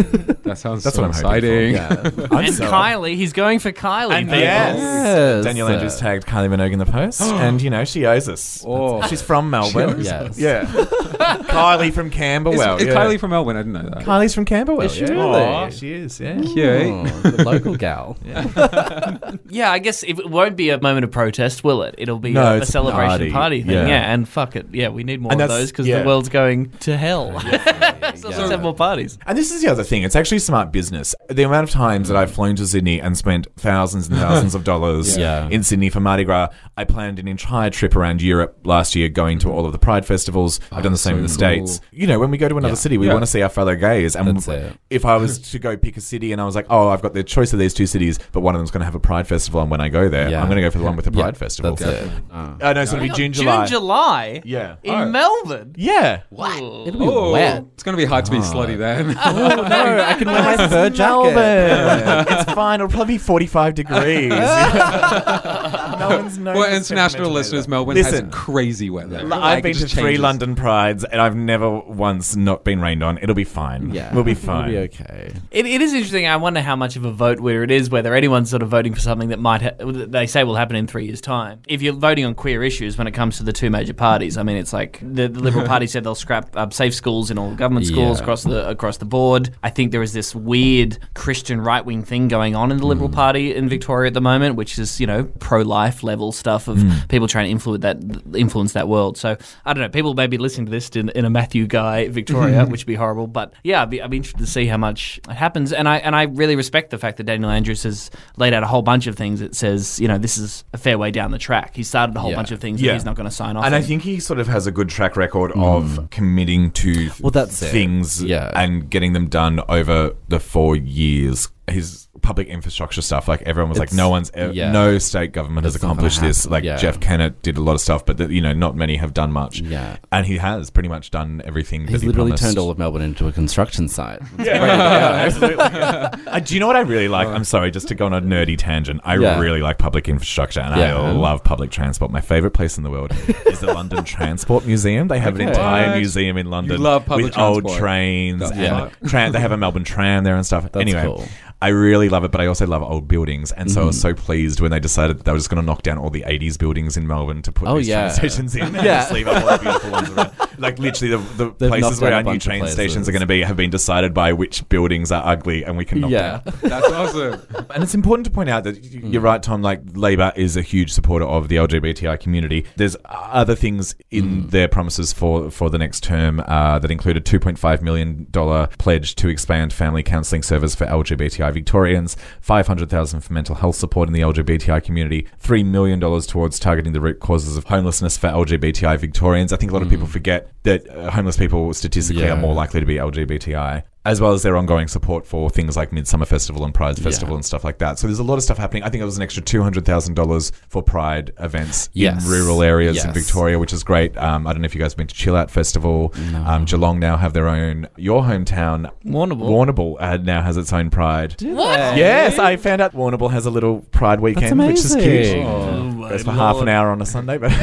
That 0.50 0.56
sounds 0.58 0.82
That's 0.82 0.96
so 0.96 1.02
what 1.02 1.14
I'm 1.14 1.22
hoping 1.22 1.74
exciting. 1.76 2.10
for. 2.28 2.34
I'm 2.34 2.44
and 2.46 2.54
so- 2.54 2.68
Kylie, 2.68 3.14
he's 3.14 3.32
going 3.32 3.60
for 3.60 3.70
Kylie. 3.70 4.14
And 4.14 4.26
people. 4.26 4.40
yes, 4.40 4.76
Yes. 4.78 5.44
Daniel 5.44 5.68
Andrews 5.68 5.96
tagged 5.98 6.26
Kylie 6.26 6.48
Minogue 6.48 6.72
in 6.72 6.80
the 6.80 6.86
post, 6.86 7.20
and 7.22 7.62
you 7.62 7.70
know 7.70 7.84
she 7.84 8.04
owes 8.06 8.28
us. 8.28 8.64
Oh. 8.66 9.06
She's 9.06 9.22
from 9.22 9.50
Melbourne. 9.50 10.00
Yes. 10.02 10.38
Yeah, 10.40 10.64
Kylie 10.64 11.92
from 11.92 12.08
Is, 12.08 12.14
Camberwell. 12.14 12.76
is 12.78 12.84
yeah. 12.86 12.94
Kylie 12.94 13.20
from 13.20 13.30
Melbourne? 13.30 13.56
I 13.56 13.60
didn't 13.60 13.74
know 13.74 13.90
that. 13.90 14.04
Kylie's 14.04 14.34
from 14.34 14.44
Camberwell. 14.44 14.86
Is 14.86 14.94
she 14.94 15.02
yeah. 15.02 15.10
really? 15.10 15.42
Aw, 15.42 15.70
she 15.70 15.92
is. 15.92 16.18
Yeah. 16.18 16.40
Cute. 16.40 16.56
Oh, 16.56 17.04
the 17.30 17.44
local 17.44 17.76
gal. 17.76 18.09
Yeah, 19.48 19.70
I 19.72 19.78
guess 19.80 20.02
if 20.04 20.18
it 20.18 20.28
won't 20.30 20.56
be 20.56 20.70
a 20.70 20.80
moment 20.80 21.04
of 21.04 21.10
protest, 21.10 21.64
will 21.64 21.82
it? 21.82 21.94
It'll 21.98 22.18
be 22.18 22.32
No, 22.32 22.42
a, 22.42 22.54
a 22.54 22.56
it's 22.58 22.68
a 22.68 22.72
celebration 22.72 23.08
party. 23.08 23.30
party, 23.32 23.62
thing. 23.62 23.70
Yeah. 23.72 23.86
Yeah. 23.86 24.12
and 24.12 24.28
fuck 24.28 24.54
it. 24.56 24.66
Yeah, 24.72 24.88
we 24.88 25.02
need 25.04 25.20
more 25.20 25.32
And 25.32 25.40
of 25.40 25.48
that's- 25.48 25.60
those 25.64 25.70
because 25.72 25.86
yeah. 25.86 26.00
the 26.00 26.06
world's 26.06 26.28
going 26.28 26.70
to 26.80 26.96
hell. 26.96 27.38
so 27.40 28.28
let's 28.28 28.50
have 28.50 28.62
more 28.62 28.74
parties. 28.74 29.18
And 29.26 29.36
this 29.36 29.50
is 29.50 29.62
the 29.62 29.68
other 29.68 29.82
thing. 29.84 30.02
It's 30.02 30.16
actually 30.16 30.38
smart 30.38 30.72
business. 30.72 31.14
The 31.28 31.42
amount 31.42 31.64
of 31.64 31.70
times 31.70 32.08
that 32.08 32.16
I've 32.16 32.30
flown 32.32 32.56
to 32.56 32.66
Sydney 32.66 33.00
and 33.00 33.16
spent 33.16 33.46
thousands 33.56 34.08
and 34.08 34.16
thousands 34.18 34.54
of 34.54 34.64
dollars 34.64 35.16
Yeah. 35.16 35.48
in 35.48 35.62
Sydney 35.62 35.90
for 35.90 36.00
Mardi 36.00 36.24
Gras. 36.24 36.48
I 36.76 36.84
planned 36.84 37.18
an 37.18 37.28
entire 37.28 37.70
trip 37.70 37.96
around 37.96 38.22
Europe 38.22 38.58
last 38.64 38.94
year, 38.94 39.08
going 39.08 39.38
to 39.40 39.50
all 39.50 39.66
of 39.66 39.72
the 39.72 39.78
Pride 39.78 40.06
festivals. 40.06 40.60
I've 40.70 40.82
done 40.82 40.92
the 40.92 40.98
same 40.98 41.14
so 41.14 41.16
in 41.18 41.22
the 41.22 41.28
cool. 41.28 41.66
States. 41.66 41.80
You 41.90 42.06
know, 42.06 42.18
when 42.18 42.30
we 42.30 42.38
go 42.38 42.48
to 42.48 42.56
another 42.56 42.72
Yeah. 42.72 42.76
city, 42.76 42.98
we 42.98 43.06
Yeah. 43.06 43.14
want 43.14 43.24
to 43.24 43.30
see 43.30 43.42
our 43.42 43.48
fellow 43.48 43.74
gays. 43.74 44.14
And 44.14 44.28
That's 44.28 44.46
it. 44.48 44.76
if 44.90 45.04
I 45.04 45.16
was 45.16 45.38
to 45.50 45.58
go 45.58 45.76
pick 45.76 45.96
a 45.96 46.00
city 46.00 46.32
and 46.32 46.40
I 46.40 46.44
was 46.44 46.54
like, 46.54 46.66
oh, 46.70 46.88
I've 46.88 47.02
got 47.02 47.14
the 47.14 47.24
choice 47.24 47.52
of 47.52 47.58
these 47.58 47.74
two 47.74 47.86
cities, 48.00 48.18
but 48.32 48.40
one 48.40 48.54
of 48.54 48.58
them's 48.60 48.70
going 48.70 48.80
to 48.80 48.84
have 48.86 48.94
a 48.94 49.00
Pride 49.00 49.26
festival, 49.26 49.60
and 49.60 49.70
when 49.70 49.80
I 49.80 49.88
go 49.88 50.08
there, 50.08 50.28
Yeah. 50.30 50.40
I'm 50.40 50.46
going 50.48 50.56
to 50.56 50.62
go 50.62 50.70
for 50.70 50.78
the 50.78 50.84
one 50.84 50.96
with 50.96 51.04
the 51.04 51.12
Yeah, 51.12 51.22
Pride 51.24 51.36
festival. 51.36 51.74
That's 51.74 51.90
it. 52.04 52.10
Uh, 52.30 52.54
I 52.62 52.72
know, 52.72 52.84
so 52.84 52.96
it'll 52.96 53.08
be 53.08 53.14
June, 53.14 53.32
June, 53.32 53.44
July. 53.44 53.66
July. 53.66 54.42
Yeah. 54.44 54.76
In 54.82 54.94
Oh. 54.94 55.08
Melbourne. 55.08 55.74
Yeah. 55.76 56.22
it'll 56.32 56.84
be 56.86 56.96
Oh, 57.00 57.32
wet. 57.32 57.64
it's 57.74 57.82
going 57.82 57.96
to 57.96 58.00
be 58.02 58.06
hard 58.06 58.24
to 58.26 58.30
be 58.30 58.38
slutty 58.38 58.76
then. 58.78 59.16
Oh 59.40 59.62
no, 59.68 60.02
I 60.02 60.14
can 60.14 60.26
wear 60.28 60.42
my 60.42 60.68
fur 60.68 60.90
jacket. 60.90 62.30
It's 62.30 62.52
fine. 62.52 62.80
It'll 62.80 62.88
probably 62.90 63.14
be 63.14 63.18
45 63.18 63.74
degrees. 63.74 64.30
Melbourne's 65.30 66.38
known 66.38 66.56
well, 66.56 66.74
international 66.74 67.30
listeners. 67.30 67.68
Melbourne 67.68 67.96
Listen, 67.96 68.26
has 68.26 68.34
crazy 68.34 68.90
weather. 68.90 69.18
I've 69.18 69.28
Like, 69.28 69.62
been 69.62 69.70
it 69.70 69.74
to 69.74 69.80
just 69.80 69.94
three 69.94 70.02
changes. 70.04 70.20
London 70.22 70.54
prides 70.54 71.04
and 71.04 71.20
I've 71.20 71.36
never 71.36 71.70
once 71.78 72.36
not 72.36 72.64
been 72.64 72.80
rained 72.80 73.02
on. 73.02 73.18
It'll 73.18 73.34
be 73.34 73.44
fine. 73.44 73.90
Yeah, 73.94 74.12
We'll 74.14 74.24
be 74.24 74.34
fine. 74.34 74.70
It'll 74.70 74.86
be 74.88 74.94
okay. 74.94 75.32
It, 75.50 75.66
it 75.66 75.80
is 75.80 75.92
interesting. 75.92 76.26
I 76.26 76.36
wonder 76.36 76.60
how 76.60 76.76
much 76.76 76.96
of 76.96 77.04
a 77.04 77.12
vote 77.12 77.40
winner 77.40 77.62
it 77.62 77.70
is, 77.70 77.88
whether 77.90 78.14
anyone's 78.14 78.50
sort 78.50 78.62
of 78.62 78.68
voting 78.68 78.94
for 78.94 79.00
something 79.00 79.28
that 79.30 79.38
might 79.38 79.62
ha- 79.62 79.74
they 79.80 80.26
say 80.26 80.44
will 80.44 80.56
happen 80.56 80.76
in 80.76 80.86
three 80.86 81.06
years' 81.06 81.20
time. 81.20 81.60
If 81.68 81.82
you're 81.82 81.92
voting 81.94 82.24
on 82.24 82.34
queer 82.34 82.62
issues 82.62 82.96
when 82.98 83.06
it 83.06 83.12
comes 83.12 83.36
to 83.38 83.42
the 83.42 83.52
two 83.52 83.70
major 83.70 83.94
parties, 83.94 84.36
I 84.36 84.42
mean, 84.42 84.56
it's 84.56 84.72
like 84.72 84.98
the, 85.02 85.28
the 85.28 85.40
Liberal 85.40 85.66
Party 85.66 85.86
said 85.86 86.04
they'll 86.04 86.14
scrap 86.14 86.56
um, 86.56 86.70
safe 86.70 86.94
schools 86.94 87.30
in 87.30 87.38
all 87.38 87.54
government 87.54 87.86
schools 87.86 88.18
Yeah. 88.18 88.22
across 88.22 88.42
the 88.42 88.68
across 88.68 88.96
the 88.98 89.04
board. 89.04 89.50
I 89.62 89.70
think 89.70 89.92
there 89.92 90.02
is 90.02 90.12
this 90.12 90.34
weird 90.34 90.98
Christian 91.14 91.60
right 91.60 91.84
wing 91.84 92.02
thing 92.04 92.28
going 92.28 92.54
on 92.56 92.70
in 92.72 92.78
the 92.78 92.86
Liberal 92.86 93.08
Party 93.08 93.54
in 93.54 93.68
Victoria 93.68 94.08
at 94.08 94.14
the 94.14 94.20
moment, 94.20 94.56
which 94.56 94.78
is 94.78 95.00
you 95.00 95.06
know 95.06 95.24
pro 95.38 95.62
life 95.62 96.02
level 96.02 96.32
stuff 96.32 96.66
of 96.68 96.82
people 97.08 97.28
trying 97.28 97.44
to 97.46 97.50
influence 97.50 97.82
that 97.82 97.98
influence 98.34 98.72
that 98.72 98.88
world. 98.88 99.16
So 99.16 99.36
I 99.64 99.72
don't 99.72 99.82
know. 99.82 99.88
People 99.88 100.14
may 100.14 100.26
be 100.26 100.38
listening 100.38 100.66
to 100.66 100.70
this 100.70 100.88
in, 100.90 101.10
in 101.10 101.24
a 101.24 101.30
Matthew 101.30 101.66
Guy 101.66 102.08
Victoria, 102.08 102.66
which 102.68 102.80
would 102.82 102.86
be 102.86 102.94
horrible. 102.96 103.26
But 103.26 103.52
yeah, 103.62 103.82
I'd 103.82 103.90
be, 103.90 104.02
I'd 104.02 104.10
be 104.10 104.16
interested 104.16 104.40
to 104.40 104.46
see 104.46 104.66
how 104.66 104.76
much 104.78 105.20
it 105.28 105.34
happens. 105.34 105.72
And 105.72 105.88
I 105.88 105.98
and 105.98 106.16
I 106.16 106.22
really 106.24 106.56
respect 106.56 106.90
the 106.90 106.98
fact 106.98 107.18
that 107.18 107.24
Daniel 107.24 107.50
Andrews 107.50 107.69
has 107.84 108.10
laid 108.36 108.52
out 108.52 108.62
a 108.62 108.66
whole 108.66 108.82
bunch 108.82 109.06
of 109.06 109.16
things 109.16 109.40
that 109.40 109.54
says 109.54 109.98
you 110.00 110.08
know 110.08 110.18
this 110.18 110.38
is 110.38 110.64
a 110.72 110.78
fair 110.78 110.98
way 110.98 111.10
down 111.10 111.30
the 111.30 111.38
track. 111.38 111.76
He 111.76 111.82
started 111.82 112.16
a 112.16 112.20
whole 112.20 112.30
Yeah. 112.30 112.36
bunch 112.36 112.50
of 112.50 112.60
things 112.60 112.80
Yeah. 112.80 112.92
that 112.92 112.94
he's 112.94 113.04
not 113.04 113.16
going 113.16 113.28
to 113.28 113.34
sign 113.34 113.56
off. 113.56 113.64
And 113.64 113.74
on. 113.74 113.80
I 113.80 113.84
think 113.84 114.02
he 114.02 114.20
sort 114.20 114.38
of 114.38 114.48
has 114.48 114.66
a 114.66 114.70
good 114.72 114.88
track 114.88 115.16
record 115.16 115.52
hmm. 115.52 115.62
of 115.62 116.08
committing 116.10 116.70
to 116.72 117.10
Well, 117.20 117.30
that's 117.30 117.60
things 117.60 118.22
Yeah. 118.22 118.50
and 118.54 118.90
getting 118.90 119.12
them 119.12 119.28
done 119.28 119.60
over 119.68 120.14
the 120.28 120.40
four 120.40 120.76
years. 120.76 121.48
His 121.68 122.08
public 122.22 122.48
infrastructure 122.48 123.02
stuff, 123.02 123.28
like 123.28 123.42
everyone 123.42 123.68
was 123.70 123.78
like, 123.78 123.88
It's- 123.88 123.96
no 123.96 124.08
one's, 124.08 124.30
e- 124.36 124.50
yeah. 124.52 124.70
no 124.72 124.98
state 124.98 125.32
government 125.32 125.64
has 125.64 125.74
It's 125.74 125.82
not 125.82 125.88
gonna 125.88 125.98
accomplished 126.00 126.20
this. 126.20 126.42
happen. 126.44 126.52
Like 126.52 126.64
Yeah. 126.64 126.76
Jeff 126.76 127.00
Kennett 127.00 127.42
did 127.42 127.56
a 127.56 127.60
lot 127.60 127.74
of 127.74 127.80
stuff, 127.80 128.04
but 128.06 128.16
the, 128.18 128.32
you 128.32 128.40
know, 128.40 128.52
not 128.52 128.76
many 128.76 128.96
have 128.96 129.14
done 129.14 129.32
much. 129.32 129.60
Yeah. 129.60 129.96
and 130.12 130.26
he 130.26 130.36
has 130.38 130.70
pretty 130.70 130.88
much 130.88 131.10
done 131.10 131.42
everything. 131.44 131.82
He's 131.82 131.92
that 131.92 132.00
he 132.02 132.06
literally 132.08 132.30
promised. 132.30 132.42
turned 132.44 132.58
all 132.58 132.70
of 132.70 132.78
Melbourne 132.78 133.02
into 133.02 133.26
a 133.28 133.32
construction 133.32 133.88
site. 133.88 134.20
yeah, 134.38 134.54
absolutely. 135.26 135.64
Uh, 136.30 136.38
do 136.38 136.54
you 136.54 136.60
know 136.60 136.66
what 136.66 136.76
I 136.76 136.80
really 136.80 137.08
like? 137.08 137.26
I'm 137.26 137.44
sorry, 137.44 137.70
just 137.70 137.88
to 137.88 137.94
go 137.94 138.06
on 138.06 138.12
a 138.12 138.20
nerdy 138.20 138.56
tangent. 138.56 139.00
I 139.04 139.16
Yeah. 139.16 139.38
really 139.40 139.60
like 139.60 139.78
public 139.78 140.08
infrastructure 140.08 140.60
and 140.60 140.76
Yeah. 140.78 140.96
I 140.96 141.10
love 141.12 141.42
public 141.42 141.70
transport. 141.70 142.10
My 142.12 142.20
favorite 142.20 142.52
place 142.52 142.76
in 142.76 142.84
the 142.84 142.90
world 142.90 143.12
is 143.46 143.60
the 143.60 143.72
London 143.72 144.04
Transport 144.04 144.64
Museum. 144.66 145.08
They 145.08 145.18
have 145.18 145.34
an 145.36 145.42
Okay. 145.42 145.50
entire 145.50 145.88
What? 145.88 145.96
museum 145.96 146.36
in 146.36 146.50
London 146.50 146.80
love 146.80 147.06
public 147.06 147.26
with 147.26 147.38
old 147.38 147.62
transport. 147.64 147.78
trains. 147.80 148.40
The 148.50 148.54
and 148.54 149.08
tram, 149.10 149.32
they 149.32 149.40
have 149.40 149.52
a 149.52 149.56
Melbourne 149.56 149.84
tram 149.84 150.24
there 150.24 150.36
and 150.36 150.46
stuff. 150.46 150.64
That's 150.70 150.76
anyway, 150.76 151.02
cool. 151.04 151.24
I 151.62 151.68
really 151.68 152.08
love 152.08 152.24
it, 152.24 152.30
but 152.30 152.40
I 152.40 152.46
also 152.46 152.66
love 152.66 152.82
old 152.82 153.06
buildings. 153.06 153.52
And 153.52 153.70
so 153.70 153.82
I 153.82 153.84
was 153.84 153.96
Mm-hmm. 153.96 154.00
so 154.18 154.22
pleased 154.22 154.60
when 154.60 154.70
they 154.70 154.80
decided 154.80 155.18
that 155.18 155.24
they 155.24 155.32
were 155.32 155.38
just 155.38 155.50
going 155.50 155.60
to 155.62 155.66
knock 155.66 155.82
down 155.82 155.98
all 155.98 156.08
the 156.10 156.22
80s 156.22 156.58
buildings 156.58 156.96
in 156.96 157.06
Melbourne 157.06 157.42
to 157.42 157.52
put 157.52 157.68
Oh, 157.68 157.76
these 157.76 157.88
yeah. 157.88 158.04
train 158.08 158.30
stations 158.30 158.56
in 158.56 158.62
and 158.62 158.74
Yeah. 158.76 158.82
just 159.00 159.12
leave 159.12 159.28
up 159.28 159.42
all 159.44 159.50
the 159.50 159.58
beautiful 159.58 159.90
ones 159.90 160.10
around. 160.10 160.30
Like 160.58 160.78
literally 160.78 161.16
the, 161.16 161.22
the 161.36 161.54
They've 161.58 161.68
places 161.70 162.00
where 162.00 162.10
down 162.10 162.12
a 162.12 162.16
our 162.16 162.22
new 162.22 162.30
bunch 162.30 162.46
of 162.46 162.50
train 162.50 162.66
stations 162.66 162.76
places. 162.94 163.08
are 163.08 163.12
going 163.12 163.20
to 163.20 163.26
be 163.26 163.42
have 163.42 163.56
been 163.56 163.70
decided 163.70 164.14
by 164.14 164.32
which 164.32 164.66
buildings 164.68 165.12
are 165.12 165.22
ugly 165.26 165.64
and 165.64 165.76
we 165.76 165.84
can 165.84 166.00
knock 166.00 166.10
Yeah. 166.10 166.40
down. 166.44 166.54
That's 166.62 166.88
awesome. 166.92 167.42
And 167.74 167.82
it's 167.82 167.94
important 167.94 168.24
to 168.26 168.30
point 168.30 168.48
out 168.48 168.64
that 168.64 168.74
y- 168.76 168.80
Mm. 169.00 169.12
you're 169.12 169.22
right, 169.22 169.42
Tom. 169.42 169.60
Like 169.62 169.80
Labor 169.94 170.32
is 170.36 170.56
a 170.56 170.62
huge 170.62 170.92
supporter 170.92 171.24
of 171.26 171.48
the 171.48 171.56
LGBTI 171.56 172.18
community. 172.20 172.64
There's 172.76 172.96
other 173.04 173.54
things 173.54 173.94
in 174.10 174.44
Mm. 174.44 174.50
their 174.50 174.68
promises 174.68 175.12
for 175.12 175.50
for 175.50 175.68
the 175.70 175.78
next 175.78 176.02
term 176.02 176.40
uh, 176.46 176.78
that 176.78 176.90
a 176.90 176.94
2.5 176.94 177.82
million 177.82 178.26
dollar 178.30 178.68
pledge 178.78 179.14
to 179.16 179.28
expand 179.28 179.72
family 179.72 180.02
counselling 180.02 180.42
service 180.42 180.74
for 180.74 180.86
LGBTI 180.86 181.49
Victorians, 181.52 182.16
500,000 182.40 183.20
for 183.20 183.32
mental 183.32 183.54
health 183.56 183.76
support 183.76 184.08
in 184.08 184.12
the 184.12 184.20
LGBTI 184.20 184.82
community, 184.82 185.26
three 185.38 185.62
million 185.62 185.98
dollars 186.00 186.26
towards 186.26 186.58
targeting 186.58 186.92
the 186.92 187.00
root 187.00 187.20
causes 187.20 187.56
of 187.56 187.64
homelessness 187.64 188.16
for 188.16 188.28
LGBTI 188.28 188.98
Victorians. 188.98 189.52
I 189.52 189.56
think 189.56 189.70
a 189.70 189.74
lot 189.74 189.82
of 189.82 189.88
people 189.88 190.06
forget 190.06 190.50
that 190.64 190.88
uh, 190.88 191.10
homeless 191.10 191.36
people 191.36 191.72
statistically 191.74 192.22
Mm. 192.22 192.26
Yeah. 192.26 192.32
are 192.34 192.40
more 192.40 192.54
likely 192.54 192.80
to 192.80 192.86
be 192.86 192.96
LGBTI. 192.96 193.82
As 194.02 194.18
well 194.18 194.32
as 194.32 194.42
their 194.42 194.56
ongoing 194.56 194.88
support 194.88 195.26
for 195.26 195.50
things 195.50 195.76
like 195.76 195.90
Midsumma 195.90 196.26
Festival 196.26 196.64
and 196.64 196.72
Pride 196.72 196.96
Festival 196.98 197.34
Yeah. 197.34 197.36
and 197.36 197.44
stuff 197.44 197.64
like 197.64 197.76
that. 197.78 197.98
So 197.98 198.06
there's 198.06 198.18
a 198.18 198.22
lot 198.24 198.36
of 198.36 198.42
stuff 198.42 198.56
happening. 198.56 198.82
I 198.82 198.88
think 198.88 199.02
it 199.02 199.04
was 199.04 199.18
an 199.18 199.22
extra 199.22 199.42
two 199.42 199.62
hundred 199.62 199.84
thousand 199.84 200.14
dollars 200.14 200.52
for 200.70 200.82
Pride 200.82 201.32
events 201.38 201.90
Yes. 201.92 202.24
in 202.24 202.30
rural 202.30 202.62
areas 202.62 203.04
in 203.04 203.12
Victoria, 203.12 203.58
which 203.58 203.74
is 203.74 203.84
great. 203.84 204.16
Um, 204.16 204.46
I 204.46 204.54
don't 204.54 204.62
know 204.62 204.66
if 204.66 204.74
you 204.74 204.80
guys 204.80 204.92
have 204.92 204.96
been 204.96 205.06
to 205.06 205.14
Chill 205.14 205.36
Out 205.36 205.50
Festival. 205.50 206.14
Um, 206.46 206.64
Geelong 206.64 206.98
now 206.98 207.18
have 207.18 207.34
their 207.34 207.46
own. 207.46 207.88
Your 207.98 208.22
hometown, 208.22 208.90
Warrnambool. 209.04 209.50
Warrnambool, 209.50 209.96
uh, 210.00 210.16
now 210.16 210.40
has 210.40 210.56
its 210.56 210.72
own 210.72 210.88
Pride. 210.88 211.36
What? 211.42 211.96
Yes, 211.98 212.38
I 212.38 212.56
found 212.56 212.80
out 212.80 212.94
Warrnambool 212.94 213.30
has 213.32 213.44
a 213.44 213.50
little 213.50 213.80
Pride 213.92 214.20
weekend, 214.20 214.58
which 214.60 214.78
is 214.78 214.94
cute. 214.94 215.04
amazing. 215.04 215.46
Oh, 215.46 216.08
Goes 216.08 216.22
for 216.22 216.28
my 216.28 216.34
half 216.36 216.56
an 216.56 216.68
hour 216.68 216.88
on 216.90 217.00
a 217.02 217.06
Sunday, 217.06 217.36
but 217.38 217.50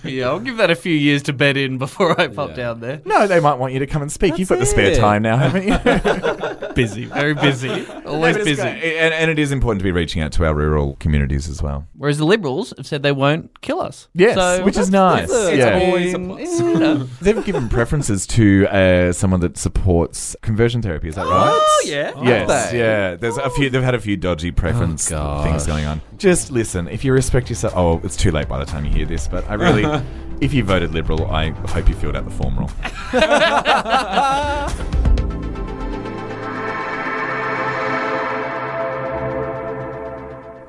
Yeah, 0.04 0.28
I'll 0.28 0.40
give 0.40 0.56
that 0.56 0.70
a 0.70 0.74
few 0.74 0.94
years 0.94 1.22
to 1.24 1.32
bed 1.32 1.56
in 1.56 1.78
before 1.78 2.18
I 2.20 2.26
pop 2.28 2.54
down 2.54 2.80
there. 2.80 3.00
no, 3.04 3.26
they 3.26 3.38
might 3.40 3.54
want 3.58 3.72
you 3.72 3.78
to 3.80 3.86
come 3.90 4.02
and 4.02 4.10
speak. 4.10 4.38
You've 4.38 4.48
got 4.48 4.58
the 4.58 4.66
spare 4.66 4.92
it. 4.92 4.98
time 4.98 5.22
now, 5.22 5.36
haven't 5.36 5.66
you? 5.66 6.70
Busy, 6.74 7.04
very 7.06 7.34
busy, 7.34 7.84
always 8.06 8.36
No, 8.36 8.44
busy. 8.44 8.62
And, 8.62 9.12
and 9.12 9.30
it 9.30 9.38
is 9.40 9.50
important 9.52 9.80
to 9.80 9.84
be 9.84 9.90
reaching 9.90 10.22
out 10.22 10.30
to 10.32 10.44
our 10.46 10.54
rural 10.54 10.94
communities 11.00 11.48
as 11.48 11.60
well. 11.62 11.86
Whereas 11.96 12.16
the 12.18 12.24
Liberals 12.24 12.72
have 12.76 12.86
said 12.86 13.02
they 13.02 13.10
won't 13.12 13.60
kill 13.60 13.80
us. 13.80 14.08
Yes, 14.14 14.36
so 14.36 14.64
which 14.64 14.76
is 14.78 14.88
nice. 14.90 15.28
That's 15.28 15.48
a- 15.48 15.56
yeah. 15.56 15.80
Always 15.86 16.14
a 16.14 16.18
plus. 16.20 16.60
you 16.60 16.74
know. 16.78 16.94
They've 17.20 17.44
given 17.44 17.68
preferences 17.68 18.26
to 18.28 18.66
uh, 18.68 19.12
someone 19.12 19.40
that 19.40 19.58
supports 19.58 20.36
conversion 20.42 20.80
therapy. 20.80 21.08
Is 21.08 21.16
that 21.16 21.26
right? 21.26 21.50
Oh 21.52 21.82
yeah. 21.86 22.12
Yes, 22.22 22.70
they? 22.70 22.78
yeah. 22.78 23.16
There's 23.16 23.36
a 23.36 23.50
few. 23.50 23.68
They've 23.68 23.82
had 23.82 23.96
a 23.96 24.00
few 24.00 24.16
dodgy 24.16 24.52
preference 24.52 25.10
Oh, 25.12 25.42
things 25.42 25.66
going 25.66 25.84
on. 25.86 26.00
Just 26.18 26.52
listen. 26.52 26.86
If 26.88 27.04
you 27.04 27.12
respect 27.12 27.50
yourself, 27.50 27.74
oh, 27.76 28.00
it's 28.04 28.16
too 28.16 28.30
late 28.30 28.48
by 28.48 28.58
the 28.58 28.64
time 28.66 28.84
you 28.84 28.92
hear 28.92 29.06
this. 29.06 29.26
But 29.26 29.48
I 29.50 29.54
really, 29.54 29.82
if 30.40 30.52
you 30.54 30.64
voted 30.64 30.92
Liberal, 30.94 31.26
I 31.30 31.50
hope 31.50 31.88
you 31.88 31.94
filled 31.94 32.16
out 32.16 32.24
the 32.24 32.30
form 32.30 32.58
wrong. 32.58 32.72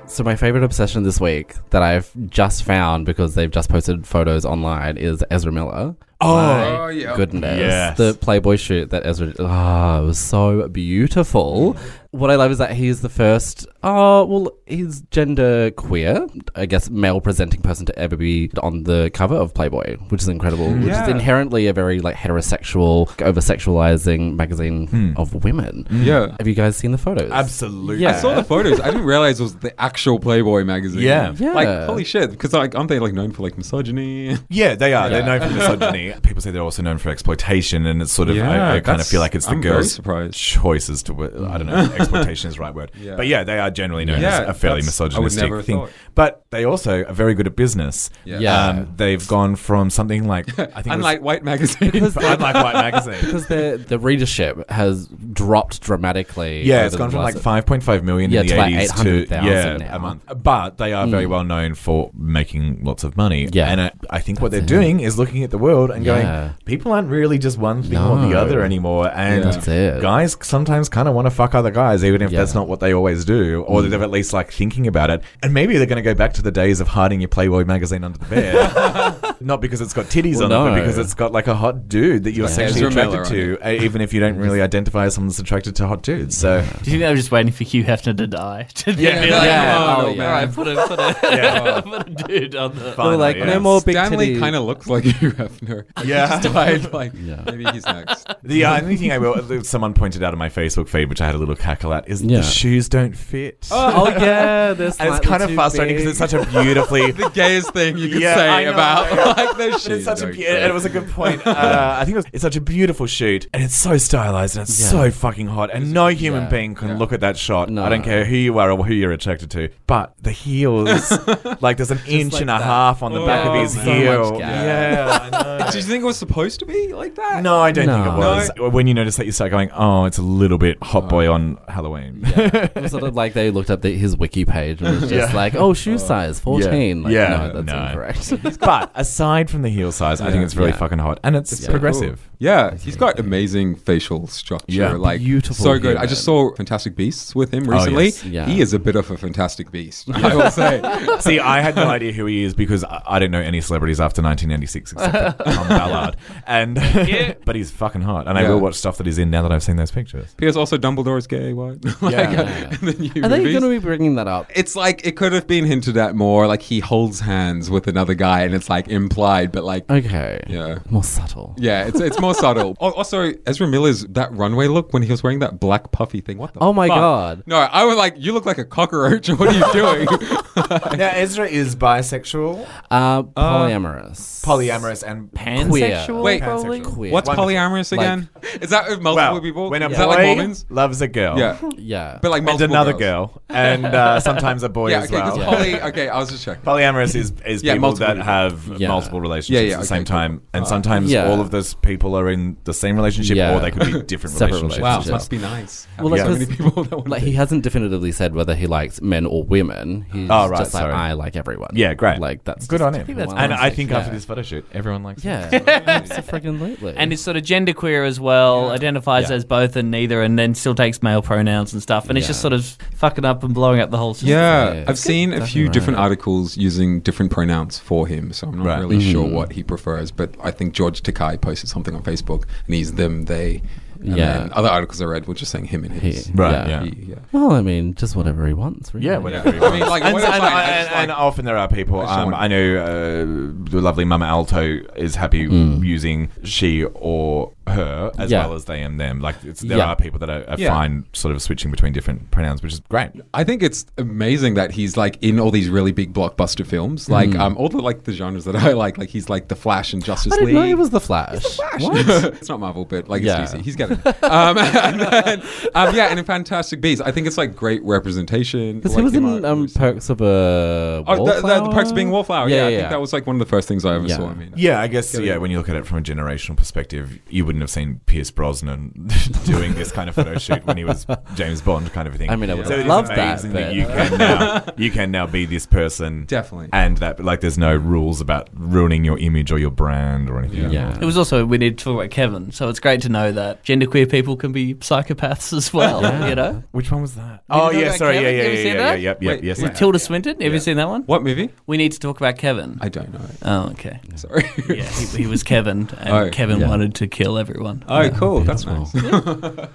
So 0.08 0.26
my 0.26 0.36
favorite 0.36 0.66
obsession 0.66 1.04
this 1.04 1.22
week 1.22 1.54
that 1.70 1.82
I've 1.82 2.12
just 2.30 2.64
found 2.64 3.06
because 3.06 3.34
they've 3.34 3.50
just 3.50 3.70
posted 3.70 4.06
photos 4.06 4.44
online 4.44 4.98
is 4.98 5.24
Ezra 5.32 5.54
Miller. 5.54 5.96
Oh, 6.20 6.36
My 6.36 6.78
Oh, 6.80 6.88
yeah. 6.90 7.16
goodness. 7.16 7.58
Yes. 7.60 7.98
The 7.98 8.14
Playboy 8.16 8.58
shoot 8.58 8.90
that 8.90 9.06
Ezra 9.06 9.34
oh, 9.40 10.04
it 10.04 10.06
was 10.06 10.20
so 10.20 10.68
beautiful. 10.68 11.78
What 12.12 12.32
I 12.32 12.36
love 12.36 12.52
is 12.52 12.58
that 12.60 12.74
he 12.74 12.88
is 12.88 13.02
the 13.02 13.10
first 13.10 13.68
oh 13.84 14.26
well, 14.26 14.52
he's 14.66 15.02
gender 15.12 15.72
queer, 15.72 16.28
I 16.56 16.66
guess 16.66 16.90
male 16.90 17.22
presenting 17.22 17.62
person 17.62 17.86
to 17.88 17.98
ever 18.00 18.16
be 18.16 18.52
on 18.62 18.84
the 18.84 19.12
cover 19.14 19.36
of 19.36 19.54
Playboy, 19.54 19.98
which 20.10 20.22
is 20.22 20.28
incredible. 20.28 20.72
Which 20.72 20.94
is 20.94 21.08
inherently 21.08 21.68
a 21.68 21.74
very 21.74 22.00
like 22.00 22.16
heterosexual, 22.16 23.10
over 23.22 23.40
sexualizing 23.40 24.36
magazine 24.36 24.88
hmm. 24.88 25.14
of 25.18 25.44
women. 25.44 25.86
Hmm. 25.90 26.04
Yeah. 26.04 26.36
Have 26.38 26.48
you 26.48 26.56
guys 26.56 26.78
seen 26.78 26.92
the 26.92 26.98
photos? 26.98 27.32
absolutely. 27.32 28.04
Yeah. 28.04 28.12
I 28.12 28.20
saw 28.20 28.36
the 28.36 28.44
photos. 28.44 28.80
I 28.80 28.86
didn't 28.86 29.06
realize 29.06 29.40
it 29.40 29.44
was 29.44 29.56
the 29.58 29.80
actual 29.82 30.20
Playboy 30.20 30.64
magazine. 30.64 31.02
Yeah. 31.02 31.34
Yeah. 31.38 31.54
Like, 31.54 31.68
holy 31.86 32.04
shit. 32.04 32.32
Because, 32.32 32.54
like, 32.54 32.76
aren't 32.76 32.90
they, 32.90 33.00
like, 33.00 33.14
known 33.14 33.32
for, 33.32 33.44
like, 33.44 33.58
misogyny? 33.58 34.38
Yeah, 34.50 34.76
they 34.76 34.94
are. 34.94 35.10
They're 35.10 35.24
known 35.24 35.42
for 35.42 35.50
misogyny. 35.50 36.14
People 36.24 36.42
say 36.42 36.52
they're 36.52 36.62
also 36.62 36.84
known 36.84 36.98
for 36.98 37.10
exploitation, 37.10 37.86
and 37.86 38.02
it's 38.02 38.12
sort 38.12 38.30
of. 38.30 38.36
Yeah, 38.36 38.50
I, 38.50 38.76
I 38.76 38.80
kind 38.80 39.02
of 39.02 39.08
feel 39.08 39.20
like 39.20 39.36
it's 39.36 39.46
the 39.46 39.54
I'm 39.54 39.62
girls' 39.62 39.94
surprised. 39.94 40.36
choices 40.36 41.04
to. 41.04 41.48
I 41.48 41.58
don't 41.58 41.68
know. 41.68 41.96
exploitation 42.02 42.50
is 42.50 42.56
the 42.56 42.62
right 42.62 42.74
word. 42.74 42.92
Yeah. 43.02 43.16
But 43.16 43.28
yeah, 43.28 43.44
they 43.44 43.58
are 43.60 43.72
generally 43.72 44.06
known 44.06 44.22
Yeah, 44.22 44.42
as 44.42 44.50
a 44.50 44.54
fairly 44.54 44.82
that's- 44.82 45.00
I 45.02 45.04
would 45.20 45.24
misogynistic 45.34 45.66
thing. 45.66 45.78
thought. 45.78 45.92
But 46.14 46.44
they 46.52 46.66
also 46.66 47.04
are 47.06 47.14
very 47.14 47.34
good 47.34 47.48
at 47.48 47.56
business. 47.56 48.10
Yeah. 48.26 48.40
Yeah. 48.40 48.68
Um, 48.68 48.94
they've 48.98 49.26
gone 49.28 49.56
from 49.56 49.90
something 49.90 50.28
like 50.28 50.48
I 50.60 50.66
think 50.66 50.70
it 50.70 50.76
was- 50.76 50.86
Unlike 50.98 51.22
White 51.22 51.44
Magazine. 51.44 51.92
unlike 51.96 52.16
White 52.56 52.74
Magazine. 52.76 53.16
because 53.22 53.48
the 53.48 53.84
the 53.88 53.98
readership 53.98 54.70
has 54.70 55.08
dropped 55.08 55.82
dramatically. 55.82 56.64
Yeah, 56.64 56.78
over 56.78 56.86
it's 56.86 56.94
the 56.94 56.98
gone 57.00 57.12
from 57.12 57.22
like 57.22 57.36
5.5 57.36 58.04
million 58.04 58.30
Yeah, 58.32 58.42
in 58.42 58.48
the 58.48 58.54
to 58.54 58.60
like 58.60 58.74
80s 58.76 59.04
to 59.04 59.28
yeah, 59.30 59.78
now. 59.78 59.96
a 59.96 60.00
month. 60.00 60.24
But 60.44 60.78
they 60.78 60.94
are 60.94 61.08
very 61.08 61.26
Mm. 61.26 61.30
well 61.30 61.44
known 61.44 61.74
for 61.76 62.12
making 62.14 62.84
lots 62.84 63.04
of 63.04 63.16
money. 63.16 63.48
Yeah. 63.52 63.68
And 63.72 63.80
I, 63.82 63.92
I 64.10 64.20
think 64.20 64.42
what 64.42 64.52
they're 64.52 64.60
it. 64.62 64.66
doing 64.78 65.00
is 65.00 65.18
looking 65.18 65.44
at 65.44 65.52
the 65.52 65.58
world 65.58 65.90
and 65.92 66.06
Yeah. 66.06 66.22
going, 66.22 66.54
people 66.66 66.92
aren't 66.92 67.10
really 67.10 67.38
just 67.38 67.58
one 67.58 67.84
thing 67.84 67.98
or 67.98 68.18
the 68.28 68.38
other 68.38 68.62
anymore. 68.64 69.10
And 69.14 69.44
That's 69.44 70.02
guys 70.02 70.36
sometimes 70.42 70.90
kind 70.90 71.08
of 71.08 71.14
want 71.14 71.26
to 71.28 71.32
fuck 71.32 71.54
other 71.56 71.72
guys, 71.72 71.91
even 72.04 72.22
if 72.22 72.32
Yeah. 72.32 72.40
that's 72.40 72.54
not 72.56 72.68
what 72.68 72.80
they 72.80 72.94
always 72.94 73.26
do, 73.26 73.64
or 73.68 73.82
Mm. 73.82 73.90
they're 73.90 74.04
at 74.04 74.12
least 74.12 74.34
like 74.34 74.52
thinking 74.52 74.88
about 74.88 75.10
it. 75.10 75.22
And 75.44 75.54
maybe 75.54 75.78
they're 75.78 75.86
going 75.86 75.98
to 75.98 76.02
go 76.02 76.14
back 76.16 76.34
to 76.34 76.42
the 76.42 76.52
days 76.52 76.80
of 76.80 76.88
hiding 76.90 77.20
your 77.22 77.28
Playboy 77.28 77.66
magazine 77.66 78.04
under 78.04 78.18
the 78.18 78.26
bed. 78.26 79.16
not 79.44 79.62
because 79.62 79.82
it's 79.82 79.94
got 79.94 80.06
titties 80.06 80.38
Well, 80.40 80.52
on 80.54 80.68
it, 80.68 80.72
but 80.72 80.76
because 80.82 80.98
it's 80.98 81.14
got 81.14 81.32
like 81.32 81.48
a 81.48 81.56
hot 81.56 81.88
dude 81.90 82.24
that 82.26 82.32
you're 82.34 82.48
Yeah. 82.48 82.54
sexually 82.54 82.88
attracted 82.88 83.26
to, 83.26 83.58
uh, 83.66 83.70
even 83.72 84.02
if 84.02 84.14
you 84.14 84.20
don't 84.20 84.38
really 84.38 84.62
identify 84.70 85.06
as 85.06 85.16
someone 85.16 85.30
that's 85.30 85.40
attracted 85.40 85.76
to 85.78 85.88
hot 85.88 86.04
dudes. 86.04 86.38
So. 86.38 86.62
Do 86.62 86.68
you 86.68 86.98
think 86.98 87.00
they 87.02 87.10
were 87.10 87.16
just 87.16 87.32
waiting 87.32 87.52
for 87.52 87.64
Hugh 87.64 87.84
Hefner 87.84 88.16
to 88.18 88.28
die? 88.28 88.68
To 88.76 88.92
Yeah. 88.94 89.22
be 89.26 89.32
like, 89.32 89.44
Yeah. 89.44 89.76
oh, 89.78 90.02
Oh, 90.02 90.06
all 90.08 90.16
yeah. 90.16 90.32
right, 90.32 90.52
put 90.54 90.68
a, 90.68 90.88
put 90.88 91.00
a, 91.00 91.16
Yeah. 91.36 91.82
put 91.82 92.08
a 92.08 92.28
dude 92.28 92.56
on 92.56 92.74
the. 92.76 92.82
They 92.82 92.92
Finally, 92.94 93.18
like, 93.18 93.36
yeah. 93.38 93.46
no 93.46 93.60
more 93.60 93.82
big 93.82 93.96
Stanley 93.96 94.40
kind 94.40 94.56
of 94.56 94.64
looks 94.64 94.88
like 94.88 95.04
Hugh 95.04 95.32
Hefner. 95.32 95.86
Yeah. 96.04 96.40
He 96.42 96.50
died, 96.50 96.94
like, 96.94 97.14
Yeah. 97.16 97.44
maybe 97.46 97.66
he's 97.66 97.86
next. 97.86 98.28
The 98.44 98.66
only 98.66 98.98
thing 98.98 99.12
I 99.12 99.18
will, 99.18 99.64
someone 99.64 99.94
pointed 99.94 100.24
out 100.24 100.34
on 100.34 100.40
my 100.40 100.50
Facebook 100.50 100.88
feed, 100.88 101.10
which 101.10 101.22
I 101.22 101.26
had 101.26 101.36
a 101.36 101.38
little 101.38 101.56
cackle 101.56 101.94
at, 101.94 102.08
is 102.08 102.22
Yeah. 102.22 102.38
the 102.38 102.44
shoes 102.44 102.90
don't 102.90 103.16
fit. 103.16 103.68
Oh 103.72 104.08
yeah, 104.10 104.72
and 104.72 104.80
it's 104.80 104.98
kind 104.98 105.44
of 105.44 105.54
frustrating 105.54 105.96
because 105.98 106.10
it's 106.10 106.20
such 106.20 106.34
a 106.34 106.46
beautifully. 106.52 107.12
The 107.12 107.30
gayest 107.30 107.72
thing 107.74 107.98
you 107.98 108.10
could 108.10 108.22
Yeah, 108.22 108.36
say 108.36 108.66
about, 108.66 109.12
yeah. 109.14 109.31
Like, 109.38 109.58
those 109.58 109.88
It's 109.88 110.06
such 110.06 110.22
a 110.22 110.28
be- 110.28 110.38
fit. 110.44 110.64
it 110.64 110.74
was 110.74 110.86
a 110.86 110.90
good 110.90 111.10
point. 111.10 111.46
Uh, 111.46 111.96
I 112.00 112.06
think 112.06 112.14
it 112.16 112.18
was, 112.18 112.26
it's 112.34 112.42
such 112.42 112.56
a 112.56 112.62
beautiful 112.62 113.06
shoot, 113.08 113.48
and 113.54 113.64
it's 113.64 113.76
so 113.76 113.98
stylized, 113.98 114.56
and 114.58 114.64
it's 114.68 114.80
Yeah. 114.80 114.88
so 114.90 115.12
fucking 115.12 115.48
hot, 115.48 115.70
and 115.74 115.92
no 115.94 116.08
human 116.08 116.44
Yeah. 116.44 116.50
being 116.50 116.76
can 116.76 116.90
Yeah. 116.90 116.98
look 116.98 117.14
at 117.14 117.20
that 117.22 117.38
shot. 117.38 117.70
No. 117.70 117.84
I 117.84 117.90
don't 117.90 118.04
care 118.04 118.26
who 118.26 118.36
you 118.36 118.58
are 118.60 118.72
or 118.72 118.84
who 118.84 118.94
you're 118.94 119.12
attracted 119.12 119.52
to, 119.52 119.70
but 119.88 120.14
the 120.22 120.32
heels, 120.32 121.12
like 121.62 121.78
there's 121.78 121.92
an 121.92 122.00
inch 122.08 122.34
like 122.34 122.42
and 122.42 122.50
a 122.50 122.54
that. 122.54 122.62
half 122.64 123.04
on 123.04 123.14
the 123.14 123.26
back 123.26 123.46
of 123.46 123.54
Oh, 123.54 123.62
his 123.62 123.74
so 123.74 123.80
much 123.80 123.88
heel. 123.88 124.32
gap. 124.38 124.40
Yeah, 124.40 125.20
I 125.22 125.30
know. 125.30 125.66
Did 125.72 125.76
you 125.76 125.82
think 125.84 126.04
it 126.04 126.06
was 126.06 126.18
supposed 126.18 126.60
to 126.60 126.66
be 126.66 126.94
like 126.94 127.16
that? 127.16 127.44
No, 127.44 127.60
I 127.62 127.72
don't 127.72 127.86
think 127.88 128.06
it 128.06 128.12
No. 128.12 128.18
was. 128.18 128.52
When 128.74 128.88
you 128.88 128.94
notice 128.94 129.16
that, 129.18 129.26
you 129.26 129.32
start 129.32 129.52
going, 129.52 129.70
"Oh, 129.72 130.06
it's 130.06 130.18
a 130.18 130.22
little 130.22 130.58
bit 130.58 130.82
hot 130.84 131.08
boy 131.10 131.32
on 131.32 131.58
Halloween." 131.68 132.22
It 132.26 132.76
was 132.76 132.92
sort 132.92 133.04
of 133.04 133.16
like 133.16 133.34
they 133.34 133.52
looked 133.52 133.70
up 133.72 133.82
the, 133.82 133.96
his 133.98 134.18
wiki 134.18 134.46
page 134.46 134.82
and 134.82 135.00
was 135.02 135.10
just 135.10 135.30
Yeah. 135.32 135.36
like, 135.36 135.56
oh, 135.56 135.74
shoe 135.74 135.98
size 135.98 136.40
fourteen. 136.40 137.04
Like, 137.04 137.14
Yeah, 137.14 137.52
no, 137.54 137.62
that's 137.62 137.66
no. 137.74 137.86
incorrect. 137.88 138.60
but 138.60 138.92
aside 139.22 139.50
from 139.52 139.62
the 139.62 139.70
heel 139.70 139.92
size, 139.92 140.20
I 140.20 140.32
think 140.32 140.44
it's 140.44 140.56
really 140.56 140.72
Yeah. 140.72 140.78
fucking 140.78 140.98
hot, 141.00 141.20
and 141.24 141.36
it's 141.36 141.52
It's 141.52 141.66
so 141.66 141.72
progressive. 141.72 142.28
Yeah, 142.40 142.76
he's 142.76 142.96
got 142.96 143.20
amazing 143.20 143.76
facial 143.76 144.26
structure. 144.26 144.66
Yeah. 144.68 144.94
like 144.94 145.20
Beautiful 145.20 145.64
so 145.64 145.78
good. 145.78 145.96
I 145.96 146.08
just 146.08 146.24
saw 146.24 146.56
Fantastic 146.56 146.96
Beasts 146.96 147.36
with 147.36 147.54
him 147.54 147.70
Oh, 147.70 147.74
recently. 147.74 148.06
yes. 148.06 148.26
Yeah. 148.26 148.46
He 148.48 148.62
is 148.62 148.74
a 148.74 148.80
bit 148.80 148.96
of 148.96 149.12
a 149.12 149.18
fantastic 149.18 149.72
beast. 149.72 150.10
I 150.14 150.36
will 150.36 150.50
say. 150.50 150.82
See, 151.20 151.40
I 151.40 151.62
had 151.62 151.76
no 151.76 151.84
idea 151.88 152.12
who 152.14 152.26
he 152.26 152.44
is 152.44 152.56
because 152.56 152.84
I, 152.84 153.04
I 153.06 153.20
don't 153.20 153.30
know 153.30 153.40
any 153.42 153.62
celebrities 153.62 154.00
after 154.00 154.24
1996 154.24 154.94
except 154.94 155.38
for 155.38 155.44
Tom 155.52 155.68
Ballard, 155.68 156.16
and 156.48 156.76
but 157.46 157.56
he's 157.56 157.70
fucking 157.70 158.02
hot, 158.02 158.28
and 158.28 158.38
I 158.40 158.42
Yeah. 158.42 158.50
will 158.50 158.60
watch 158.60 158.74
stuff 158.76 158.98
that 158.98 159.06
he's 159.06 159.20
in 159.20 159.30
now 159.30 159.44
that 159.44 159.52
I've 159.52 159.62
seen 159.64 159.76
those 159.76 159.92
pictures. 159.92 160.34
P.S. 160.38 160.56
Also, 160.56 160.78
Dumbledore's 160.78 161.28
gay. 161.28 161.54
What? 161.54 161.86
like, 162.02 162.12
Yeah. 162.14 162.70
Uh, 162.72 162.76
in 162.82 162.86
the 162.88 162.94
new 162.94 163.24
Are 163.24 163.30
they 163.30 163.38
movies. 163.40 163.54
going 163.60 163.64
to 163.72 163.80
be 163.80 163.86
bringing 163.86 164.16
that 164.16 164.28
up? 164.28 164.50
It's 164.56 164.76
like 164.76 165.06
it 165.06 165.16
could 165.16 165.32
have 165.34 165.46
been 165.46 165.66
hinted 165.66 165.96
at 165.98 166.16
more. 166.16 166.48
Like 166.48 166.64
he 166.64 166.80
holds 166.80 167.20
hands 167.20 167.70
with 167.70 167.86
another 167.88 168.16
guy, 168.16 168.42
and 168.42 168.56
it's 168.56 168.70
like 168.70 168.88
implied, 168.88 169.11
but 169.16 169.64
like 169.64 169.90
Okay. 169.90 170.42
yeah. 170.48 170.80
More 170.90 171.04
subtle. 171.04 171.56
Yeah, 171.58 171.86
it's 171.88 172.00
it's 172.00 172.20
more 172.20 172.34
subtle. 172.34 172.76
Al- 172.82 172.94
Also, 172.94 173.34
Ezra 173.46 173.68
Miller's 173.68 174.06
that 174.08 174.32
runway 174.34 174.68
look 174.68 174.94
when 174.94 175.04
he 175.04 175.10
was 175.12 175.24
wearing 175.24 175.40
that 175.40 175.60
black 175.60 175.92
puffy 175.92 176.22
thing. 176.22 176.38
What 176.38 176.54
the? 176.54 176.60
Oh 176.60 176.74
my 176.74 176.88
fuck? 176.88 176.98
God. 176.98 177.44
No, 177.46 177.58
I 177.58 177.84
was 177.86 177.96
like, 177.98 178.16
you 178.18 178.34
look 178.34 178.46
like 178.46 178.58
a 178.58 178.66
cockroach. 178.66 179.30
What 179.42 179.50
are 179.50 179.54
you 179.58 179.74
doing? 179.74 180.08
now 180.98 181.10
Ezra 181.16 181.48
is 181.48 181.76
bisexual, 181.76 182.68
Uh, 182.92 183.24
polyamorous. 183.24 184.44
polyamorous, 184.44 185.04
and 185.10 185.32
Pansexual, 185.32 186.22
Wait. 186.22 186.42
probably? 186.42 186.82
Queer. 186.82 187.12
What's 187.12 187.28
Wonderful. 187.28 187.50
polyamorous 187.50 187.96
Like- 187.96 188.06
again? 188.06 188.30
is 188.62 188.70
that 188.72 188.90
with 188.90 189.02
multiple 189.02 189.34
well, 189.34 189.42
people? 189.42 189.70
when 189.70 189.82
a 189.84 189.88
is 189.90 189.98
boy 189.98 189.98
that 190.04 190.08
like 190.10 190.26
Mormons? 190.26 190.66
loves 190.70 191.02
a 191.02 191.08
girl, 191.08 191.38
Yeah, 191.38 191.58
Yeah. 191.78 192.20
but 192.22 192.32
like 192.32 192.40
and 192.40 192.46
multiple 192.48 192.76
another 192.76 192.92
girls. 192.94 193.32
girl, 193.32 193.42
and 193.50 193.86
uh, 193.86 194.20
sometimes 194.20 194.64
a 194.64 194.70
boy 194.70 194.92
Yeah, 194.92 195.00
as 195.02 195.06
okay, 195.12 195.16
well. 195.22 195.38
because 195.38 195.56
poly. 195.56 195.82
Okay, 195.82 196.10
I 196.10 196.18
was 196.18 196.30
just 196.30 196.44
checking. 196.44 196.64
Polyamorous 196.64 197.16
is, 197.16 197.34
is 197.46 197.64
Yeah, 197.64 197.74
people 197.74 197.90
multiple 197.90 198.08
that 198.08 198.18
people. 198.18 198.32
have 198.32 198.80
Yeah. 198.80 198.88
Multiple 199.02 199.22
relationships 199.22 199.50
Yeah, 199.54 199.68
yeah, 199.68 199.74
at 199.74 199.78
the 199.78 199.78
okay, 199.80 199.88
same 199.88 200.06
cool. 200.06 200.16
time, 200.18 200.42
and 200.54 200.64
Uh, 200.64 200.68
sometimes 200.68 201.12
Yeah. 201.12 201.30
all 201.30 201.42
of 201.42 201.52
those 201.52 201.74
people 201.76 202.16
are 202.16 202.30
in 202.30 202.58
the 202.64 202.74
same 202.74 202.96
relationship, 202.96 203.36
Yeah. 203.38 203.56
or 203.56 203.60
they 203.60 203.72
could 203.72 203.92
be 203.92 204.02
different 204.08 204.36
Separate 204.36 204.56
relationships. 204.58 204.82
Wow, 204.82 205.00
as 205.00 205.06
it 205.08 205.10
well. 205.10 205.16
must 205.18 205.30
be 205.30 205.38
nice. 205.38 205.88
Well, 206.00 206.10
Having 206.10 206.12
like, 206.12 206.20
so 206.22 206.32
many 206.34 206.46
'cause, 206.46 206.56
people 206.72 206.84
that 206.84 206.96
want 206.98 207.10
like 207.10 207.22
he 207.24 207.32
hasn't 207.34 207.64
definitively 207.64 208.12
said 208.12 208.34
whether 208.36 208.56
he 208.56 208.68
likes 208.68 209.02
men 209.02 209.26
or 209.26 209.44
women. 209.44 210.06
He's 210.12 210.30
Oh, 210.30 210.48
right, 210.50 210.60
just 210.60 210.74
like 210.74 210.82
sorry. 210.84 210.94
I 210.94 211.14
like 211.14 211.36
everyone. 211.36 211.72
Yeah, 211.74 211.94
great. 211.94 212.20
Like 212.20 212.44
that's 212.44 212.68
Good 212.68 212.80
just- 212.80 212.88
on 212.88 212.94
him. 212.94 213.06
think 213.06 213.18
that's 213.18 213.34
and 213.34 213.54
I 213.54 213.70
think 213.70 213.90
yeah. 213.92 213.98
after 214.00 214.12
this 214.14 214.26
photo 214.26 214.42
shoot, 214.42 214.66
everyone 214.74 215.04
likes 215.04 215.24
Yeah, 215.26 215.50
it. 215.52 215.64
absolutely. 216.28 216.94
And 216.96 217.12
is 217.14 217.22
sort 217.24 217.38
of 217.38 217.44
genderqueer 217.44 218.06
as 218.08 218.20
well, 218.20 218.70
identifies 218.72 219.30
Yeah. 219.30 219.36
as 219.38 219.46
both 219.46 219.76
and 219.76 219.92
neither, 219.92 220.22
and 220.22 220.38
then 220.38 220.54
still 220.56 220.76
takes 220.76 221.02
male 221.04 221.22
pronouns 221.22 221.74
and 221.74 221.82
stuff. 221.82 222.10
And 222.10 222.18
it's 222.18 222.28
just 222.28 222.40
Yeah. 222.40 222.42
sort 222.42 222.54
of 222.54 222.78
fucking 222.96 223.26
up 223.26 223.44
and 223.44 223.54
blowing 223.54 223.80
up 223.80 223.92
the 223.92 223.98
whole 223.98 224.14
system. 224.14 224.30
Yeah, 224.30 224.74
Yeah. 224.74 224.84
I've 224.88 225.00
seen 225.00 225.34
a 225.34 225.46
few 225.46 225.70
different 225.70 226.00
articles 226.00 226.58
using 226.58 227.00
different 227.02 227.32
pronouns 227.32 227.78
for 227.80 228.08
him, 228.08 228.32
so 228.34 228.48
I'm 228.48 228.58
not 228.58 228.66
Right. 228.66 228.81
Really 228.90 229.12
sure 229.12 229.28
Mhm. 229.28 229.32
what 229.34 229.54
he 229.54 229.64
prefers. 229.64 230.12
But 230.12 230.36
I 230.44 230.52
think 230.52 230.74
George 230.74 231.02
Takei 231.04 231.40
posted 231.40 231.70
something 231.70 231.96
on 231.96 232.02
Facebook, 232.04 232.44
and 232.66 232.76
he's 232.76 232.94
them, 232.94 233.26
they. 233.26 233.62
And 234.04 234.18
Yeah. 234.18 234.34
then 234.40 234.50
other 234.54 234.68
articles 234.70 235.00
I 235.00 235.06
read 235.06 235.28
were 235.28 235.36
just 235.36 235.52
saying 235.52 235.66
him 235.66 235.84
and 235.84 235.94
his. 235.94 236.26
He- 236.26 236.34
Right, 236.34 236.52
yeah. 236.54 236.68
yeah. 236.68 236.84
He- 236.86 237.06
yeah. 237.10 237.16
Well, 237.32 237.52
I 237.52 237.62
mean, 237.62 237.94
just 237.94 238.16
whatever 238.16 238.48
he 238.48 238.54
wants. 238.54 238.92
Really. 238.96 239.06
Yeah, 239.06 239.18
whatever. 239.20 239.50
Yeah. 239.50 239.56
you 239.58 239.64
I 239.64 239.72
mean, 239.80 239.88
like, 239.88 240.04
and, 240.04 240.14
what 240.14 240.24
and, 240.24 240.42
like, 240.42 240.42
I 240.42 240.62
and- 240.64 240.88
just 240.88 240.98
and 240.98 241.12
often 241.12 241.46
there 241.46 241.56
are 241.56 241.68
people. 241.68 242.02
I 242.02 242.22
Um, 242.24 242.34
I 242.34 242.48
know 242.48 242.78
uh, 242.78 243.70
the 243.70 243.80
lovely 243.80 244.04
Mama 244.06 244.26
Alto 244.26 244.80
is 244.96 245.18
happy 245.18 245.48
Mm. 245.48 245.86
using 245.86 246.30
she 246.44 246.84
or 246.96 247.52
her 247.68 248.12
as 248.18 248.32
Yeah. 248.32 248.46
well 248.46 248.56
as 248.56 248.66
they 248.66 248.82
and 248.82 249.00
them. 249.00 249.20
Like 249.22 249.36
it's, 249.44 249.62
there 249.62 249.78
Yeah. 249.78 249.86
are 249.92 249.96
people 249.96 250.20
that 250.20 250.30
are, 250.30 250.44
are 250.50 250.56
Yeah. 250.58 250.70
fine, 250.70 251.06
sort 251.14 251.34
of 251.36 251.42
switching 251.42 251.72
between 251.72 251.94
different 251.94 252.32
pronouns, 252.32 252.62
which 252.64 252.74
is 252.74 252.82
great. 252.90 253.12
I 253.34 253.44
think 253.44 253.62
it's 253.64 253.86
amazing 253.98 254.56
that 254.56 254.72
he's 254.72 254.98
like 254.98 255.18
in 255.22 255.40
all 255.40 255.52
these 255.52 255.70
really 255.70 255.92
big 255.92 256.14
blockbuster 256.14 256.66
films, 256.66 257.10
like 257.10 257.30
Mm. 257.30 257.40
um, 257.40 257.58
all 257.58 257.70
the 257.70 257.78
like 257.80 258.04
the 258.04 258.14
genres 258.14 258.46
that 258.46 258.56
I 258.56 258.74
like. 258.74 258.98
Like 258.98 259.10
he's 259.10 259.30
like 259.30 259.48
the 259.48 259.56
Flash 259.56 259.94
and 259.94 260.04
Justice 260.04 260.34
I 260.34 260.38
didn't 260.38 260.48
League. 260.48 260.56
know 260.56 260.66
he 260.66 260.74
was 260.74 260.90
the 260.90 261.00
Flash. 261.00 261.44
What? 261.80 262.06
it's 262.36 262.50
not 262.50 262.60
Marvel, 262.60 262.86
but 262.86 263.08
like 263.08 263.22
Yeah. 263.22 263.44
it's 263.44 263.54
DC. 263.54 263.62
He's 263.62 263.76
getting 263.76 264.00
it. 264.04 264.24
Um, 264.24 264.58
and 264.58 265.00
then, 265.00 265.42
um, 265.76 265.96
yeah, 265.96 266.08
and 266.08 266.20
in 266.20 266.26
Fantastic 266.26 266.82
Beasts, 266.82 267.02
I 267.06 267.12
think 267.12 267.28
it's 267.28 267.38
like 267.38 267.56
great 267.56 267.84
representation. 267.84 268.78
Because 268.78 268.94
for, 268.94 269.00
he 269.00 269.04
was 269.06 269.14
in 269.16 269.26
out- 269.26 269.46
um, 269.46 269.68
Perks 269.68 270.10
of 270.10 270.22
a 270.22 271.04
Oh, 271.08 271.16
the, 271.26 271.34
the, 271.34 271.42
the 271.42 271.48
Wallflower? 271.48 271.74
perks 271.74 271.90
of 271.90 271.96
being 271.96 272.10
Wallflower. 272.12 272.50
Yeah, 272.50 272.56
Yeah, 272.56 272.66
I 272.66 272.80
think 272.80 272.90
that 272.92 273.02
was 273.02 273.14
like 273.14 273.26
one 273.28 273.36
of 273.36 273.40
the 273.40 273.46
first 273.46 273.68
things 273.68 273.86
I 273.86 273.96
ever 273.96 274.08
Yeah. 274.08 274.18
saw. 274.18 274.30
I 274.30 274.34
mean, 274.34 274.54
Yeah, 274.56 274.80
I 274.82 274.88
guess 274.88 275.18
yeah. 275.18 275.38
When 275.38 275.52
you 275.52 275.58
look 275.58 275.70
at 275.70 275.76
it 275.76 275.86
from 275.86 275.98
a 276.00 276.02
generational 276.02 276.58
perspective, 276.58 277.20
you 277.30 277.46
wouldn't 277.52 277.64
have 277.64 277.70
seen 277.70 278.00
Pierce 278.06 278.32
Brosnan 278.32 279.10
doing 279.44 279.74
this 279.74 279.92
kind 279.92 280.08
of 280.08 280.16
photo 280.16 280.38
shoot 280.38 280.66
when 280.66 280.78
he 280.78 280.86
was 280.86 281.06
James 281.36 281.62
Bond 281.62 281.92
kind 281.92 282.08
of 282.08 282.16
thing. 282.16 282.30
I 282.30 282.38
mean, 282.38 282.50
I 282.50 282.54
would 282.54 282.66
so 282.66 282.72
have 282.72 282.80
it 282.80 282.84
is 282.84 282.88
loved 282.88 283.10
that, 283.10 283.44
amazing 283.44 283.52
but- 283.52 283.74
you 283.74 283.86
can 283.86 284.18
now 284.18 284.64
you 284.78 284.90
can 284.90 285.12
now 285.12 285.28
be 285.28 285.46
this 285.46 285.66
person 285.66 286.24
Definitely. 286.28 286.70
and 286.72 286.96
that 287.00 287.22
like 287.22 287.42
there's 287.42 287.58
no 287.58 287.76
rules 287.76 288.22
about 288.22 288.50
ruining 288.54 289.04
your 289.04 289.20
image 289.20 289.52
or 289.52 289.60
your 289.60 289.70
brand 289.70 290.30
or 290.30 290.40
anything. 290.40 290.72
Yeah. 290.72 290.98
It 290.98 291.04
was 291.04 291.18
also 291.18 291.46
we 291.46 291.58
need 291.58 291.78
to 291.78 291.84
talk 291.84 291.96
about 291.96 292.10
Kevin, 292.12 292.52
so 292.54 292.70
it's 292.70 292.80
great 292.80 293.02
to 293.02 293.10
know 293.10 293.34
that 293.34 293.64
genderqueer 293.66 294.10
people 294.10 294.38
can 294.38 294.54
be 294.54 294.76
psychopaths 294.76 295.52
as 295.56 295.74
well. 295.74 296.02
You 296.30 296.36
know, 296.36 296.64
Which 296.72 296.90
one 296.90 297.02
was 297.02 297.16
that? 297.16 297.44
Oh 297.50 297.70
yeah, 297.72 297.92
sorry, 297.98 298.14
Kevin? 298.16 298.24
yeah, 298.24 298.30
You 298.32 298.38
yeah, 298.38 298.44
ever 298.46 298.54
yeah, 298.56 298.64
seen 298.64 298.76
yeah, 298.76 298.94
yeah, 298.94 299.14
yeah, 299.20 299.28
Wait, 299.28 299.44
yes. 299.44 299.60
yeah. 299.60 299.66
with 299.66 299.78
Tilda 299.78 300.00
Swinton. 300.00 300.40
Have 300.40 300.54
you 300.54 300.60
seen 300.60 300.78
that 300.78 300.88
one? 300.88 301.02
What 301.04 301.22
movie? 301.22 301.50
We 301.68 301.76
need 301.76 301.92
to 301.92 302.00
talk 302.00 302.16
about 302.18 302.38
Kevin. 302.38 302.78
I 302.82 302.88
don't 302.88 303.12
know. 303.14 303.20
oh, 303.44 303.70
okay. 303.72 304.00
Sorry. 304.16 304.44
Yeah, 304.70 304.84
he, 304.86 305.24
he 305.24 305.28
was 305.28 305.44
Kevin, 305.44 305.90
and 306.00 306.10
Oh, 306.10 306.30
Kevin 306.30 306.62
yeah. 306.62 306.70
wanted 306.70 306.96
to 306.96 307.08
kill 307.08 307.38
everyone. 307.42 307.84
Oh, 307.90 308.10
cool. 308.12 308.40
That's 308.42 308.64
Beautiful. 308.64 309.36
nice. 309.36 309.68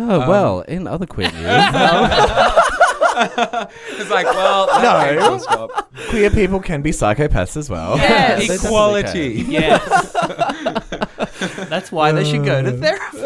Oh, 0.00 0.20
Um, 0.22 0.28
well, 0.28 0.60
in 0.62 0.86
other 0.86 1.04
queer 1.06 1.30
news, 1.32 1.42
it's 3.98 4.10
like, 4.10 4.26
well, 4.26 4.66
No. 4.80 5.38
no. 5.50 5.68
Queer 6.10 6.30
people 6.30 6.60
can 6.60 6.82
be 6.82 6.90
psychopaths 6.92 7.56
as 7.56 7.68
well. 7.68 7.96
Yes. 7.98 8.64
Equality. 8.64 9.44
Yes. 9.48 10.12
That's 11.68 11.90
why 11.92 12.12
they 12.12 12.24
should 12.24 12.44
go 12.44 12.62
to 12.62 12.70
therapy. 12.72 13.18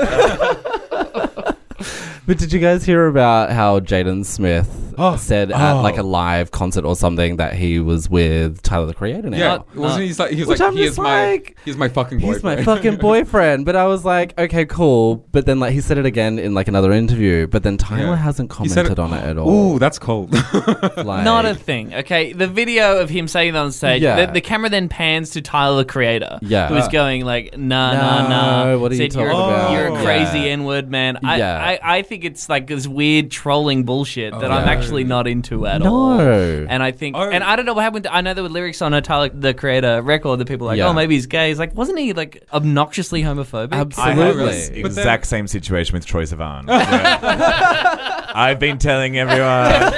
But 2.24 2.38
did 2.38 2.52
you 2.52 2.60
guys 2.60 2.84
hear 2.84 3.08
about 3.08 3.50
how 3.50 3.80
Jaden 3.80 4.24
Smith 4.24 4.78
Oh. 4.96 5.16
said 5.16 5.50
at 5.50 5.72
Oh. 5.76 5.82
like 5.82 5.96
a 5.98 6.02
live 6.04 6.52
concert 6.52 6.84
or 6.84 6.94
something 6.94 7.36
that 7.38 7.54
he 7.54 7.80
was 7.80 8.08
with 8.08 8.62
Tyler 8.62 8.86
the 8.86 8.94
Creator 8.94 9.30
now? 9.30 9.36
Yeah, 9.36 9.58
wasn't 9.74 9.76
not- 9.80 10.00
he? 10.00 10.14
Like, 10.14 10.30
he 10.30 10.40
was 10.40 10.48
Which 10.50 10.60
like, 10.60 10.68
I'm 10.68 10.76
he 10.76 10.82
just 10.84 10.92
is 10.92 10.98
my, 10.98 11.42
he's 11.64 11.76
my 11.76 11.88
fucking 11.88 12.18
boyfriend. 12.20 12.58
He's 12.60 12.66
my 12.66 12.74
fucking 12.76 12.96
boyfriend. 13.00 13.64
But 13.66 13.74
I 13.74 13.86
was 13.86 14.04
like, 14.04 14.38
okay, 14.38 14.64
cool. 14.66 15.26
But 15.32 15.46
then 15.46 15.58
like 15.58 15.72
he 15.72 15.80
said 15.80 15.98
it 15.98 16.06
again 16.06 16.38
in 16.38 16.54
like 16.54 16.68
another 16.68 16.92
interview. 16.92 17.48
But 17.48 17.64
then 17.64 17.76
Tyler 17.76 18.10
Yeah. 18.10 18.16
hasn't 18.16 18.52
He 18.52 18.68
said 18.68 18.86
commented 18.86 18.98
on 19.00 19.12
it 19.14 19.24
at 19.24 19.36
all. 19.38 19.50
Ooh, 19.74 19.78
that's 19.80 19.98
cold. 19.98 20.32
Like- 20.96 21.24
Not 21.24 21.44
a 21.44 21.54
thing. 21.56 21.92
Okay, 21.92 22.32
the 22.34 22.46
video 22.46 22.98
of 23.00 23.10
him 23.10 23.26
saying 23.26 23.54
that 23.54 23.58
on 23.58 23.72
stage. 23.72 24.00
Yeah. 24.02 24.26
The, 24.26 24.32
the 24.34 24.40
camera 24.40 24.68
then 24.68 24.88
pans 24.88 25.30
to 25.30 25.40
Tyler 25.42 25.78
the 25.78 25.84
Creator. 25.86 26.38
Yeah. 26.42 26.68
who 26.68 26.76
is 26.76 26.86
going 26.88 27.24
like, 27.24 27.58
nah, 27.58 27.92
nah, 27.94 28.22
No, 28.22 28.28
nah. 28.74 28.78
what 28.78 28.92
are 28.92 28.94
you 28.94 29.00
Said, 29.10 29.14
you're, 29.14 29.32
talking 29.32 29.52
about? 29.54 29.72
You're 29.72 29.88
a 29.88 29.92
Yeah. 29.94 30.02
crazy 30.04 30.48
N 30.50 30.64
word 30.64 30.88
man. 30.90 31.18
I, 31.24 31.38
Yeah. 31.38 31.58
I, 31.82 31.98
I 31.98 32.02
think 32.12 32.24
it's 32.26 32.46
like 32.50 32.66
this 32.66 32.86
weird 32.86 33.30
trolling 33.30 33.84
bullshit 33.84 34.32
that 34.38 34.52
I'm 34.52 34.68
actually 34.68 35.04
not 35.04 35.26
into 35.26 35.66
at 35.66 35.80
No. 35.80 35.94
all. 35.94 36.20
And 36.20 36.82
I 36.82 36.90
think, 36.92 37.16
Oh. 37.16 37.22
and 37.30 37.42
I 37.42 37.56
don't 37.56 37.64
know 37.64 37.72
what 37.72 37.84
happened. 37.84 38.04
To, 38.04 38.14
I 38.14 38.20
know 38.20 38.34
there 38.34 38.42
were 38.44 38.50
lyrics 38.50 38.82
on 38.82 38.92
a 38.92 39.00
Tyler 39.00 39.30
the 39.30 39.54
Creator 39.54 40.02
record 40.02 40.38
that 40.40 40.46
people 40.46 40.66
were 40.66 40.72
like, 40.72 40.78
Yeah. 40.78 40.88
oh, 40.88 40.92
maybe 40.92 41.14
he's 41.14 41.24
gay. 41.24 41.48
He's 41.48 41.58
like, 41.58 41.74
wasn't 41.74 41.98
he 42.00 42.12
like 42.12 42.44
obnoxiously 42.52 43.22
homophobic? 43.22 43.72
I 43.72 43.76
have 43.78 43.86
Absolutely. 43.98 44.44
this 44.46 44.68
But 44.68 44.74
then- 44.76 44.84
exact 44.86 45.26
same 45.26 45.46
situation 45.46 45.94
with 45.94 46.04
Troye 46.04 46.24
Sivan. 46.24 46.66
where 46.66 48.26
I've 48.34 48.58
been 48.58 48.76
telling 48.78 49.16
everyone 49.18 49.92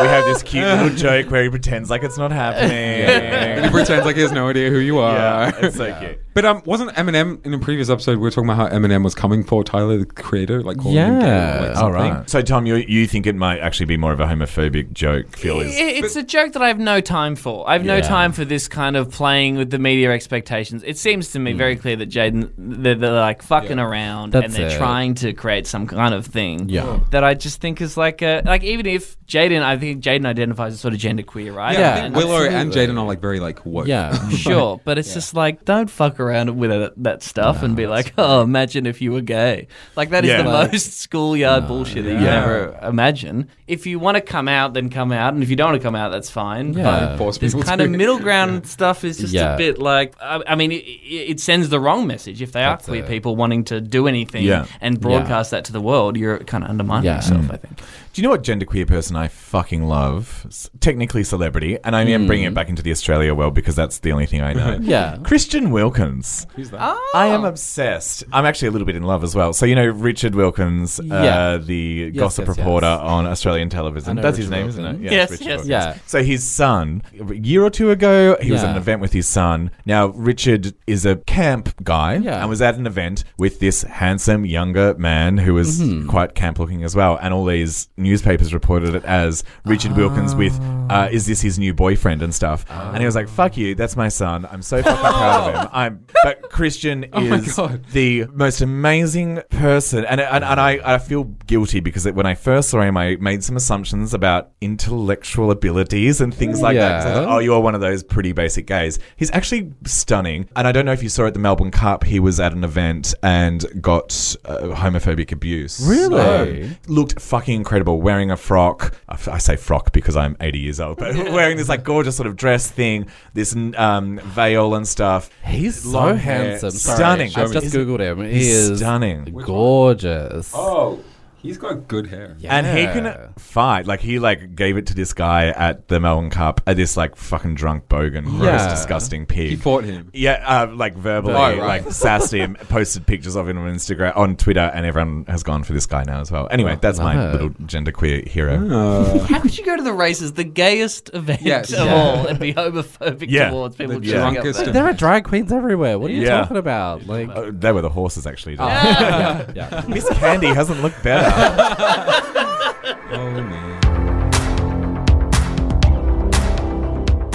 we 0.00 0.08
have 0.08 0.24
this 0.24 0.42
cute 0.42 0.64
little 0.64 0.90
joke 0.96 1.30
where 1.30 1.44
he 1.44 1.48
pretends 1.48 1.90
like 1.90 2.02
it's 2.02 2.18
not 2.18 2.32
happening. 2.32 2.70
and 2.72 3.64
he 3.66 3.70
pretends 3.70 4.04
like 4.04 4.16
he 4.16 4.22
has 4.22 4.32
no 4.32 4.48
idea 4.48 4.68
who 4.70 4.78
you 4.78 4.98
are. 4.98 5.14
Yeah, 5.14 5.52
it's 5.66 5.76
so 5.76 5.96
cute. 6.00 6.18
But 6.34 6.44
um, 6.46 6.62
wasn't 6.64 6.90
Eminem 6.92 7.44
in 7.44 7.52
a 7.54 7.58
previous 7.58 7.90
episode? 7.90 8.12
We 8.12 8.22
were 8.22 8.30
talking 8.30 8.48
about 8.48 8.70
how 8.70 8.76
Eminem 8.76 9.04
was 9.04 9.14
coming 9.14 9.44
for 9.44 9.62
Tyler, 9.62 9.98
the 9.98 10.06
creator, 10.06 10.62
like 10.62 10.78
calling 10.78 10.96
him 10.96 11.20
gay. 11.20 11.26
Yeah. 11.26 11.51
Or 11.51 11.51
like 11.60 11.76
Oh, 11.76 11.86
All 11.86 11.92
something. 11.92 12.12
right. 12.14 12.30
So, 12.30 12.42
Tom, 12.42 12.66
you 12.66 12.76
you 12.76 13.06
think 13.06 13.26
it 13.26 13.34
might 13.36 13.58
actually 13.60 13.86
be 13.86 13.96
more 13.96 14.12
of 14.12 14.20
a 14.20 14.26
homophobic 14.26 14.92
joke? 14.92 15.36
Feel 15.36 15.60
is 15.60 15.74
It- 15.78 16.04
It's 16.04 16.16
a 16.16 16.22
joke 16.22 16.52
that 16.52 16.62
I 16.62 16.68
have 16.68 16.78
no 16.78 17.00
time 17.00 17.36
for. 17.36 17.68
I 17.68 17.74
have 17.74 17.84
no 17.84 17.96
Yeah. 17.96 18.02
time 18.02 18.32
for 18.32 18.44
this 18.44 18.68
kind 18.68 18.96
of 18.96 19.10
playing 19.10 19.56
with 19.56 19.70
the 19.70 19.78
media 19.78 20.10
expectations. 20.12 20.82
It 20.84 20.98
seems 20.98 21.30
to 21.32 21.38
me 21.38 21.52
hmm. 21.52 21.58
very 21.58 21.76
clear 21.76 21.96
that 21.96 22.08
Jaden, 22.10 22.50
they're, 22.56 22.94
they're 22.94 23.12
like 23.12 23.42
fucking 23.42 23.78
around 23.78 24.32
That's 24.32 24.46
and 24.46 24.54
they're 24.54 24.68
it. 24.74 24.78
trying 24.78 25.14
to 25.16 25.32
create 25.32 25.66
some 25.66 25.86
kind 25.86 26.14
of 26.14 26.26
thing. 26.26 26.68
Yeah. 26.68 27.00
That 27.10 27.24
I 27.24 27.34
just 27.34 27.60
think 27.60 27.80
is 27.80 27.96
like 27.96 28.22
a, 28.22 28.42
like 28.44 28.62
even 28.64 28.86
if 28.86 29.16
Jaden, 29.26 29.62
I 29.62 29.76
think 29.78 30.02
Jaden 30.02 30.26
identifies 30.26 30.74
as 30.74 30.80
sort 30.80 30.94
of 30.94 31.00
genderqueer, 31.00 31.54
right? 31.54 31.72
Yeah, 31.72 31.80
Yeah, 31.80 31.94
I 31.96 32.00
think 32.02 32.16
Willow 32.16 32.42
and. 32.44 32.72
Jaden 32.72 32.98
are 32.98 33.06
like 33.06 33.20
very 33.20 33.40
like 33.40 33.64
woke. 33.66 33.86
Yeah. 33.86 34.18
Sure, 34.42 34.80
but 34.84 34.98
it's 34.98 35.14
just 35.14 35.34
like 35.34 35.64
don't 35.64 35.88
fuck 35.88 36.18
around 36.18 36.56
with 36.58 36.70
it, 36.72 36.92
that 37.02 37.22
stuff 37.22 37.62
and 37.62 37.76
be 37.76 37.86
like, 37.86 38.12
oh, 38.18 38.42
imagine 38.42 38.86
if 38.86 39.00
you 39.00 39.12
were 39.12 39.20
gay. 39.20 39.68
Like 39.96 40.10
that 40.10 40.24
is 40.24 40.30
Yeah. 40.30 40.42
the 40.42 40.48
Like- 40.48 40.72
most 40.72 40.92
schoolyard 41.00 41.41
bullshit 41.68 42.04
that 42.04 42.10
you 42.12 42.16
Yeah. 42.18 42.42
can 42.42 42.42
ever 42.42 42.78
imagine. 42.88 43.48
If 43.66 43.86
you 43.86 43.98
want 43.98 44.16
to 44.16 44.20
come 44.20 44.48
out, 44.48 44.74
then 44.74 44.90
come 44.90 45.12
out, 45.12 45.34
and 45.34 45.42
if 45.42 45.50
you 45.50 45.56
don't 45.56 45.70
want 45.70 45.80
to 45.82 45.86
come 45.86 45.94
out, 45.94 46.10
that's 46.10 46.30
fine. 46.30 46.74
Yeah. 46.74 46.82
But 46.82 47.16
Force 47.18 47.38
this 47.38 47.52
people 47.54 47.66
kind 47.66 47.78
to. 47.78 47.84
of 47.84 47.90
middle 48.02 48.18
ground 48.18 48.66
stuff 48.66 49.04
is 49.04 49.18
just 49.18 49.34
a 49.34 49.54
bit 49.56 49.78
like, 49.78 50.14
I, 50.20 50.42
I 50.46 50.54
mean, 50.54 50.72
it, 50.72 50.84
it 50.84 51.40
sends 51.40 51.68
the 51.68 51.80
wrong 51.80 52.06
message 52.06 52.42
if 52.42 52.52
they 52.52 52.60
That's 52.60 52.86
are 52.88 52.90
queer 52.92 53.04
it. 53.04 53.08
people 53.08 53.36
wanting 53.36 53.64
to 53.64 53.80
do 53.80 54.06
anything 54.08 54.48
and 54.80 55.00
broadcast 55.00 55.50
that 55.52 55.64
to 55.66 55.72
the 55.72 55.80
world. 55.80 56.16
You're 56.16 56.38
kind 56.40 56.64
of 56.64 56.70
undermining 56.70 57.12
yourself, 57.14 57.42
mm. 57.46 57.52
I 57.54 57.56
think. 57.56 57.78
Do 58.12 58.20
you 58.20 58.24
know 58.24 58.30
what 58.30 58.42
genderqueer 58.42 58.86
person 58.86 59.16
I 59.16 59.28
fucking 59.28 59.84
love? 59.84 60.44
S- 60.46 60.68
Technically 60.80 61.24
celebrity, 61.24 61.78
and 61.82 61.96
I 61.96 62.02
am 62.04 62.26
bringing 62.26 62.46
it 62.46 62.52
back 62.54 62.68
into 62.68 62.82
the 62.82 62.90
Australia 62.90 63.34
world 63.34 63.54
because 63.54 63.74
that's 63.74 63.98
the 64.00 64.12
only 64.12 64.26
thing 64.26 64.42
I 64.42 64.52
know. 64.52 64.78
Yeah. 64.82 65.16
Christian 65.22 65.70
Wilkins. 65.70 66.46
Who's 66.54 66.70
that? 66.70 66.80
I 67.14 67.28
am 67.28 67.44
obsessed. 67.44 68.24
I'm 68.32 68.44
actually 68.44 68.68
a 68.68 68.70
little 68.72 68.84
bit 68.86 68.96
in 68.96 69.02
love 69.04 69.24
as 69.24 69.34
well. 69.34 69.52
So 69.54 69.64
you 69.64 69.74
know 69.74 69.86
Richard 69.86 70.34
Wilkins, 70.34 71.00
uh, 71.00 71.58
the 71.64 72.10
Yes, 72.12 72.20
gossip 72.20 72.46
yes, 72.48 72.58
reporter 72.58 72.86
yes. 72.86 73.00
on 73.00 73.26
Australian 73.26 73.68
I 73.68 73.70
television. 73.70 74.16
know 74.16 74.22
That's 74.22 74.36
his 74.36 74.48
Richard 74.48 74.58
name, 74.60 74.68
isn't 74.68 74.84
it? 74.84 74.88
Wilkins. 74.92 75.12
Yes, 75.12 75.30
Richard 75.30 75.44
yes. 75.46 75.50
Wilkins. 75.58 75.68
Yeah. 75.70 75.96
So 76.06 76.22
his 76.22 76.44
son, 76.44 77.02
a 77.18 77.34
year 77.34 77.62
or 77.64 77.70
two 77.70 77.90
ago, 77.90 78.36
he 78.42 78.50
was 78.52 78.62
at 78.62 78.66
Yeah. 78.66 78.70
an 78.72 78.76
event 78.76 79.00
with 79.00 79.12
his 79.12 79.26
son. 79.28 79.70
Now 79.86 80.08
Richard 80.08 80.74
is 80.86 81.06
a 81.06 81.16
camp 81.16 81.74
guy 81.82 82.16
Yeah. 82.16 82.40
and 82.40 82.48
was 82.50 82.60
at 82.60 82.74
an 82.74 82.86
event 82.86 83.24
with 83.38 83.60
this 83.60 83.82
handsome 83.82 84.44
younger 84.44 84.94
man 84.98 85.38
who 85.38 85.54
was 85.54 85.80
Mm-hmm. 85.80 86.08
quite 86.08 86.34
camp 86.34 86.58
looking 86.58 86.82
as 86.84 86.94
well. 86.94 87.18
And 87.22 87.32
all 87.32 87.44
these 87.46 87.88
newspapers 88.02 88.52
reported 88.52 88.94
it 88.94 89.04
as 89.04 89.44
Richard 89.64 89.96
Wilkins 89.96 90.34
with, 90.34 90.58
uh, 90.90 91.08
is 91.10 91.26
this 91.26 91.40
his 91.40 91.58
new 91.58 91.72
boyfriend 91.74 92.22
and 92.22 92.34
stuff? 92.34 92.64
And 92.70 92.98
he 92.98 93.06
was 93.06 93.14
like, 93.14 93.28
"Fuck 93.28 93.56
you, 93.56 93.74
that's 93.74 93.96
my 93.96 94.08
son. 94.08 94.46
I'm 94.50 94.62
so 94.62 94.82
fucking 94.82 95.00
proud 95.00 95.48
of 95.54 95.60
him." 95.62 95.68
I'm, 95.72 96.06
but 96.24 96.50
Christian 96.50 97.06
Oh 97.12 97.22
is 97.22 97.56
God. 97.56 97.84
the 97.92 98.26
most 98.32 98.60
amazing 98.60 99.40
person, 99.50 100.04
and 100.04 100.20
and, 100.20 100.44
and 100.44 100.60
I, 100.60 100.80
I 100.84 100.98
feel 100.98 101.24
guilty 101.24 101.80
because 101.80 102.06
when 102.10 102.26
I 102.26 102.34
first 102.34 102.68
saw 102.70 102.80
him, 102.80 102.96
I 102.96 103.16
made 103.16 103.42
some 103.44 103.56
assumptions 103.56 104.12
about 104.14 104.50
intellectual 104.60 105.50
abilities 105.50 106.20
and 106.20 106.34
things 106.34 106.60
like 106.60 106.76
that. 106.76 107.06
I 107.06 107.14
thought, 107.14 107.28
oh, 107.36 107.38
you're 107.38 107.60
one 107.60 107.74
of 107.74 107.80
those 107.80 108.02
pretty 108.02 108.32
basic 108.32 108.66
gays. 108.66 108.98
He's 109.16 109.30
actually 109.30 109.72
stunning, 109.84 110.48
and 110.56 110.66
I 110.66 110.72
don't 110.72 110.84
know 110.84 110.92
if 110.92 111.02
you 111.02 111.08
saw 111.08 111.26
at 111.26 111.34
the 111.34 111.40
Melbourne 111.40 111.70
Cup, 111.70 112.04
he 112.04 112.18
was 112.20 112.40
at 112.40 112.52
an 112.52 112.64
event 112.64 113.14
and 113.22 113.64
got 113.80 114.36
uh, 114.44 114.58
homophobic 114.74 115.32
abuse. 115.32 115.80
Really? 115.86 116.68
So, 116.68 116.74
looked 116.88 117.20
fucking 117.20 117.54
incredible, 117.54 117.91
wearing 118.00 118.30
a 118.30 118.36
frock. 118.36 118.94
I 119.08 119.38
say 119.38 119.56
frock 119.56 119.92
because 119.92 120.16
I'm 120.16 120.36
80 120.40 120.58
years 120.58 120.80
old, 120.80 120.98
but 120.98 121.14
wearing 121.32 121.56
this 121.56 121.68
like 121.68 121.84
gorgeous 121.84 122.16
sort 122.16 122.26
of 122.26 122.36
dress 122.36 122.70
thing, 122.70 123.06
this 123.34 123.54
um, 123.76 124.18
veil 124.24 124.74
and 124.74 124.86
stuff. 124.86 125.30
He's 125.44 125.80
so 125.82 126.14
hair, 126.14 126.50
handsome. 126.50 126.70
Sorry, 126.70 126.96
stunning. 126.96 127.32
I've 127.36 127.52
just 127.52 127.74
googled 127.74 128.00
him. 128.00 128.22
He 128.24 128.34
he's 128.34 128.48
is 128.70 128.78
stunning. 128.78 129.24
gorgeous. 129.44 130.52
Oh, 130.54 131.02
he's 131.42 131.58
got 131.58 131.88
good 131.88 132.06
hair. 132.06 132.36
And 132.44 132.66
he 132.66 132.84
can 132.86 133.32
fight. 133.38 133.86
Like 133.86 134.00
he 134.00 134.18
like 134.18 134.54
gave 134.54 134.76
it 134.76 134.86
to 134.86 134.94
this 134.94 135.12
guy 135.12 135.48
at 135.48 135.88
the 135.88 136.00
Melbourne 136.00 136.30
Cup, 136.30 136.60
at 136.66 136.76
this 136.76 136.96
like 136.96 137.16
fucking 137.16 137.54
drunk 137.56 137.88
bogan, 137.88 138.24
gross, 138.24 138.42
Yeah. 138.44 138.68
disgusting 138.70 139.26
pig. 139.26 139.50
He 139.50 139.56
fought 139.56 139.84
him. 139.84 140.10
Yeah, 140.14 140.42
uh, 140.46 140.72
like 140.74 140.94
verbally, 140.94 141.34
Oh, 141.34 141.38
right. 141.58 141.84
like 141.84 141.90
sassed 141.92 142.32
him, 142.32 142.54
posted 142.68 143.06
pictures 143.06 143.36
of 143.36 143.48
him 143.48 143.58
on 143.58 143.72
Instagram, 143.74 144.16
on 144.16 144.36
Twitter, 144.36 144.70
and 144.74 144.86
everyone 144.86 145.24
has 145.28 145.42
gone 145.42 145.64
for 145.64 145.72
this 145.72 145.86
guy 145.86 146.04
now 146.04 146.20
as 146.20 146.30
well. 146.30 146.48
Anyway, 146.50 146.78
that's 146.80 146.98
my 146.98 147.14
love 147.16 147.28
it. 147.34 147.42
little 147.42 147.50
genderqueer 147.66 148.26
hero. 148.26 148.68
Uh, 148.70 149.18
How 149.26 149.40
could 149.40 149.56
you 149.58 149.64
go 149.64 149.76
to 149.76 149.82
the 149.82 149.92
races, 149.92 150.32
the 150.34 150.44
gayest 150.44 151.10
event 151.14 151.42
Yes. 151.42 151.72
of 151.72 151.86
Yeah. 151.86 151.94
all, 151.94 152.26
and 152.26 152.38
be 152.38 152.54
homophobic 152.54 153.26
Yeah. 153.28 153.50
towards 153.50 153.76
people 153.76 154.00
The 154.00 154.08
showing 154.08 154.36
up 154.38 154.42
drunkest 154.44 154.58
there? 154.60 154.68
of- 154.68 154.74
There 154.74 154.84
are 154.86 154.92
drag 154.92 155.24
queens 155.24 155.52
everywhere. 155.52 155.98
What 155.98 156.10
are 156.10 156.14
you 156.14 156.22
Yeah. 156.22 156.40
talking 156.42 156.56
about? 156.56 157.06
Like, 157.06 157.28
Uh, 157.28 157.50
they 157.52 157.72
were 157.72 157.82
the 157.82 157.88
horses, 157.88 158.26
actually. 158.26 158.54
yeah, 158.54 159.44
yeah. 159.54 159.82
Miss 159.88 160.08
Candy 160.10 160.48
hasn't 160.48 160.82
looked 160.82 161.02
better. 161.02 161.31
oh 163.12 163.30
man. 163.42 163.72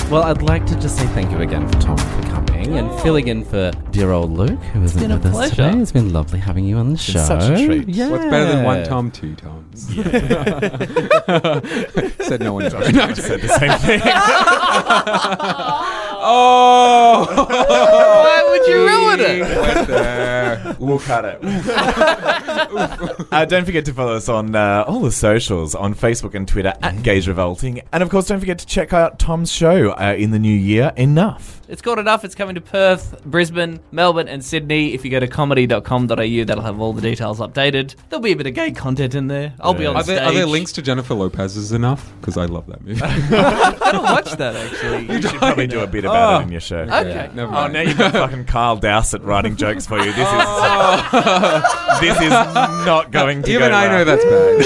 Well, 0.10 0.24
I'd 0.24 0.41
like 0.41 0.66
to 0.68 0.76
just 0.80 0.98
say 0.98 1.06
thank 1.08 1.32
you 1.32 1.39
again 1.39 1.68
for 1.68 1.80
Tom 1.80 1.98
for 1.98 2.22
coming 2.30 2.78
and 2.78 2.89
filling 3.02 3.28
in 3.28 3.43
for 3.43 3.72
dear 3.91 4.12
old 4.12 4.32
Luke, 4.32 4.60
who 4.74 4.84
isn't 4.84 5.02
been 5.02 5.12
a 5.12 5.16
with 5.16 5.26
us 5.26 5.32
pleasure. 5.34 5.56
today. 5.56 5.80
It's 5.80 5.91
been 5.91 6.14
lovely 6.14 6.39
having 6.39 6.64
you 6.66 6.78
on 6.78 6.91
the 6.91 6.98
show. 6.98 7.20
such 7.26 7.50
a 7.50 7.66
treat. 7.66 7.89
Yeah. 7.89 8.10
What's 8.10 8.26
better 8.26 8.45
than 8.45 8.64
one 8.64 8.84
Tom, 8.86 9.12
two 9.12 9.36
Toms? 9.78 9.93
Said 12.28 12.41
no 12.41 12.53
one. 12.53 12.63
No, 12.63 12.69
I 12.80 13.13
said 13.13 13.41
the 13.41 13.47
same 13.59 13.78
thing. 13.80 14.01
oh, 16.19 17.45
Why 17.47 18.43
would 18.49 18.65
you 18.67 18.86
ruin 18.86 19.19
it? 19.19 19.41
Went 19.61 19.88
there. 19.88 20.75
We'll 20.80 20.99
cut 20.99 21.25
it. 21.25 21.39
uh, 23.32 23.45
don't 23.45 23.65
forget 23.65 23.86
to 23.86 23.93
follow 23.93 24.15
us 24.15 24.28
on 24.30 24.55
uh, 24.55 24.84
all 24.88 25.01
the 25.01 25.11
socials 25.11 25.75
on 25.75 25.93
Facebook 25.95 26.34
and 26.36 26.47
Twitter 26.47 26.73
at 26.82 27.03
Gays 27.03 27.28
Revolting. 27.28 27.82
And 27.91 28.01
of 28.03 28.09
course, 28.09 28.28
don't 28.28 28.39
forget 28.39 28.59
to 28.59 28.65
check 28.65 28.93
out 28.93 29.19
Tom's 29.19 29.51
show 29.51 29.91
uh, 29.91 30.15
in 30.17 30.32
the 30.32 30.39
new 30.39 30.55
year, 30.55 30.91
Enough. 30.97 31.61
It's 31.70 31.82
called 31.82 31.99
Enough. 31.99 32.24
It's 32.24 32.34
coming 32.36 32.55
to 32.55 32.61
Perth, 32.61 33.24
Brisbane, 33.26 33.80
Melbourne, 33.91 34.28
and 34.30 34.43
Sydney. 34.43 34.93
If 34.93 35.03
you 35.03 35.11
go 35.11 35.20
to 35.20 35.28
comedy.com.au, 35.28 36.07
that'll 36.45 36.61
have 36.63 36.80
all 36.80 36.93
the 36.93 37.01
details 37.01 37.39
updated. 37.39 37.95
There'll 38.09 38.24
be 38.24 38.32
a 38.32 38.36
bit 38.38 38.47
of 38.47 38.53
gay 38.53 38.72
content 38.72 39.15
in 39.15 39.28
there. 39.28 39.53
I'll 39.59 39.74
be 39.74 39.86
on 39.86 39.95
Are 39.97 40.03
stage. 40.03 40.18
there, 40.18 40.26
are 40.26 40.32
there 40.34 40.45
links 40.45 40.72
to 40.74 40.82
Jennifer 40.82 41.13
Lopez's 41.13 41.74
enough? 41.74 42.09
Because 42.22 42.38
I 42.38 42.45
love 42.45 42.68
that 42.68 42.82
movie. 42.86 43.01
I 43.03 43.91
don't 43.91 44.03
watch 44.03 44.32
that 44.38 44.55
actually. 44.55 45.13
You 45.13 45.22
should 45.22 45.39
probably 45.39 45.68
do 45.68 45.82
a 45.82 45.88
bit 45.88 46.05
about 46.05 46.41
it 46.41 46.45
in 46.45 46.51
your 46.51 46.61
show. 46.61 46.80
Okay. 46.80 47.30
Never 47.34 47.49
Oh, 47.49 47.51
mind. 47.51 47.74
now 47.74 47.82
you've 47.82 47.97
got 47.97 48.13
fucking 48.13 48.45
Carl 48.45 48.78
Dowsett 48.78 49.22
writing 49.24 49.55
jokes 49.57 49.86
for 49.86 49.97
you. 49.97 50.05
This 50.13 50.28
is 50.28 50.28
this 51.99 52.22
is 52.22 52.30
not 52.30 53.11
going 53.11 53.41
to 53.43 53.49
go. 53.51 53.55
Even 53.57 53.70
go 53.72 53.76
I 53.76 53.88
know 53.89 54.03
that's 54.05 54.24
bad. 54.24 54.57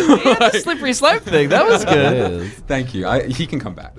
Yeah, 0.41 0.49
the 0.49 0.60
slippery 0.60 0.93
slope 0.93 1.24
thing. 1.24 1.49
That 1.49 1.66
was 1.66 1.84
good. 1.84 2.52
Thank 2.68 2.93
you. 2.93 3.08
I, 3.08 3.28
he 3.28 3.47
can 3.47 3.60
come 3.60 3.74
back. 3.74 3.93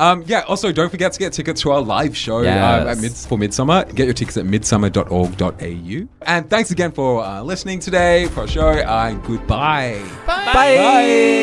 um, 0.00 0.24
yeah. 0.26 0.40
Also, 0.48 0.72
don't 0.72 0.88
forget 0.90 1.12
to 1.12 1.18
get 1.18 1.32
tickets 1.34 1.60
to 1.62 1.70
our 1.70 1.81
live 1.82 2.16
show 2.16 2.42
Yes. 2.42 2.86
uh, 2.86 2.90
at 2.90 2.98
mid- 2.98 3.12
for 3.12 3.38
Midsumma. 3.38 3.92
Get 3.94 4.04
your 4.06 4.14
tickets 4.14 4.36
at 4.36 4.44
midsumma.org.au. 4.46 6.08
And 6.26 6.48
thanks 6.50 6.70
again 6.70 6.92
for 6.92 7.24
uh, 7.24 7.42
listening 7.42 7.78
today 7.80 8.26
for 8.28 8.40
our 8.42 8.48
show. 8.48 8.70
And 8.70 9.22
goodbye. 9.24 10.02
Bye. 10.26 11.42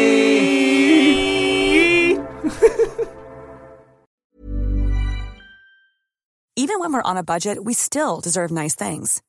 Even 6.56 6.80
when 6.80 6.92
we're 6.94 7.02
on 7.02 7.18
a 7.18 7.24
budget, 7.24 7.64
we 7.64 7.74
still 7.74 8.20
deserve 8.20 8.52
nice 8.52 8.76
things. 8.76 9.22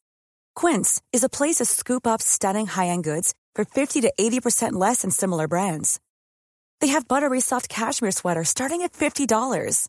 Quince 0.56 1.00
is 1.12 1.22
a 1.22 1.28
place 1.28 1.56
to 1.56 1.64
scoop 1.64 2.06
up 2.06 2.20
stunning 2.20 2.66
high-end 2.66 3.04
goods 3.04 3.34
for 3.54 3.64
50 3.64 4.00
to 4.02 4.12
80% 4.20 4.72
less 4.72 5.02
than 5.02 5.10
similar 5.12 5.46
brands. 5.46 6.00
They 6.80 6.88
have 6.88 7.06
buttery 7.08 7.40
soft 7.40 7.68
cashmere 7.68 8.10
sweaters 8.10 8.48
starting 8.48 8.82
at 8.82 8.92
$50, 8.94 9.88